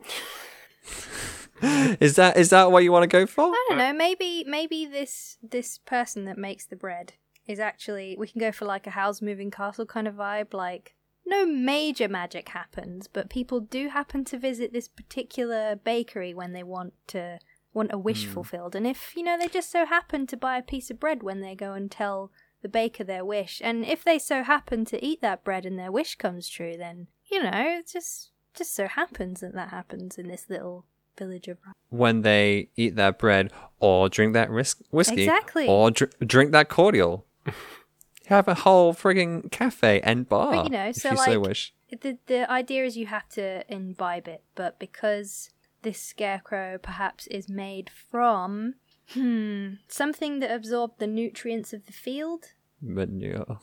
is 2.01 2.17
that 2.17 2.37
is 2.37 2.51
that 2.51 2.71
what 2.71 2.83
you 2.83 2.93
want 2.93 3.05
to 3.05 3.07
go 3.09 3.27
for? 3.27 3.45
I 3.45 3.67
don't 3.69 3.79
know. 3.79 3.93
Maybe 3.93 4.45
maybe 4.47 4.87
this 4.87 5.39
this 5.43 5.79
person 5.79 6.25
that 6.27 6.37
makes 6.37 6.67
the 6.67 6.77
bread 6.77 7.15
is 7.47 7.59
actually 7.59 8.17
we 8.19 8.27
can 8.27 8.41
go 8.41 8.53
for 8.53 8.65
like 8.65 8.87
a 8.87 8.91
Howl's 8.91 9.23
Moving 9.23 9.51
Castle 9.51 9.87
kind 9.87 10.09
of 10.09 10.15
vibe. 10.15 10.53
Like 10.53 10.95
no 11.27 11.47
major 11.47 12.09
magic 12.09 12.51
happens, 12.51 13.07
but 13.07 13.31
people 13.31 13.61
do 13.61 13.89
happen 13.89 14.25
to 14.27 14.39
visit 14.39 14.73
this 14.73 14.89
particular 14.89 15.77
bakery 15.77 16.35
when 16.35 16.53
they 16.53 16.63
want 16.63 16.93
to 17.09 17.39
want 17.73 17.93
a 17.93 17.99
wish 17.99 18.27
hmm. 18.27 18.33
fulfilled. 18.33 18.75
And 18.75 18.87
if 18.87 19.17
you 19.17 19.23
know 19.23 19.39
they 19.39 19.49
just 19.49 19.71
so 19.71 19.87
happen 19.87 20.27
to 20.27 20.37
buy 20.37 20.59
a 20.59 20.63
piece 20.63 20.91
of 20.91 21.01
bread 21.01 21.23
when 21.23 21.41
they 21.41 21.55
go 21.55 21.73
and 21.73 21.91
tell 21.91 22.31
the 22.65 22.69
baker 22.71 23.05
their 23.05 23.27
wish, 23.27 23.61
and 23.63 23.85
if 23.85 24.03
they 24.03 24.19
so 24.19 24.43
happen 24.43 24.87
to 24.87 25.05
eat 25.05 25.21
that 25.21 25.45
bread 25.45 25.67
and 25.67 25.79
their 25.79 25.93
wish 25.93 26.15
comes 26.17 26.49
true, 26.49 26.77
then 26.79 27.09
you 27.31 27.43
know 27.43 27.51
it 27.53 27.87
just 27.93 28.31
just 28.55 28.75
so 28.75 28.89
happens 28.89 29.41
that 29.41 29.53
that 29.53 29.69
happens 29.69 30.17
in 30.17 30.29
this 30.29 30.47
little 30.49 30.87
village 31.19 31.47
of. 31.47 31.59
When 31.91 32.23
they 32.23 32.71
eat 32.75 32.97
that 32.97 33.19
bread 33.19 33.53
or 33.81 34.09
drink 34.09 34.33
that 34.33 34.49
ris- 34.51 34.83
whiskey, 34.91 35.25
Exactly. 35.25 35.69
or 35.69 35.91
dr- 35.91 36.13
drink 36.27 36.53
that 36.53 36.71
cordial, 36.71 37.27
you 37.47 37.53
have 38.29 38.49
a 38.49 38.55
whole 38.55 38.95
frigging 38.95 39.51
cafe 39.51 40.01
and 40.01 40.27
bar. 40.27 40.53
But, 40.55 40.65
you 40.65 40.71
know, 40.71 40.93
so, 40.93 41.11
you 41.11 41.17
so 41.19 41.31
like- 41.33 41.41
wish. 41.49 41.75
the 42.01 42.17
the 42.27 42.51
idea 42.51 42.87
is 42.87 42.97
you 42.97 43.07
have 43.07 43.29
to 43.31 43.63
imbibe 43.71 44.27
it, 44.27 44.43
but 44.55 44.79
because 44.79 45.51
this 45.83 46.01
scarecrow 46.01 46.79
perhaps 46.79 47.27
is 47.27 47.47
made 47.47 47.91
from 48.11 48.77
hmm 49.11 49.75
something 49.89 50.41
that 50.41 50.51
absorbed 50.51 50.99
the 50.99 51.07
nutrients 51.07 51.73
of 51.73 51.87
the 51.87 51.93
field. 51.93 52.53
Manure. 52.81 53.59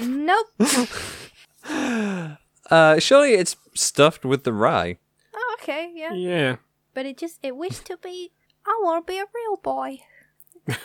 nope. 0.00 0.46
Uh, 2.70 2.98
surely 2.98 3.34
it's 3.34 3.56
stuffed 3.74 4.24
with 4.24 4.44
the 4.44 4.52
rye. 4.52 4.96
oh, 5.34 5.56
okay, 5.60 5.92
yeah. 5.94 6.14
Yeah. 6.14 6.56
But 6.94 7.04
it 7.06 7.18
just 7.18 7.38
it 7.42 7.56
wished 7.56 7.84
to 7.86 7.98
be. 7.98 8.32
I 8.66 8.80
want 8.82 9.06
to 9.06 9.12
be 9.12 9.18
a 9.18 9.24
real 9.34 9.56
boy. 9.56 10.00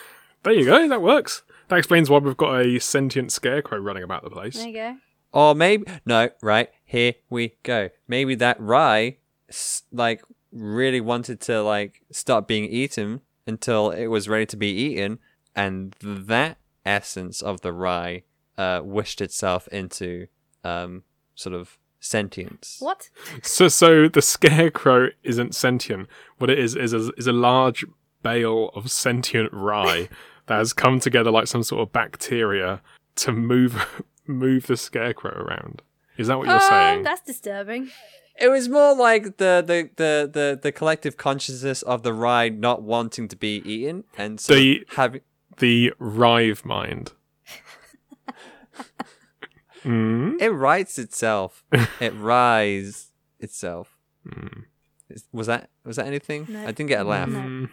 There 0.42 0.54
you 0.54 0.64
go. 0.64 0.88
That 0.88 1.02
works. 1.02 1.42
That 1.68 1.76
explains 1.76 2.08
why 2.08 2.16
we've 2.18 2.36
got 2.36 2.60
a 2.64 2.78
sentient 2.78 3.30
scarecrow 3.30 3.78
running 3.78 4.02
about 4.02 4.24
the 4.24 4.30
place. 4.30 4.56
There 4.56 4.68
you 4.68 4.72
go. 4.72 4.96
Or 5.32 5.54
maybe 5.54 5.84
no, 6.06 6.30
right 6.40 6.70
here 6.84 7.14
we 7.28 7.56
go. 7.62 7.90
Maybe 8.08 8.34
that 8.36 8.58
rye, 8.58 9.18
like, 9.92 10.22
really 10.50 11.00
wanted 11.02 11.40
to 11.42 11.62
like 11.62 12.02
stop 12.10 12.48
being 12.48 12.64
eaten 12.64 13.20
until 13.50 13.90
it 13.90 14.06
was 14.06 14.28
ready 14.28 14.46
to 14.46 14.56
be 14.56 14.68
eaten, 14.68 15.18
and 15.54 15.94
that 16.00 16.56
essence 16.86 17.42
of 17.42 17.60
the 17.60 17.72
rye 17.72 18.22
uh, 18.56 18.80
wished 18.82 19.20
itself 19.20 19.68
into 19.68 20.26
um, 20.64 21.02
sort 21.34 21.54
of 21.54 21.78
sentience. 21.98 22.76
What? 22.80 23.10
So, 23.42 23.68
so 23.68 24.08
the 24.08 24.22
scarecrow 24.22 25.08
isn't 25.22 25.54
sentient. 25.54 26.08
What 26.38 26.50
it 26.50 26.58
is 26.58 26.76
is 26.76 26.92
a, 26.92 27.10
is 27.16 27.26
a 27.26 27.32
large 27.32 27.84
bale 28.22 28.70
of 28.74 28.90
sentient 28.90 29.52
rye 29.52 30.08
that 30.46 30.56
has 30.56 30.72
come 30.72 31.00
together 31.00 31.30
like 31.30 31.46
some 31.46 31.62
sort 31.62 31.82
of 31.82 31.92
bacteria 31.92 32.80
to 33.16 33.32
move 33.32 34.02
move 34.26 34.66
the 34.66 34.76
scarecrow 34.76 35.32
around. 35.32 35.82
Is 36.20 36.26
that 36.26 36.36
what 36.36 36.46
you're 36.48 36.56
oh, 36.56 36.68
saying? 36.68 37.02
that's 37.02 37.22
disturbing. 37.22 37.90
It 38.38 38.48
was 38.48 38.68
more 38.68 38.94
like 38.94 39.38
the, 39.38 39.64
the, 39.66 39.88
the, 39.96 40.30
the, 40.30 40.60
the 40.62 40.70
collective 40.70 41.16
consciousness 41.16 41.80
of 41.82 42.02
the 42.02 42.12
rye 42.12 42.50
not 42.50 42.82
wanting 42.82 43.26
to 43.28 43.36
be 43.36 43.62
eaten 43.64 44.04
and 44.18 44.38
so 44.38 44.54
The- 44.54 44.86
having. 44.96 45.22
The 45.58 45.92
rive 45.98 46.64
mind. 46.64 47.12
mm? 49.82 50.40
It 50.40 50.50
writes 50.50 50.98
itself. 50.98 51.64
it 52.00 52.14
rise 52.14 53.12
itself. 53.38 53.96
Mm. 54.26 54.64
Is- 55.08 55.24
Was 55.32 55.46
that 55.46 55.70
was 55.84 55.96
that 55.96 56.06
anything? 56.06 56.46
No. 56.48 56.62
I 56.62 56.66
didn't 56.72 56.88
get 56.88 57.00
a 57.00 57.04
laugh. 57.04 57.28
No. 57.28 57.38
Mm. 57.40 57.70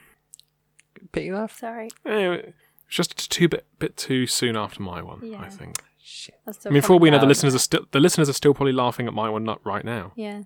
Pity 1.12 1.32
laugh. 1.32 1.58
Sorry. 1.58 1.90
Anyway, 2.06 2.54
it's 2.88 2.96
just 2.96 3.30
too 3.30 3.48
bit 3.48 3.66
bit 3.80 3.96
too 3.96 4.26
soon 4.28 4.56
after 4.58 4.82
my 4.82 5.02
one. 5.02 5.36
I 5.36 5.50
think. 5.50 5.78
Shit. 6.10 6.40
I 6.66 6.70
mean, 6.70 6.82
for 6.82 6.94
all 6.94 7.00
we 7.00 7.10
know, 7.10 7.20
the 7.20 7.26
listeners 7.26 7.54
are 7.54 7.60
still 7.60 7.86
the 7.92 8.00
listeners 8.00 8.30
are 8.30 8.34
still 8.34 8.54
probably 8.54 8.72
laughing 8.72 9.08
at 9.08 9.14
my 9.14 9.30
one 9.30 9.44
not 9.44 9.60
right 9.66 9.84
now. 9.84 10.14
Yeah. 10.16 10.44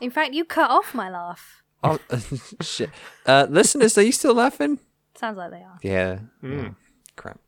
In 0.00 0.12
fact, 0.12 0.34
you 0.34 0.44
cut 0.44 0.70
off 0.70 0.94
my 0.94 1.10
laugh. 1.10 1.64
Oh 1.82 1.98
shit. 2.62 2.88
Uh, 3.26 3.48
listeners, 3.50 3.98
are 3.98 4.02
you 4.02 4.12
still 4.12 4.34
laughing? 4.34 4.78
Sounds 5.16 5.36
like 5.36 5.50
they 5.50 5.62
are. 5.62 5.78
Yeah. 5.82 6.18
Mm. 6.44 6.62
yeah. 6.62 6.68
Crap. 7.16 7.40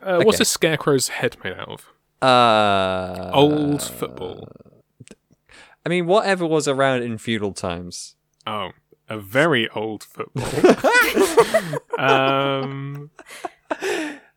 Uh, 0.00 0.22
What's 0.22 0.38
a 0.38 0.44
scarecrow's 0.44 1.08
head 1.08 1.36
made 1.42 1.54
out 1.54 1.68
of? 1.68 1.92
Uh, 2.22 3.32
Old 3.34 3.82
football. 3.82 4.48
I 5.84 5.88
mean, 5.88 6.06
whatever 6.06 6.46
was 6.46 6.68
around 6.68 7.02
in 7.02 7.18
feudal 7.18 7.54
times. 7.54 8.14
Oh, 8.46 8.70
a 9.08 9.18
very 9.18 9.68
old 9.70 10.04
football. 10.04 10.44
um, 11.98 13.10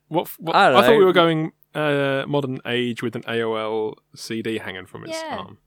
what? 0.08 0.28
what 0.40 0.56
I 0.56 0.70
I, 0.70 0.72
don't 0.72 0.84
thought 0.86 0.98
we 0.98 1.06
were 1.06 1.14
going 1.14 1.52
uh, 1.76 2.26
modern 2.28 2.60
age 2.66 3.02
with 3.04 3.16
an 3.16 3.24
AOL 3.24 3.96
CD 4.16 4.58
hanging 4.58 4.86
from 4.86 5.04
its 5.06 5.22
Yeah. 5.22 5.38
arm. 5.38 5.58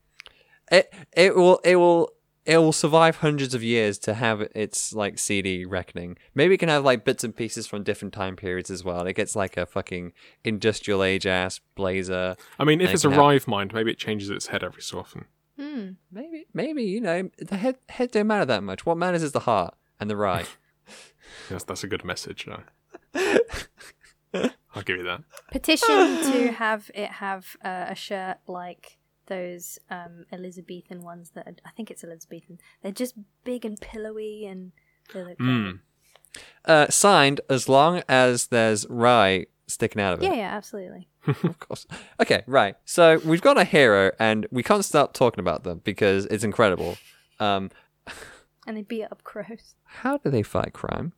It 0.71 0.93
it 1.13 1.37
will 1.37 1.59
it 1.65 1.77
will 1.77 2.11
it 2.47 2.59
will 2.59 2.73
survive 2.73 3.17
hundreds 3.17 3.55
of 3.55 3.63
years 3.63 3.99
to 4.01 4.15
have 4.15 4.43
its 4.55 4.93
like 4.93 5.19
CD 5.19 5.65
reckoning. 5.65 6.19
Maybe 6.35 6.55
it 6.55 6.59
can 6.59 6.69
have 6.69 6.85
like 6.85 7.05
bits 7.05 7.25
and 7.25 7.35
pieces 7.35 7.67
from 7.67 7.83
different 7.83 8.13
time 8.15 8.37
periods 8.37 8.71
as 8.71 8.85
well. 8.85 9.07
It 9.07 9.15
gets 9.15 9.35
like 9.35 9.57
a 9.57 9.65
fucking 9.67 10.13
industrial 10.45 11.03
age 11.03 11.27
ass 11.27 11.61
blazer. 11.75 12.37
I 12.59 12.65
mean, 12.65 12.81
if 12.81 12.89
They 12.89 12.95
it's 12.95 13.05
a 13.05 13.11
have- 13.11 13.19
rive 13.19 13.47
mind, 13.49 13.73
maybe 13.73 13.91
it 13.91 13.99
changes 13.99 14.29
its 14.31 14.49
head 14.49 14.63
every 14.65 14.83
so 14.83 14.99
often. 14.99 15.25
Hmm. 15.59 15.91
Maybe 16.11 16.47
maybe 16.53 16.83
you 16.83 17.01
know 17.01 17.31
the 17.39 17.57
head 17.57 17.77
head 17.89 18.11
don't 18.11 18.27
matter 18.27 18.45
that 18.47 18.63
much. 18.63 18.85
What 18.85 18.99
matters 18.99 19.23
is 19.23 19.33
the 19.33 19.41
heart 19.41 19.75
and 20.01 20.11
the 20.11 20.17
rye. 20.25 20.47
Yes, 21.51 21.65
that's 21.65 21.85
a 21.85 21.87
good 21.89 22.05
message. 22.05 22.47
though. 22.47 22.65
I'll 24.75 24.83
give 24.83 24.97
you 24.97 25.05
that. 25.05 25.23
Petition 25.53 25.87
to 26.33 26.53
have 26.59 26.91
it 26.95 27.11
have 27.11 27.57
uh, 27.65 27.87
a 27.89 27.95
shirt 27.95 28.39
like 28.47 28.99
those 29.27 29.79
um, 29.91 30.27
Elizabethan 30.33 31.01
ones 31.03 31.31
that 31.35 31.47
are, 31.47 31.55
I 31.65 31.71
think 31.71 31.91
it's 31.91 32.05
Elizabethan. 32.05 32.59
They're 32.83 32.93
just 32.93 33.15
big 33.45 33.65
and 33.65 33.81
pillowy 33.81 34.47
and 34.47 34.73
they 35.13 35.25
look. 35.25 35.39
Mm. 35.39 35.81
Uh, 36.65 36.89
signed 36.89 37.41
as 37.49 37.69
long 37.69 38.03
as 38.09 38.49
there's 38.49 38.87
rye 38.89 39.47
sticking 39.67 40.03
out 40.03 40.15
of 40.15 40.23
it. 40.23 40.27
Yeah, 40.27 40.35
yeah, 40.35 40.55
absolutely. 40.55 41.09
of 41.27 41.59
course. 41.59 41.87
Okay, 42.21 42.43
right. 42.47 42.77
So 42.85 43.19
we've 43.25 43.41
got 43.41 43.57
a 43.57 43.65
hero, 43.65 44.11
and 44.19 44.47
we 44.51 44.63
can't 44.63 44.85
stop 44.85 45.15
talking 45.15 45.41
about 45.41 45.63
them 45.65 45.81
because 45.85 46.27
it's 46.27 46.45
incredible. 46.45 46.99
Um, 47.41 47.71
And 48.67 48.77
they 48.77 48.83
beat 48.83 49.05
up 49.05 49.23
crows. 49.25 49.75
how 49.85 50.19
do 50.19 50.29
they 50.31 50.43
fight 50.43 50.73
crime? 50.73 51.13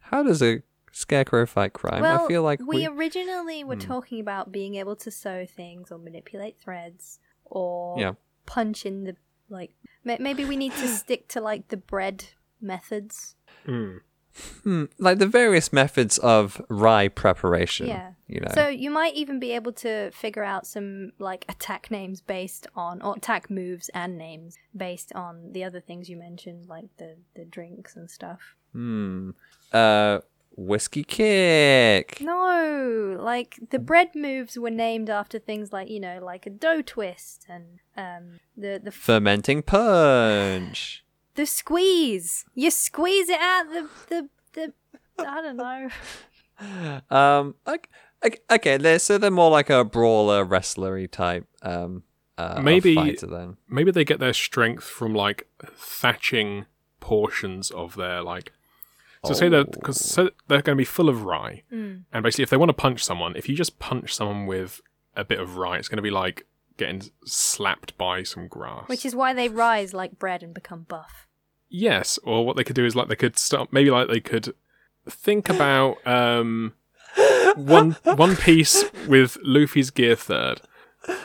How 0.00 0.22
does 0.22 0.42
a 0.42 0.62
scarecrow 0.94 1.44
fight 1.44 1.72
crime? 1.72 2.00
well, 2.02 2.24
I 2.24 2.28
feel 2.28 2.42
like 2.42 2.60
we 2.60 2.66
we. 2.66 2.86
originally 2.86 3.64
were 3.64 3.74
Hmm. 3.74 3.80
talking 3.80 4.20
about 4.20 4.50
being 4.52 4.76
able 4.76 4.96
to 4.96 5.10
sew 5.10 5.44
things 5.44 5.90
or 5.92 5.98
manipulate 5.98 6.56
threads 6.58 7.18
or 7.44 7.98
Yeah. 8.00 8.12
punch 8.46 8.86
in 8.86 9.04
the 9.04 9.16
like. 9.48 9.72
ma- 10.04 10.16
Maybe 10.20 10.44
we 10.44 10.56
need 10.56 10.72
to 10.72 10.88
stick 11.02 11.28
to 11.28 11.40
like 11.40 11.68
the 11.68 11.76
bread 11.76 12.24
methods. 12.60 13.36
Mm. 13.66 14.00
Hmm, 14.64 14.84
like 14.98 15.18
the 15.18 15.28
various 15.28 15.72
methods 15.72 16.18
of 16.18 16.60
rye 16.68 17.06
preparation. 17.06 17.86
Yeah. 17.86 18.14
You 18.26 18.40
know. 18.40 18.50
So 18.52 18.66
you 18.66 18.90
might 18.90 19.14
even 19.14 19.38
be 19.38 19.52
able 19.52 19.72
to 19.74 20.10
figure 20.10 20.42
out 20.42 20.66
some 20.66 21.12
like 21.20 21.44
attack 21.48 21.88
names 21.88 22.20
based 22.20 22.66
on 22.74 23.00
or 23.00 23.14
attack 23.16 23.48
moves 23.48 23.90
and 23.90 24.18
names 24.18 24.56
based 24.76 25.12
on 25.14 25.52
the 25.52 25.62
other 25.62 25.80
things 25.80 26.08
you 26.08 26.16
mentioned, 26.16 26.66
like 26.66 26.86
the 26.96 27.16
the 27.36 27.44
drinks 27.44 27.94
and 27.96 28.10
stuff. 28.10 28.40
hmm. 28.72 29.30
Uh, 29.72 30.18
whiskey 30.56 31.04
kick. 31.04 32.18
No, 32.20 33.16
like 33.20 33.58
the 33.70 33.78
bread 33.78 34.10
moves 34.14 34.58
were 34.58 34.70
named 34.70 35.10
after 35.10 35.38
things 35.38 35.72
like 35.72 35.88
you 35.90 36.00
know, 36.00 36.20
like 36.22 36.46
a 36.46 36.50
dough 36.50 36.82
twist 36.82 37.46
and 37.48 37.80
um 37.96 38.40
the 38.56 38.80
the 38.82 38.88
f- 38.88 38.94
Fermenting 38.94 39.62
punch. 39.62 41.04
the 41.34 41.46
squeeze. 41.46 42.44
You 42.54 42.70
squeeze 42.70 43.28
it 43.28 43.40
out 43.40 43.64
the 43.70 43.88
the 44.08 44.28
the. 44.52 44.72
I 45.26 45.42
don't 45.42 45.56
know. 45.56 45.88
Um. 47.10 47.56
Okay. 47.66 47.88
okay, 48.24 48.38
Okay. 48.48 48.76
They're, 48.76 49.00
so 49.00 49.18
they're 49.18 49.30
more 49.32 49.50
like 49.50 49.70
a 49.70 49.84
brawler, 49.84 50.44
wrestlery 50.44 51.08
type. 51.08 51.46
Um. 51.62 52.04
Uh, 52.38 52.60
Maybe- 52.62 52.94
fighter 52.94 53.26
then. 53.26 53.56
Maybe 53.68 53.90
they 53.90 54.04
get 54.04 54.20
their 54.20 54.32
strength 54.32 54.84
from 54.84 55.14
like 55.14 55.48
thatching 55.76 56.66
portions 57.00 57.70
of 57.72 57.96
their 57.96 58.22
like. 58.22 58.52
So 59.26 59.34
say 59.34 59.48
that 59.48 59.70
because 59.72 60.00
so 60.00 60.30
they're 60.48 60.62
going 60.62 60.76
to 60.76 60.80
be 60.80 60.84
full 60.84 61.08
of 61.08 61.22
rye, 61.24 61.62
Mm. 61.72 62.02
and 62.12 62.22
basically 62.22 62.44
if 62.44 62.50
they 62.50 62.56
want 62.56 62.68
to 62.70 62.74
punch 62.74 63.04
someone, 63.04 63.36
if 63.36 63.48
you 63.48 63.54
just 63.56 63.78
punch 63.78 64.14
someone 64.14 64.46
with 64.46 64.80
a 65.16 65.24
bit 65.24 65.38
of 65.40 65.56
rye, 65.56 65.78
it's 65.78 65.88
going 65.88 65.96
to 65.98 66.02
be 66.02 66.10
like 66.10 66.46
getting 66.76 67.02
slapped 67.24 67.96
by 67.96 68.22
some 68.22 68.48
grass. 68.48 68.88
Which 68.88 69.06
is 69.06 69.14
why 69.14 69.32
they 69.32 69.48
rise 69.48 69.94
like 69.94 70.18
bread 70.18 70.42
and 70.42 70.52
become 70.52 70.82
buff. 70.88 71.26
Yes, 71.68 72.18
or 72.24 72.44
what 72.46 72.56
they 72.56 72.64
could 72.64 72.76
do 72.76 72.84
is 72.84 72.94
like 72.96 73.08
they 73.08 73.16
could 73.16 73.38
start 73.38 73.72
maybe 73.72 73.90
like 73.90 74.08
they 74.08 74.20
could 74.20 74.54
think 75.08 75.48
about 75.48 76.04
um 76.06 76.72
one 77.56 77.92
one 78.02 78.36
piece 78.36 78.84
with 79.06 79.36
Luffy's 79.42 79.90
gear 79.90 80.16
third 80.16 80.60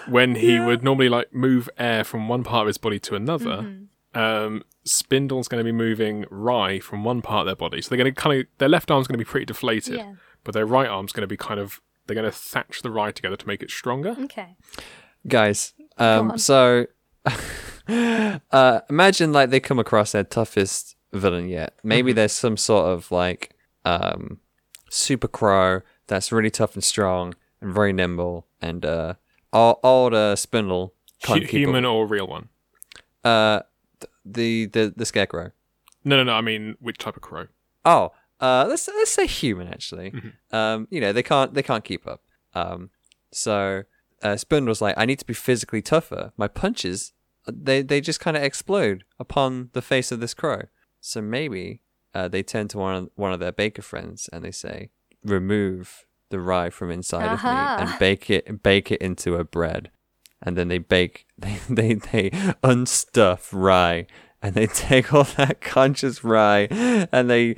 when 0.07 0.35
he 0.35 0.59
would 0.59 0.83
normally 0.83 1.09
like 1.09 1.33
move 1.33 1.69
air 1.77 2.03
from 2.03 2.27
one 2.27 2.43
part 2.43 2.63
of 2.63 2.67
his 2.67 2.77
body 2.77 2.99
to 2.99 3.15
another. 3.15 3.57
Mm-hmm. 3.63 3.83
Um, 4.15 4.63
Spindle's 4.85 5.47
going 5.47 5.59
to 5.59 5.63
be 5.63 5.71
moving 5.71 6.25
Rye 6.31 6.79
from 6.79 7.03
one 7.03 7.21
part 7.21 7.41
of 7.41 7.45
their 7.45 7.55
body, 7.55 7.81
so 7.81 7.89
they're 7.89 7.97
going 8.03 8.13
to 8.13 8.19
kind 8.21 8.39
of 8.41 8.47
their 8.57 8.69
left 8.69 8.89
arm's 8.89 9.07
going 9.07 9.19
to 9.19 9.23
be 9.23 9.29
pretty 9.29 9.45
deflated, 9.45 9.95
Yeah. 9.95 10.13
but 10.43 10.53
their 10.53 10.65
right 10.65 10.87
arm's 10.89 11.11
going 11.11 11.21
to 11.21 11.27
be 11.27 11.37
kind 11.37 11.59
of 11.59 11.79
they're 12.07 12.15
going 12.15 12.25
to 12.25 12.31
thatch 12.35 12.81
the 12.81 12.89
rye 12.89 13.11
together 13.11 13.35
to 13.35 13.47
make 13.47 13.61
it 13.61 13.69
stronger. 13.69 14.15
Okay. 14.19 14.55
guys. 15.27 15.73
Um, 15.97 16.37
so, 16.39 16.87
uh, 17.87 18.81
imagine 18.89 19.31
like 19.33 19.49
they 19.49 19.59
come 19.59 19.79
across 19.79 20.11
their 20.11 20.23
toughest 20.23 20.95
villain 21.13 21.49
yet. 21.49 21.73
Maybe 21.83 22.13
there's 22.13 22.31
some 22.31 22.57
sort 22.57 22.85
of 22.87 23.11
like 23.11 23.55
um, 23.85 24.39
super 24.89 25.27
crow 25.27 25.81
that's 26.07 26.31
really 26.31 26.49
tough 26.49 26.73
and 26.75 26.83
strong 26.83 27.35
and 27.61 27.73
very 27.73 27.93
nimble, 27.93 28.47
and 28.61 28.85
uh, 28.85 29.13
old, 29.53 29.77
old 29.83 30.13
uh, 30.13 30.35
Spindle 30.35 30.93
can't 31.21 31.41
Hu- 31.41 31.47
keep 31.47 31.59
human 31.59 31.85
up. 31.85 31.91
or 31.91 32.07
real 32.07 32.27
one? 32.27 32.49
Uh, 33.23 33.59
th- 33.59 33.65
the 34.25 34.65
the 34.67 34.93
the 34.95 35.05
scarecrow. 35.05 35.51
No, 36.03 36.17
no, 36.17 36.23
no. 36.23 36.33
I 36.33 36.41
mean, 36.41 36.75
which 36.79 36.97
type 36.97 37.15
of 37.15 37.21
crow? 37.21 37.47
Oh, 37.85 38.11
uh, 38.39 38.65
let's 38.67 38.87
let's 38.87 39.11
say 39.11 39.27
human 39.27 39.67
actually. 39.67 40.11
Mm-hmm. 40.11 40.55
Um, 40.55 40.87
you 40.89 41.01
know 41.01 41.13
they 41.13 41.23
can't 41.23 41.53
they 41.53 41.63
can't 41.63 41.83
keep 41.83 42.07
up. 42.07 42.21
Um, 42.53 42.89
so 43.31 43.83
uh, 44.21 44.35
Spindle's 44.35 44.81
like, 44.81 44.95
I 44.97 45.05
need 45.05 45.19
to 45.19 45.25
be 45.25 45.33
physically 45.33 45.81
tougher. 45.81 46.33
My 46.37 46.47
punches, 46.47 47.13
they 47.47 47.81
they 47.81 48.01
just 48.01 48.19
kind 48.19 48.37
of 48.37 48.43
explode 48.43 49.03
upon 49.19 49.69
the 49.73 49.81
face 49.81 50.11
of 50.11 50.19
this 50.19 50.33
crow. 50.33 50.63
So 51.01 51.21
maybe 51.21 51.81
uh, 52.13 52.27
they 52.27 52.43
turn 52.43 52.67
to 52.69 52.77
one 52.77 52.95
of, 52.95 53.09
one 53.15 53.33
of 53.33 53.39
their 53.39 53.51
baker 53.51 53.81
friends 53.81 54.29
and 54.33 54.43
they 54.43 54.51
say, 54.51 54.89
remove 55.23 56.05
the 56.29 56.39
rye 56.39 56.69
from 56.69 56.91
inside 56.91 57.31
of 57.31 57.43
me 57.43 57.49
and 57.49 57.99
bake 57.99 58.29
it 58.29 58.61
bake 58.61 58.91
it 58.91 59.01
into 59.01 59.35
a 59.35 59.43
bread. 59.43 59.91
And 60.41 60.55
then 60.57 60.67
they 60.67 60.77
bake 60.77 61.25
they 61.37 61.59
they, 61.69 61.93
they 61.95 62.29
unstuff 62.63 63.49
rye 63.51 64.07
and 64.41 64.55
they 64.55 64.67
take 64.73 65.13
all 65.13 65.23
that 65.23 65.61
conscious 65.61 66.23
rye 66.23 66.67
and 67.11 67.29
they 67.29 67.55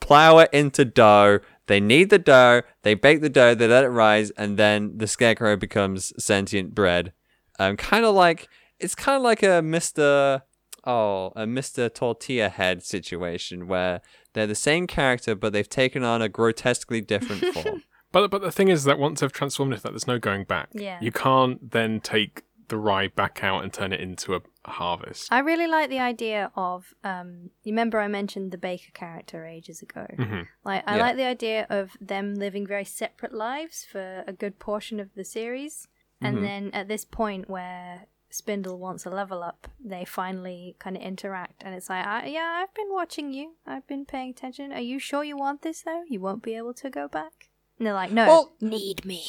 plow 0.00 0.38
it 0.38 0.50
into 0.52 0.84
dough. 0.84 1.40
They 1.66 1.80
knead 1.80 2.10
the 2.10 2.18
dough, 2.18 2.62
they 2.82 2.94
bake 2.94 3.20
the 3.20 3.28
dough, 3.28 3.54
they 3.54 3.68
let 3.68 3.84
it 3.84 3.90
rise, 3.90 4.30
and 4.30 4.56
then 4.56 4.98
the 4.98 5.06
scarecrow 5.06 5.56
becomes 5.56 6.12
sentient 6.22 6.74
bread. 6.74 7.12
Um, 7.60 7.76
kind 7.76 8.04
of 8.04 8.14
like 8.14 8.48
it's 8.80 8.94
kind 8.94 9.16
of 9.16 9.22
like 9.22 9.42
a 9.42 9.62
Mister 9.62 10.42
oh 10.84 11.32
a 11.36 11.46
Mister 11.46 11.88
Tortilla 11.88 12.48
Head 12.48 12.82
situation 12.82 13.68
where 13.68 14.00
they're 14.32 14.46
the 14.46 14.54
same 14.54 14.86
character 14.86 15.34
but 15.34 15.52
they've 15.52 15.68
taken 15.68 16.02
on 16.02 16.22
a 16.22 16.28
grotesquely 16.28 17.00
different 17.00 17.44
form. 17.54 17.84
But 18.12 18.30
but 18.30 18.42
the 18.42 18.50
thing 18.52 18.68
is 18.68 18.84
that 18.84 18.98
once 18.98 19.20
they've 19.20 19.32
transformed 19.32 19.72
into 19.72 19.82
that, 19.82 19.90
there's 19.90 20.06
no 20.06 20.18
going 20.18 20.44
back. 20.44 20.68
Yeah. 20.72 20.98
You 21.00 21.12
can't 21.12 21.70
then 21.70 22.00
take 22.00 22.42
the 22.68 22.76
rye 22.78 23.08
back 23.08 23.42
out 23.42 23.64
and 23.64 23.72
turn 23.72 23.92
it 23.92 24.00
into 24.00 24.34
a 24.36 24.40
harvest. 24.64 25.32
I 25.32 25.40
really 25.40 25.66
like 25.66 25.90
the 25.90 25.98
idea 25.98 26.52
of 26.54 26.94
um 27.02 27.50
you 27.64 27.72
remember 27.72 27.98
I 28.00 28.06
mentioned 28.08 28.52
the 28.52 28.58
Baker 28.58 28.92
character 28.94 29.44
ages 29.44 29.82
ago. 29.82 30.06
Mm-hmm. 30.16 30.42
Like 30.64 30.84
I 30.86 30.96
Yeah. 30.96 31.02
like 31.02 31.16
the 31.16 31.24
idea 31.24 31.66
of 31.68 31.96
them 32.00 32.34
living 32.36 32.66
very 32.66 32.84
separate 32.84 33.34
lives 33.34 33.84
for 33.90 34.22
a 34.26 34.32
good 34.32 34.58
portion 34.58 35.00
of 35.00 35.14
the 35.14 35.24
series. 35.24 35.88
And 36.22 36.44
then 36.44 36.70
at 36.74 36.86
this 36.86 37.04
point 37.06 37.48
where 37.48 38.04
Spindle 38.28 38.78
wants 38.78 39.06
a 39.06 39.10
level 39.10 39.42
up, 39.42 39.66
they 39.82 40.04
finally 40.04 40.76
kind 40.78 40.94
of 40.96 41.02
interact 41.02 41.62
and 41.64 41.74
it's 41.74 41.88
like, 41.90 42.06
I, 42.06 42.26
yeah, 42.26 42.60
I've 42.62 42.74
been 42.74 42.92
watching 42.92 43.32
you. 43.32 43.54
I've 43.66 43.86
been 43.86 44.04
paying 44.04 44.30
attention. 44.30 44.70
Are 44.72 44.80
you 44.80 44.98
sure 44.98 45.24
you 45.24 45.36
want 45.36 45.62
this 45.62 45.82
though? 45.82 46.02
You 46.08 46.20
won't 46.20 46.42
be 46.42 46.54
able 46.54 46.74
to 46.74 46.90
go 46.90 47.08
back. 47.08 47.48
And 47.80 47.86
they're 47.86 47.94
like, 47.94 48.12
no, 48.12 48.26
Well- 48.26 48.52
need 48.60 49.04
me. 49.06 49.24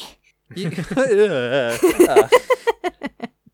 You- 0.54 0.70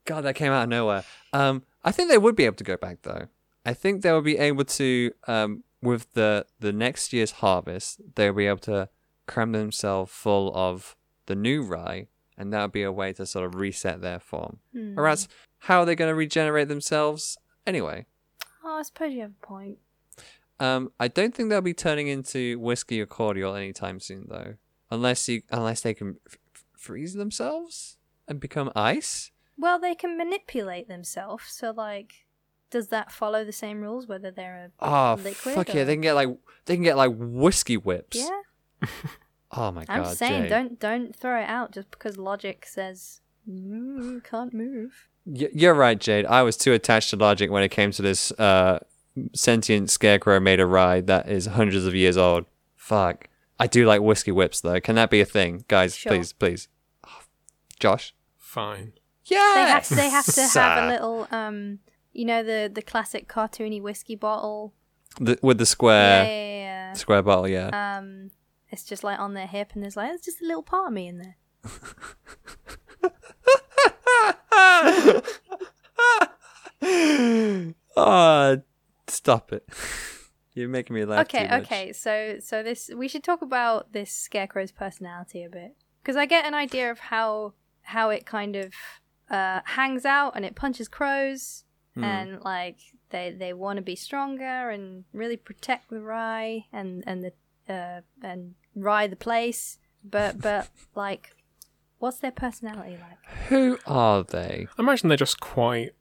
God, 0.06 0.22
that 0.22 0.34
came 0.36 0.52
out 0.52 0.64
of 0.64 0.70
nowhere. 0.70 1.04
Um, 1.34 1.62
I 1.84 1.92
think 1.92 2.10
they 2.10 2.18
would 2.18 2.36
be 2.36 2.46
able 2.46 2.56
to 2.56 2.64
go 2.64 2.78
back 2.78 3.04
though. 3.04 3.28
I 3.66 3.74
think 3.74 4.02
they 4.02 4.12
will 4.12 4.22
be 4.22 4.38
able 4.38 4.64
to, 4.66 5.12
um, 5.28 5.64
with 5.82 6.12
the 6.14 6.46
the 6.60 6.72
next 6.74 7.14
year's 7.14 7.32
harvest, 7.34 8.02
they'll 8.16 8.34
be 8.34 8.48
able 8.48 8.58
to 8.60 8.90
cram 9.28 9.52
themselves 9.52 10.12
full 10.12 10.52
of 10.56 10.96
the 11.28 11.36
new 11.36 11.62
rye, 11.62 12.08
and 12.38 12.52
that 12.52 12.62
would 12.64 12.72
be 12.72 12.82
a 12.84 12.92
way 12.92 13.14
to 13.14 13.26
sort 13.28 13.46
of 13.46 13.54
reset 13.56 14.02
their 14.02 14.20
form. 14.20 14.58
Or 14.98 15.08
else, 15.08 15.28
how 15.60 15.82
are 15.82 15.86
they 15.86 15.96
going 15.96 16.10
to 16.10 16.16
regenerate 16.16 16.68
themselves 16.70 17.38
anyway? 17.68 18.06
Oh, 18.64 18.78
I 18.80 18.82
suppose 18.82 19.14
you 19.14 19.22
have 19.22 19.34
a 19.44 19.46
point. 19.46 19.78
Um, 20.60 20.92
I 21.00 21.08
don't 21.10 21.36
think 21.36 21.50
they'll 21.50 21.62
be 21.62 21.74
turning 21.76 22.08
into 22.08 22.58
whiskey 22.60 23.00
or 23.02 23.06
cordial 23.06 23.54
anytime 23.54 24.00
soon, 24.00 24.26
though. 24.30 24.56
Unless 24.90 25.28
you, 25.30 25.42
unless 25.52 25.82
they 25.82 25.94
can 25.94 26.18
f- 26.28 26.38
freeze 26.78 27.14
themselves 27.14 27.98
and 28.28 28.40
become 28.40 28.72
ice. 28.76 29.32
Well, 29.58 29.80
they 29.80 29.96
can 29.96 30.18
manipulate 30.18 30.88
themselves. 30.88 31.46
So, 31.48 31.72
like, 31.72 32.26
does 32.70 32.88
that 32.90 33.12
follow 33.12 33.44
the 33.44 33.52
same 33.52 33.82
rules 33.82 34.08
whether 34.08 34.32
they're 34.32 34.72
a 34.82 34.86
Oh 34.86 35.20
liquid? 35.22 35.56
fuck 35.56 35.74
yeah! 35.74 35.84
They 35.84 35.94
can 35.96 36.02
get 36.02 36.14
like 36.14 36.30
they 36.66 36.76
can 36.76 36.84
get 36.84 36.98
like 36.98 37.12
whiskey 37.18 37.78
whips. 37.78 38.18
Yeah, 38.18 38.88
Oh 39.52 39.72
my 39.72 39.86
god! 39.86 40.00
I'm 40.00 40.16
saying, 40.16 40.44
Jade. 40.44 40.50
don't 40.50 40.80
don't 40.80 41.16
throw 41.16 41.40
it 41.42 41.46
out 41.50 41.72
just 41.72 41.90
because 41.92 42.18
logic 42.18 42.66
says 42.66 43.22
mm, 43.50 44.24
can't 44.24 44.54
move. 44.54 45.08
Y- 45.26 45.50
you're 45.54 45.74
right, 45.74 46.00
Jade. 46.00 46.26
I 46.26 46.44
was 46.44 46.56
too 46.58 46.74
attached 46.74 47.10
to 47.12 47.16
logic 47.16 47.50
when 47.50 47.64
it 47.64 47.70
came 47.70 47.92
to 47.92 48.02
this 48.02 48.32
uh, 48.34 48.80
sentient 49.34 49.90
scarecrow 49.90 50.40
made 50.40 50.60
of 50.60 50.70
rye 50.70 51.02
that 51.02 51.30
is 51.30 51.46
hundreds 51.48 51.86
of 51.86 51.96
years 51.96 52.18
old. 52.18 52.46
Fuck. 52.76 53.28
I 53.60 53.68
do 53.68 53.86
like 53.86 54.02
whiskey 54.02 54.32
whips 54.32 54.62
though. 54.62 54.80
Can 54.80 54.96
that 54.96 55.10
be 55.10 55.22
a 55.22 55.26
thing, 55.26 55.66
guys? 55.68 55.96
Sure. 55.96 56.12
Please, 56.12 56.34
please. 56.34 56.68
Oh, 57.06 57.22
Josh. 57.80 58.14
Fine. 58.38 58.94
Yeah. 59.26 59.54
They 59.56 59.62
have 59.62 59.90
they 59.90 60.10
have 60.10 60.26
to 60.26 60.42
have 60.42 60.84
a 60.84 60.88
little 60.94 61.28
um, 61.32 61.80
you 62.14 62.26
know 62.26 62.44
the 62.44 62.70
the 62.74 62.82
classic 62.82 63.28
cartoony 63.28 63.82
whiskey 63.82 64.16
bottle. 64.16 64.74
the, 65.20 65.38
with 65.42 65.58
the 65.58 65.66
square 65.66 66.24
yeah, 66.24 66.58
yeah, 66.90 66.94
square 66.94 67.22
bottle. 67.22 67.48
Yeah. 67.48 67.70
yeah. 67.72 67.98
Um, 67.98 68.32
It's 68.70 68.84
just 68.84 69.04
like 69.04 69.20
on 69.20 69.34
their 69.34 69.48
hip, 69.48 69.72
and 69.74 69.84
there's 69.84 69.98
like, 69.98 70.12
it's 70.14 70.26
just 70.26 70.42
a 70.42 70.46
little 70.46 70.64
part 70.64 70.88
of 70.88 70.94
me 70.94 71.08
in 71.08 71.18
there. 71.20 71.36
oh, 77.96 78.62
stop 79.08 79.52
it. 79.54 79.68
You're 80.58 80.70
making 80.70 80.96
me 80.96 81.06
laugh. 81.06 81.28
okay, 81.28 81.44
too 81.46 81.50
much. 81.50 81.64
okay. 81.64 81.94
So, 81.94 82.38
so 82.40 82.64
this 82.64 82.90
we 82.96 83.08
should 83.08 83.24
talk 83.24 83.42
about 83.42 83.94
this 83.94 84.12
scarecrow's 84.12 84.72
personality 84.72 85.44
a 85.44 85.50
bit 85.50 85.76
because 86.02 86.16
I 86.16 86.26
get 86.26 86.46
an 86.46 86.54
idea 86.54 86.90
of 86.92 87.00
how 87.00 87.54
how 87.84 88.10
it 88.10 88.26
kind 88.26 88.56
of 88.56 88.74
uh, 89.30 89.62
hangs 89.66 90.04
out 90.06 90.34
and 90.36 90.44
it 90.46 90.56
punches 90.56 90.88
crows 90.88 91.64
Hmm. 91.96 92.04
and 92.04 92.42
like 92.44 92.78
they 93.10 93.32
they 93.38 93.54
want 93.54 93.78
to 93.78 93.82
be 93.82 93.96
stronger 93.96 94.70
and 94.70 95.04
really 95.14 95.36
protect 95.38 95.90
the 95.90 96.00
rye 96.00 96.66
and 96.72 97.04
and 97.08 97.24
the 97.24 97.32
uh, 97.74 98.02
and 98.22 98.54
rye 98.76 99.08
the 99.08 99.16
place, 99.16 99.80
but 100.04 100.40
but 100.40 100.70
like, 100.96 101.36
what's 101.98 102.18
their 102.20 102.32
personality 102.32 102.98
like? 103.02 103.18
Who 103.50 103.80
are 103.88 104.24
they? 104.24 104.68
I 104.78 104.82
imagine 104.82 105.10
they're 105.10 105.18
just 105.18 105.40
quite 105.40 105.94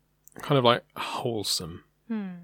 kind 0.43 0.59
of 0.59 0.65
like 0.65 0.85
wholesome. 0.97 1.85
Hmm. 2.09 2.35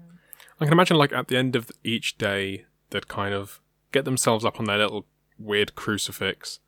I 0.63 0.65
can 0.65 0.73
imagine 0.73 0.97
like 0.97 1.13
at 1.13 1.27
the 1.27 1.37
end 1.37 1.55
of 1.55 1.71
each 1.83 2.17
day, 2.17 2.65
they'd 2.89 3.07
kind 3.07 3.33
of 3.33 3.61
get 3.91 4.05
themselves 4.05 4.45
up 4.45 4.59
on 4.59 4.65
their 4.65 4.77
little 4.77 5.05
weird 5.37 5.75
crucifix, 5.75 6.59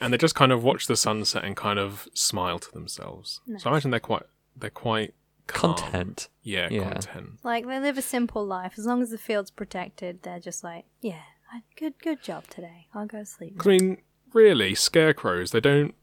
and 0.00 0.12
they 0.12 0.18
just 0.18 0.34
kind 0.34 0.52
of 0.52 0.62
watch 0.62 0.86
the 0.86 0.96
sunset 0.96 1.44
and 1.44 1.56
kind 1.56 1.78
of 1.78 2.08
smile 2.14 2.58
to 2.58 2.70
themselves. 2.72 3.40
So 3.58 3.68
I 3.68 3.72
imagine 3.72 3.90
they're 3.90 4.00
quite 4.00 4.24
they're 4.56 4.70
quite 4.70 5.14
calm. 5.46 5.76
Content. 5.76 6.28
Yeah, 6.42 6.68
Yeah. 6.70 6.92
content. 6.92 7.40
Like 7.42 7.66
they 7.66 7.80
live 7.80 7.98
a 7.98 8.02
simple 8.02 8.46
life. 8.46 8.74
As 8.78 8.86
long 8.86 9.02
as 9.02 9.10
the 9.10 9.18
field's 9.18 9.50
protected, 9.50 10.22
they're 10.22 10.40
just 10.40 10.62
like, 10.62 10.84
yeah, 11.00 11.22
good 11.76 11.94
good 12.00 12.22
job 12.22 12.46
today. 12.48 12.86
I'll 12.94 13.06
go 13.06 13.24
sleep. 13.24 13.60
I 13.64 13.68
mean, 13.68 13.98
really, 14.32 14.74
scarecrows 14.74 15.50
they 15.50 15.60
don't 15.60 15.94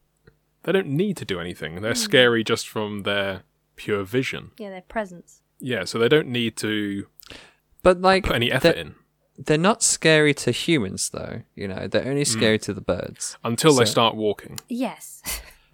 they 0.64 0.72
don't 0.72 0.88
need 0.88 1.16
to 1.18 1.24
do 1.24 1.40
anything. 1.40 1.80
They're 1.80 1.92
hmm. 1.92 1.96
scary 1.96 2.44
just 2.44 2.68
from 2.68 3.02
their 3.02 3.42
pure 3.76 4.04
vision. 4.04 4.50
Yeah, 4.58 4.70
their 4.70 4.82
presence. 4.82 5.42
Yeah, 5.58 5.84
so 5.84 5.98
they 5.98 6.08
don't 6.08 6.28
need 6.28 6.56
to 6.58 7.06
But 7.82 8.00
like, 8.00 8.24
put 8.24 8.36
any 8.36 8.50
effort 8.52 8.74
they're, 8.74 8.82
in 8.84 8.94
they're 9.38 9.58
not 9.58 9.82
scary 9.82 10.32
to 10.34 10.50
humans, 10.50 11.10
though. 11.10 11.42
You 11.54 11.68
know, 11.68 11.86
they're 11.88 12.08
only 12.08 12.24
scary 12.24 12.58
to 12.60 12.72
the 12.72 12.80
birds. 12.80 13.36
until 13.44 13.74
they 13.74 13.84
start 13.84 14.16
walking 14.16 14.58
Yes. 14.68 15.22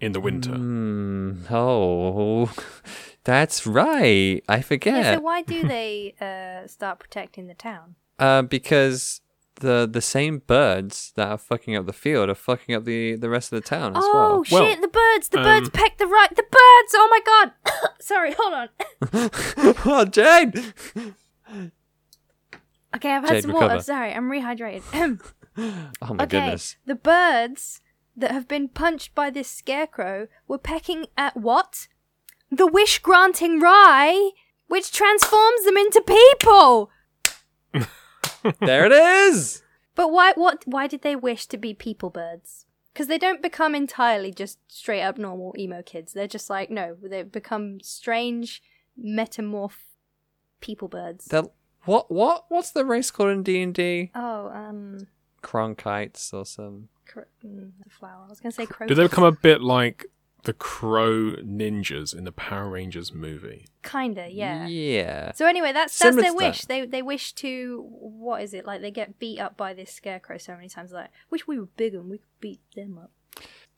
in 0.01 0.11
the 0.11 0.19
winter. 0.19 0.51
Hmm. 0.53 1.43
Oh, 1.49 2.51
that's 3.23 3.65
right. 3.65 4.43
I 4.49 4.55
yeah. 4.57 4.61
forget. 4.61 5.15
So 5.15 5.21
why 5.21 5.41
do 5.43 5.63
they 5.67 6.13
uh, 6.19 6.67
start 6.67 6.99
protecting 6.99 7.47
the 7.47 7.53
town? 7.53 7.95
uh, 8.19 8.41
because 8.43 9.21
the 9.55 9.87
the 9.91 10.01
same 10.01 10.39
birds 10.39 11.13
that 11.15 11.27
are 11.27 11.37
fucking 11.37 11.75
up 11.75 11.85
the 11.85 11.93
field 11.93 12.29
are 12.29 12.35
fucking 12.35 12.73
up 12.75 12.85
the 12.85 13.15
the 13.15 13.29
rest 13.29 13.51
of 13.53 13.61
the 13.61 13.67
town 13.67 13.95
as 13.95 14.03
well. 14.03 14.15
Oh 14.15 14.43
Well, 14.51 14.65
shit! 14.65 14.81
The 14.81 14.87
birds. 14.87 15.29
The 15.29 15.37
birds 15.37 15.67
um, 15.67 15.71
peck 15.71 15.97
the 15.97 16.07
right. 16.07 16.29
The 16.29 16.43
birds. 16.43 16.93
Oh 16.95 17.07
my 17.09 17.19
god. 17.25 17.91
Sorry. 17.99 18.33
Hold 18.37 18.53
on. 18.53 18.69
oh, 19.85 20.05
Jade. 20.05 20.73
Okay, 22.95 23.09
I've 23.11 23.23
had 23.23 23.31
Jade, 23.31 23.41
some 23.43 23.53
water. 23.53 23.65
recover. 23.65 23.81
Sorry, 23.83 24.13
I'm 24.13 24.29
rehydrated. 24.29 25.21
Oh 26.01 26.13
my 26.15 26.23
okay, 26.23 26.39
goodness. 26.39 26.77
the 26.85 26.95
birds 26.95 27.79
that 28.17 28.31
have 28.31 28.47
been 28.47 28.67
punched 28.67 29.13
by 29.13 29.29
this 29.29 29.47
scarecrow 29.47 30.27
were 30.47 30.57
pecking 30.57 31.05
at 31.15 31.37
what? 31.37 31.87
The 32.49 32.65
wish 32.65 32.97
granting 32.99 33.59
rye, 33.59 34.31
which 34.67 34.91
transforms 34.91 35.63
them 35.65 35.77
into 35.77 36.01
people. 36.01 36.89
There 38.59 38.85
it 38.85 38.91
is. 38.91 39.63
But 39.95 40.11
why? 40.11 40.33
What? 40.35 40.63
Why 40.65 40.87
did 40.87 41.01
they 41.01 41.15
wish 41.15 41.45
to 41.47 41.57
be 41.57 41.73
people 41.73 42.09
birds? 42.09 42.65
Because 42.93 43.07
they 43.07 43.17
don't 43.17 43.41
become 43.41 43.73
entirely 43.73 44.31
just 44.31 44.59
straight 44.67 45.01
up 45.01 45.17
normal 45.17 45.55
emo 45.57 45.81
kids. 45.81 46.13
They're 46.13 46.27
just 46.27 46.49
like 46.49 46.69
no, 46.69 46.95
they 47.01 47.23
become 47.23 47.79
strange 47.81 48.61
metamorph 49.01 49.85
people 50.61 50.87
birds. 50.87 51.25
The, 51.25 51.49
what 51.85 52.11
what 52.11 52.45
what's 52.49 52.71
the 52.71 52.85
race 52.85 53.11
called 53.11 53.29
in 53.31 53.43
D 53.43 53.61
and 53.61 53.73
D? 53.73 54.11
oh, 54.15 54.47
um, 54.49 55.07
Cronkites 55.41 56.33
or 56.33 56.45
some. 56.45 56.89
cro- 57.07 57.25
mm, 57.45 57.71
the 57.83 57.89
flower. 57.89 58.23
I 58.25 58.29
was 58.29 58.39
gonna 58.39 58.51
say 58.51 58.65
crow. 58.65 58.87
Do 58.87 58.95
they 58.95 59.03
become 59.03 59.23
a 59.25 59.31
bit 59.31 59.61
like 59.61 60.05
the 60.43 60.53
Crow 60.53 61.31
Ninjas 61.43 62.15
in 62.15 62.23
the 62.23 62.31
Power 62.31 62.69
Rangers 62.69 63.13
movie? 63.13 63.65
Kinda, 63.83 64.27
yeah. 64.31 64.67
Yeah. 64.67 65.31
So 65.33 65.45
anyway, 65.47 65.71
that's 65.73 65.93
Similar 65.93 66.21
that's 66.21 66.33
to 66.33 66.37
their 66.37 66.39
that. 66.41 66.51
wish. 66.51 66.61
They 66.65 66.85
they 66.85 67.01
wish 67.01 67.33
to 67.33 67.85
what 67.89 68.41
is 68.41 68.53
it 68.53 68.65
like? 68.65 68.81
They 68.81 68.91
get 68.91 69.19
beat 69.19 69.39
up 69.39 69.57
by 69.57 69.73
this 69.73 69.91
scarecrow 69.91 70.37
so 70.37 70.53
many 70.55 70.69
times. 70.69 70.91
Like, 70.91 71.09
wish 71.29 71.47
we 71.47 71.59
were 71.59 71.67
bigger 71.77 71.99
and 71.99 72.09
we 72.09 72.17
could 72.19 72.39
beat 72.39 72.61
them 72.75 72.97
up. 72.97 73.11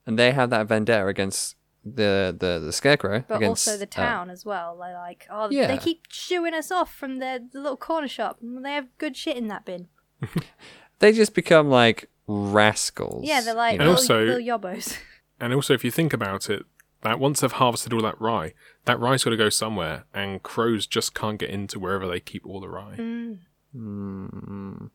And 0.06 0.20
they 0.20 0.32
have 0.32 0.50
that 0.52 0.68
vendetta 0.68 1.08
against 1.08 1.56
the 1.84 2.36
the, 2.38 2.60
the 2.60 2.72
scarecrow. 2.74 3.24
But 3.28 3.38
against, 3.38 3.68
also 3.68 3.78
the 3.80 3.86
uh, 3.86 3.88
town 3.88 4.30
as 4.30 4.46
well. 4.46 4.78
They're 4.78 4.94
like, 4.94 5.28
oh, 5.30 5.50
Yeah. 5.52 5.68
they 5.68 5.78
keep 5.78 6.06
shooing 6.10 6.54
us 6.54 6.72
off 6.72 6.94
from 6.94 7.20
their 7.20 7.40
the 7.40 7.60
little 7.60 7.78
corner 7.78 8.08
shop. 8.08 8.40
and 8.42 8.64
They 8.66 8.74
have 8.74 8.88
good 8.98 9.16
shit 9.16 9.38
in 9.38 9.48
that 9.50 9.66
bin. 9.66 9.88
they 11.00 11.12
just 11.12 11.34
become 11.36 11.70
like 11.70 12.10
rascals. 12.28 13.24
Yeah, 13.26 13.42
they're 13.42 13.54
like 13.54 13.74
you 13.76 13.80
And 13.82 13.88
know? 13.90 13.96
little, 14.00 14.16
also- 14.16 14.26
little 14.26 14.60
yobbos. 14.60 14.98
And 15.40 15.54
also, 15.54 15.74
if 15.74 15.84
you 15.84 15.92
think 15.92 16.14
about 16.14 16.50
it, 16.50 16.66
that 17.02 17.20
once 17.20 17.42
they've 17.42 17.52
harvested 17.52 17.94
all 17.94 18.02
that 18.02 18.20
rye, 18.20 18.54
that 18.86 19.00
rye's 19.00 19.24
got 19.24 19.32
to 19.32 19.38
go 19.38 19.50
somewhere, 19.50 20.06
and 20.14 20.42
crows 20.42 20.88
just 20.88 21.14
can't 21.14 21.40
get 21.40 21.50
into 21.50 21.80
wherever 21.80 22.08
they 22.08 22.20
keep 22.20 22.46
all 22.46 22.60
the 22.60 22.70
rye. 22.70 22.96
Mm. 22.98 23.40
Mm. 23.76 24.90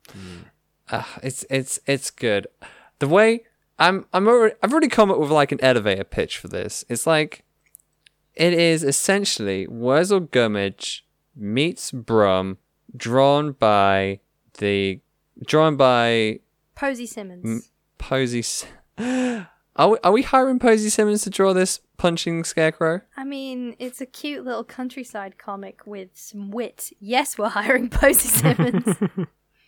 Ah, 0.90 1.18
it's 1.22 1.44
it's 1.50 1.78
it's 1.86 2.10
good. 2.10 2.46
The 2.98 3.08
way 3.08 3.44
I'm 3.78 4.06
I'm 4.12 4.26
already, 4.26 4.54
I've 4.62 4.72
already 4.72 4.88
come 4.88 5.10
up 5.10 5.18
with 5.18 5.30
like 5.30 5.52
an 5.52 5.62
elevator 5.62 6.04
pitch 6.04 6.38
for 6.38 6.48
this. 6.48 6.84
It's 6.88 7.06
like 7.06 7.44
it 8.34 8.52
is 8.52 8.82
essentially 8.82 9.66
Wurzel 9.66 10.20
Gummidge 10.20 11.06
meets 11.36 11.92
Brum, 11.92 12.58
drawn 12.96 13.52
by 13.52 14.20
the 14.58 15.00
drawn 15.46 15.76
by 15.76 16.40
Posy 16.74 17.06
Simmonds. 17.06 17.48
Mm. 17.48 17.68
Posy. 17.98 18.44
S- 19.76 19.76
Are 19.76 19.88
we, 19.90 19.98
are 20.04 20.12
we 20.12 20.22
hiring 20.22 20.58
Posy 20.58 20.88
Simmonds 20.88 21.22
to 21.24 21.30
draw 21.30 21.52
this 21.52 21.80
punching 21.96 22.44
scarecrow? 22.44 23.00
I 23.16 23.24
mean, 23.24 23.76
it's 23.78 24.00
a 24.00 24.06
cute 24.06 24.44
little 24.44 24.64
countryside 24.64 25.38
comic 25.38 25.86
with 25.86 26.10
some 26.14 26.50
wit. 26.50 26.90
Yes, 27.00 27.38
we're 27.38 27.48
hiring 27.48 27.88
Posy 27.90 28.28
Simmonds. 28.28 28.96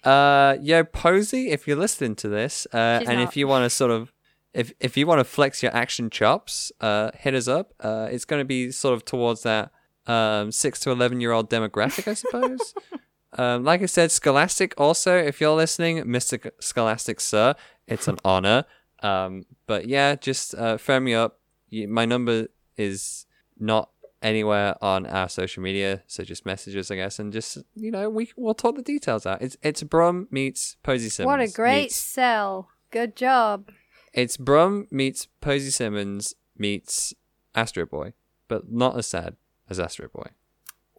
Uh, 0.04 0.56
yo, 0.60 0.82
Posy, 0.82 1.50
if 1.50 1.68
you're 1.68 1.76
listening 1.76 2.16
to 2.16 2.28
this, 2.28 2.66
uh, 2.72 2.98
She's 2.98 3.08
and 3.08 3.18
not. 3.20 3.28
if 3.28 3.36
you 3.36 3.46
want 3.46 3.64
to 3.64 3.70
sort 3.70 3.92
of, 3.92 4.12
if 4.52 4.72
if 4.80 4.96
you 4.96 5.06
want 5.06 5.20
to 5.20 5.24
flex 5.24 5.62
your 5.62 5.72
action 5.72 6.10
chops, 6.10 6.72
uh, 6.80 7.12
hit 7.16 7.34
us 7.34 7.46
up. 7.46 7.72
Uh, 7.78 8.08
it's 8.10 8.24
going 8.24 8.40
to 8.40 8.44
be 8.44 8.72
sort 8.72 8.94
of 8.94 9.04
towards 9.04 9.44
that 9.44 9.70
um 10.08 10.50
six 10.50 10.80
to 10.80 10.90
eleven 10.90 11.20
year 11.20 11.30
old 11.30 11.48
demographic, 11.48 12.08
I 12.08 12.14
suppose. 12.14 12.74
um, 13.38 13.62
like 13.62 13.80
I 13.80 13.86
said, 13.86 14.10
Scholastic. 14.10 14.74
Also, 14.76 15.16
if 15.16 15.40
you're 15.40 15.54
listening, 15.54 16.02
Mister 16.10 16.52
Scholastic, 16.58 17.20
sir, 17.20 17.54
it's 17.86 18.08
an 18.08 18.18
honor. 18.24 18.64
Um, 19.02 19.44
but 19.66 19.86
yeah, 19.86 20.14
just 20.14 20.54
uh, 20.54 20.78
phone 20.78 21.04
me 21.04 21.14
up. 21.14 21.38
My 21.70 22.04
number 22.04 22.48
is 22.76 23.26
not 23.58 23.90
anywhere 24.22 24.76
on 24.82 25.06
our 25.06 25.28
social 25.28 25.62
media, 25.62 26.02
so 26.06 26.22
just 26.22 26.46
message 26.46 26.76
us, 26.76 26.90
I 26.90 26.96
guess, 26.96 27.18
and 27.18 27.32
just 27.32 27.58
you 27.74 27.90
know 27.90 28.08
we 28.08 28.30
we'll 28.36 28.54
talk 28.54 28.76
the 28.76 28.82
details 28.82 29.26
out. 29.26 29.42
It's 29.42 29.56
it's 29.62 29.82
Brum 29.82 30.28
meets 30.30 30.76
Posy 30.82 31.08
Simmonds. 31.08 31.26
what 31.26 31.40
a 31.40 31.52
great 31.52 31.82
meets- 31.84 31.96
sell. 31.96 32.68
Good 32.90 33.16
job. 33.16 33.70
it's 34.12 34.36
Brum 34.36 34.86
meets 34.90 35.26
Posy 35.40 35.70
Simmonds 35.70 36.34
meets 36.58 37.14
Astro 37.54 37.86
Boy, 37.86 38.12
but 38.48 38.70
not 38.70 38.96
as 38.98 39.06
sad 39.06 39.36
as 39.70 39.80
Astro 39.80 40.08
Boy. 40.08 40.28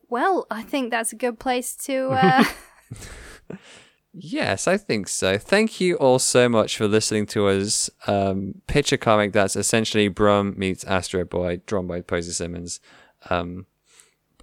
Well, 0.10 0.46
I 0.52 0.64
think 0.64 0.92
that's 0.92 1.14
a 1.14 1.16
good 1.16 1.40
place 1.40 1.76
to. 1.86 2.10
Uh, 3.50 3.56
Yes, 4.16 4.68
I 4.68 4.78
think 4.78 5.08
so. 5.08 5.40
Thank 5.40 5.82
you 5.82 5.96
all 5.96 6.20
so 6.20 6.48
much 6.48 6.78
for 6.78 6.88
listening 6.88 7.26
to 7.28 7.48
us 7.48 7.90
um, 8.06 8.62
pitch 8.68 8.92
a 8.92 8.98
comic 8.98 9.34
that's 9.34 9.56
essentially 9.56 10.08
Brum 10.08 10.54
meets 10.56 10.84
Astro 10.84 11.26
Boy, 11.26 11.62
drawn 11.66 11.88
by 11.88 12.02
Posy 12.02 12.32
Simmonds, 12.32 12.80
um, 13.32 13.66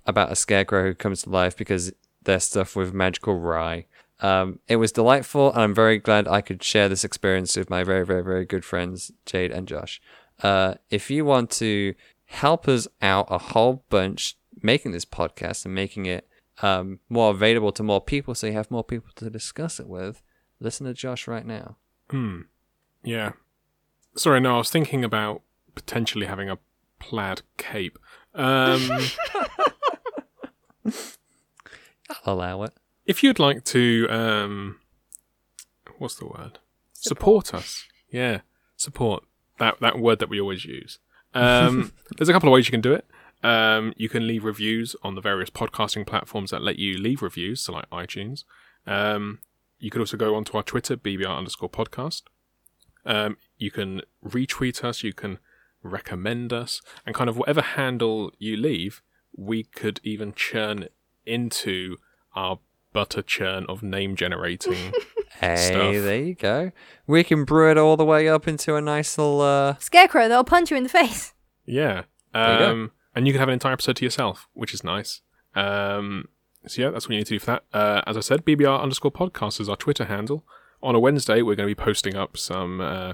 about 0.06 0.32
a 0.32 0.36
scarecrow 0.36 0.82
who 0.82 0.94
comes 0.94 1.22
to 1.22 1.30
life 1.30 1.56
because 1.56 1.92
they're 2.24 2.40
stuffed 2.40 2.74
with 2.74 2.92
magical 2.92 3.38
rye. 3.38 3.86
Um, 4.18 4.58
it 4.66 4.76
was 4.76 4.90
delightful, 4.90 5.52
and 5.52 5.62
I'm 5.62 5.74
very 5.74 5.98
glad 5.98 6.26
I 6.26 6.40
could 6.40 6.64
share 6.64 6.88
this 6.88 7.04
experience 7.04 7.56
with 7.56 7.70
my 7.70 7.84
very, 7.84 8.04
very, 8.04 8.24
very 8.24 8.44
good 8.44 8.64
friends, 8.64 9.12
Jade 9.24 9.52
and 9.52 9.68
Josh. 9.68 10.00
Uh, 10.42 10.74
if 10.90 11.10
you 11.10 11.24
want 11.24 11.48
to 11.52 11.94
help 12.26 12.66
us 12.66 12.88
out 13.00 13.26
a 13.30 13.38
whole 13.38 13.84
bunch 13.88 14.36
making 14.62 14.92
this 14.92 15.04
podcast 15.04 15.64
and 15.64 15.74
making 15.74 16.06
it 16.06 16.28
um, 16.62 17.00
more 17.08 17.30
available 17.30 17.72
to 17.72 17.82
more 17.82 18.00
people 18.00 18.34
so 18.34 18.46
you 18.46 18.52
have 18.54 18.70
more 18.70 18.84
people 18.84 19.10
to 19.16 19.30
discuss 19.30 19.80
it 19.80 19.88
with, 19.88 20.22
listen 20.60 20.86
to 20.86 20.94
Josh 20.94 21.26
right 21.26 21.46
now. 21.46 21.76
Hmm. 22.10 22.42
Yeah. 23.02 23.32
Sorry, 24.16 24.40
no, 24.40 24.54
I 24.56 24.58
was 24.58 24.70
thinking 24.70 25.04
about 25.04 25.42
potentially 25.74 26.26
having 26.26 26.50
a 26.50 26.58
plaid 26.98 27.42
cape. 27.56 27.98
Um, 28.34 28.90
I'll 32.24 32.34
allow 32.34 32.62
it. 32.64 32.72
if 33.06 33.22
you'd 33.22 33.38
like 33.38 33.64
to, 33.66 34.06
um, 34.10 34.80
what's 35.98 36.16
the 36.16 36.26
word? 36.26 36.58
support 36.92 37.54
us. 37.54 37.84
Yeah, 38.10 38.40
support 38.76 39.24
that 39.58 39.80
that 39.80 39.98
word 39.98 40.18
that 40.18 40.28
we 40.28 40.40
always 40.40 40.64
use. 40.64 40.98
Um, 41.34 41.92
there's 42.18 42.28
a 42.28 42.32
couple 42.32 42.48
of 42.48 42.52
ways 42.52 42.66
you 42.66 42.72
can 42.72 42.80
do 42.80 42.92
it. 42.92 43.06
Um, 43.42 43.92
you 43.96 44.08
can 44.08 44.26
leave 44.26 44.44
reviews 44.44 44.94
on 45.02 45.14
the 45.14 45.20
various 45.20 45.50
podcasting 45.50 46.06
platforms 46.06 46.50
that 46.50 46.62
let 46.62 46.78
you 46.78 46.98
leave 46.98 47.22
reviews, 47.22 47.60
so 47.62 47.72
like 47.72 47.88
iTunes. 47.90 48.44
Um, 48.86 49.40
you 49.78 49.90
could 49.90 50.00
also 50.00 50.16
go 50.16 50.34
onto 50.34 50.56
our 50.56 50.62
Twitter, 50.62 50.96
BBR 50.96 51.36
underscore 51.36 51.70
podcast. 51.70 52.22
Um, 53.06 53.38
you 53.56 53.70
can 53.70 54.02
retweet 54.24 54.84
us, 54.84 55.02
you 55.02 55.14
can 55.14 55.38
recommend 55.82 56.52
us, 56.52 56.82
and 57.06 57.14
kind 57.14 57.30
of 57.30 57.36
whatever 57.38 57.62
handle 57.62 58.30
you 58.38 58.56
leave, 58.56 59.00
we 59.34 59.62
could 59.64 60.00
even 60.02 60.34
churn 60.34 60.88
into 61.24 61.96
our 62.34 62.58
butter 62.92 63.22
churn 63.22 63.64
of 63.68 63.82
name 63.82 64.16
generating. 64.16 64.92
Hey, 65.38 65.56
Stuff. 65.56 66.04
there 66.04 66.22
you 66.22 66.34
go. 66.34 66.70
We 67.06 67.24
can 67.24 67.44
brew 67.44 67.70
it 67.70 67.78
all 67.78 67.96
the 67.96 68.04
way 68.04 68.28
up 68.28 68.46
into 68.46 68.74
a 68.74 68.80
nice 68.82 69.16
little. 69.16 69.40
Uh, 69.40 69.76
Scarecrow, 69.78 70.28
that'll 70.28 70.44
punch 70.44 70.70
you 70.70 70.76
in 70.76 70.82
the 70.82 70.90
face. 70.90 71.32
yeah. 71.64 71.98
you 72.34 72.58
go. 72.58 72.70
Um, 72.70 72.90
and 73.14 73.26
you 73.26 73.32
can 73.32 73.40
have 73.40 73.48
an 73.48 73.54
entire 73.54 73.72
episode 73.72 73.96
to 73.96 74.04
yourself, 74.04 74.48
which 74.52 74.72
is 74.74 74.82
nice. 74.84 75.20
Um, 75.54 76.28
so 76.66 76.82
yeah, 76.82 76.90
that's 76.90 77.06
what 77.06 77.12
you 77.12 77.18
need 77.18 77.26
to 77.26 77.34
do 77.34 77.38
for 77.38 77.46
that. 77.46 77.64
Uh, 77.72 78.02
as 78.06 78.16
I 78.16 78.20
said, 78.20 78.44
BBR 78.44 78.80
underscore 78.82 79.10
podcast 79.12 79.60
is 79.60 79.68
our 79.68 79.76
Twitter 79.76 80.04
handle. 80.04 80.44
On 80.82 80.94
a 80.94 81.00
Wednesday, 81.00 81.42
we're 81.42 81.56
going 81.56 81.68
to 81.68 81.74
be 81.74 81.82
posting 81.82 82.16
up 82.16 82.36
some 82.36 82.80
uh, 82.80 83.12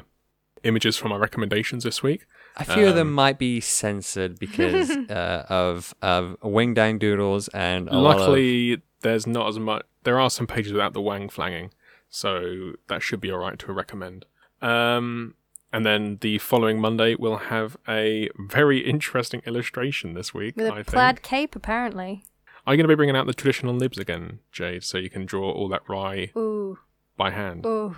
images 0.65 0.97
from 0.97 1.13
our 1.13 1.19
recommendations 1.19 1.85
this 1.85 2.03
week. 2.03 2.27
a 2.57 2.65
few 2.65 2.87
of 2.89 2.95
them 2.95 3.09
Um, 3.09 3.15
might 3.15 3.39
be 3.39 3.61
censored 3.61 4.39
because 4.39 4.91
uh, 5.11 5.45
of 5.49 5.95
of 6.03 6.37
wing 6.43 6.75
dang 6.75 6.99
doodles 6.99 7.49
and 7.49 7.89
a 7.89 7.99
lot 7.99 8.17
of- 8.17 8.21
Luckily, 8.23 8.83
there's 9.03 9.27
not 9.27 9.49
as 9.49 9.59
much. 9.59 9.85
There 10.05 10.19
are 10.21 10.31
some 10.31 10.47
pages 10.47 10.73
without 10.73 10.93
the 10.93 11.01
wang 11.01 11.29
flanging, 11.29 11.71
so 12.09 12.73
that 12.89 13.03
should 13.03 13.21
be 13.21 13.31
all 13.31 13.39
right 13.39 13.59
to 13.59 13.73
recommend. 13.73 14.25
Um, 14.63 15.35
and 15.77 15.85
then 15.85 16.17
the 16.23 16.39
following 16.39 16.81
Monday, 16.81 17.15
we'll 17.15 17.37
have 17.37 17.77
a 17.87 18.31
very 18.39 18.79
interesting 18.79 19.43
illustration 19.47 20.15
this 20.15 20.33
week. 20.33 20.57
With 20.57 20.67
a 20.69 20.73
I 20.73 20.83
plaid 20.83 21.17
think. 21.17 21.23
cape, 21.23 21.55
apparently. 21.57 22.25
Are 22.67 22.73
you 22.73 22.79
going 22.79 22.85
to 22.85 22.89
be 22.89 22.95
bringing 22.97 23.15
out 23.17 23.27
the 23.27 23.35
traditional 23.35 23.75
nibs 23.75 23.99
again, 23.99 24.39
Jade, 24.51 24.83
so 24.85 24.97
you 24.99 25.11
can 25.11 25.27
draw 25.27 25.51
all 25.53 25.69
that 25.69 25.83
rye 25.87 26.31
Ooh, 26.37 26.79
by 27.17 27.31
hand? 27.31 27.67
ooh. 27.67 27.97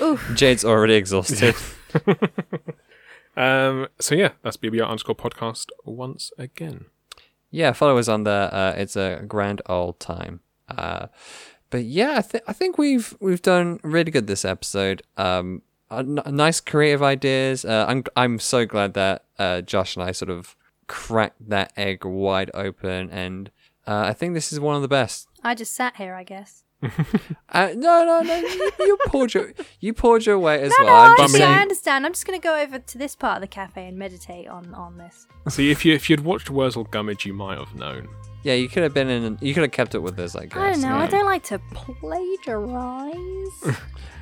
Ooh. 0.00 0.18
Jade's 0.34 0.64
already 0.64 0.94
exhausted. 0.94 1.54
Um, 3.36 3.86
so 4.00 4.16
yeah, 4.16 4.30
that's 4.42 4.56
BBR 4.56 4.84
underscore 4.84 5.14
podcast 5.14 5.66
once 5.84 6.32
again. 6.38 6.86
Yeah, 7.52 7.70
follow 7.72 7.96
us 7.96 8.08
on 8.08 8.24
there. 8.24 8.52
Uh, 8.52 8.72
it's 8.72 8.96
a 8.96 9.22
grand 9.28 9.62
old 9.66 10.00
time. 10.00 10.40
Uh, 10.68 11.06
but 11.70 11.84
yeah, 11.84 12.16
I, 12.18 12.20
th- 12.22 12.42
I 12.48 12.52
think 12.52 12.78
we've 12.78 13.16
we've 13.20 13.40
done 13.40 13.78
really 13.84 14.10
good 14.10 14.26
this 14.26 14.44
episode. 14.44 15.02
Um, 15.16 15.62
a 15.90 15.98
n- 15.98 16.20
nice 16.26 16.60
creative 16.60 17.02
ideas. 17.02 17.64
Uh, 17.64 17.86
I'm 17.88 18.04
I'm 18.16 18.38
so 18.38 18.66
glad 18.66 18.94
that 18.94 19.24
uh, 19.38 19.60
Josh 19.62 19.96
and 19.96 20.02
I 20.04 20.12
sort 20.12 20.30
of 20.30 20.56
cracked 20.86 21.48
that 21.48 21.72
egg 21.76 22.04
wide 22.04 22.50
open, 22.54 23.10
and 23.10 23.50
uh, 23.86 24.04
I 24.06 24.12
think 24.12 24.34
this 24.34 24.52
is 24.52 24.60
one 24.60 24.76
of 24.76 24.82
the 24.82 24.88
best. 24.88 25.28
I 25.44 25.54
just 25.54 25.74
sat 25.74 25.96
here, 25.96 26.14
I 26.14 26.24
guess. 26.24 26.64
Uh, 27.50 27.70
no, 27.74 28.04
no, 28.04 28.20
no. 28.20 28.36
You, 28.36 28.70
you 28.78 28.98
poured 29.06 29.32
your 29.32 29.52
you 29.80 29.92
poured 29.94 30.26
your 30.26 30.38
weight 30.38 30.60
as 30.60 30.72
No, 30.78 30.84
well. 30.84 30.94
no, 30.94 31.00
I'm 31.06 31.12
I, 31.12 31.16
just 31.24 31.34
see, 31.34 31.42
I 31.42 31.60
understand. 31.62 32.04
I'm 32.06 32.12
just 32.12 32.26
going 32.26 32.38
to 32.38 32.42
go 32.42 32.60
over 32.60 32.78
to 32.78 32.98
this 32.98 33.16
part 33.16 33.36
of 33.38 33.40
the 33.40 33.46
cafe 33.48 33.88
and 33.88 33.96
meditate 33.98 34.46
on, 34.48 34.74
on 34.74 34.98
this. 34.98 35.26
See, 35.48 35.70
if 35.70 35.84
you 35.86 35.94
if 35.94 36.08
you'd 36.10 36.20
watched 36.20 36.50
Wurzel 36.50 36.84
Gummidge, 36.84 37.24
you 37.24 37.32
might 37.32 37.58
have 37.58 37.74
known. 37.74 38.06
yeah, 38.44 38.52
you 38.52 38.68
could 38.68 38.82
have 38.82 38.92
been 38.92 39.08
in. 39.08 39.38
You 39.40 39.54
could 39.54 39.62
have 39.62 39.72
kept 39.72 39.94
it 39.94 40.00
with 40.00 40.16
this. 40.16 40.36
I 40.36 40.44
guess. 40.44 40.56
I 40.56 40.70
don't 40.72 40.82
know. 40.82 40.96
I 40.96 41.06
don't 41.06 41.24
like 41.24 41.42
to 41.44 41.58
plagiarize. 41.72 43.16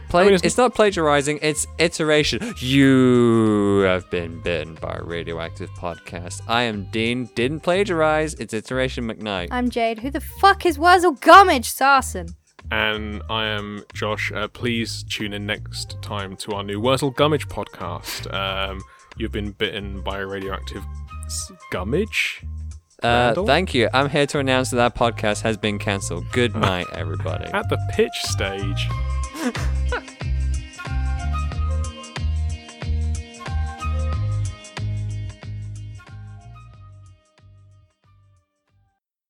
Pla- 0.09 0.21
I 0.21 0.25
mean, 0.25 0.35
it's- 0.35 0.47
it's, 0.47 0.57
not 0.57 0.75
plagiarizing, 0.75 1.39
it's 1.43 1.67
iteration. 1.79 2.55
You 2.59 3.81
have 3.87 4.09
been 4.11 4.41
bitten 4.41 4.75
by 4.81 4.97
a 5.01 5.03
radioactive 5.03 5.69
podcast. 5.71 6.43
I 6.47 6.63
am 6.63 6.85
Dean, 6.93 7.29
didn't 7.35 7.61
plagiarize, 7.61 8.35
it's 8.35 8.55
iteration 8.55 9.09
McKnight. 9.09 9.49
I'm 9.51 9.69
Jade. 9.69 9.99
Who 10.01 10.11
the 10.11 10.21
fuck 10.21 10.65
is 10.65 10.79
Wurzel 10.79 11.13
Gummidge 11.13 11.69
Sarson? 11.69 12.29
And 12.71 13.23
I 13.29 13.47
am 13.47 13.83
Josh. 13.95 14.31
Uh, 14.33 14.49
please 14.49 15.05
tune 15.09 15.33
in 15.33 15.45
next 15.47 16.01
time 16.03 16.37
to 16.37 16.53
our 16.53 16.63
new 16.65 16.81
Wurzel 16.81 17.11
Gummidge 17.13 17.49
podcast. 17.49 18.33
Um, 18.33 18.81
you've 19.17 19.33
been 19.33 19.53
bitten 19.53 20.03
by 20.03 20.19
a 20.21 20.27
radioactive 20.27 20.83
s- 21.27 21.51
gummidge. 21.73 22.43
Uh, 23.03 23.35
thank 23.45 23.75
you. 23.75 23.89
I'm 23.93 24.09
here 24.09 24.27
to 24.27 24.39
announce 24.39 24.71
that 24.71 24.77
that 24.77 24.95
podcast 24.97 25.43
has 25.43 25.57
been 25.57 25.79
cancelled. 25.79 26.25
Good 26.33 26.55
night, 26.71 26.87
everybody. 26.93 27.45
At 27.47 27.69
the 27.69 27.79
pitch 27.93 28.15
stage. 28.23 28.89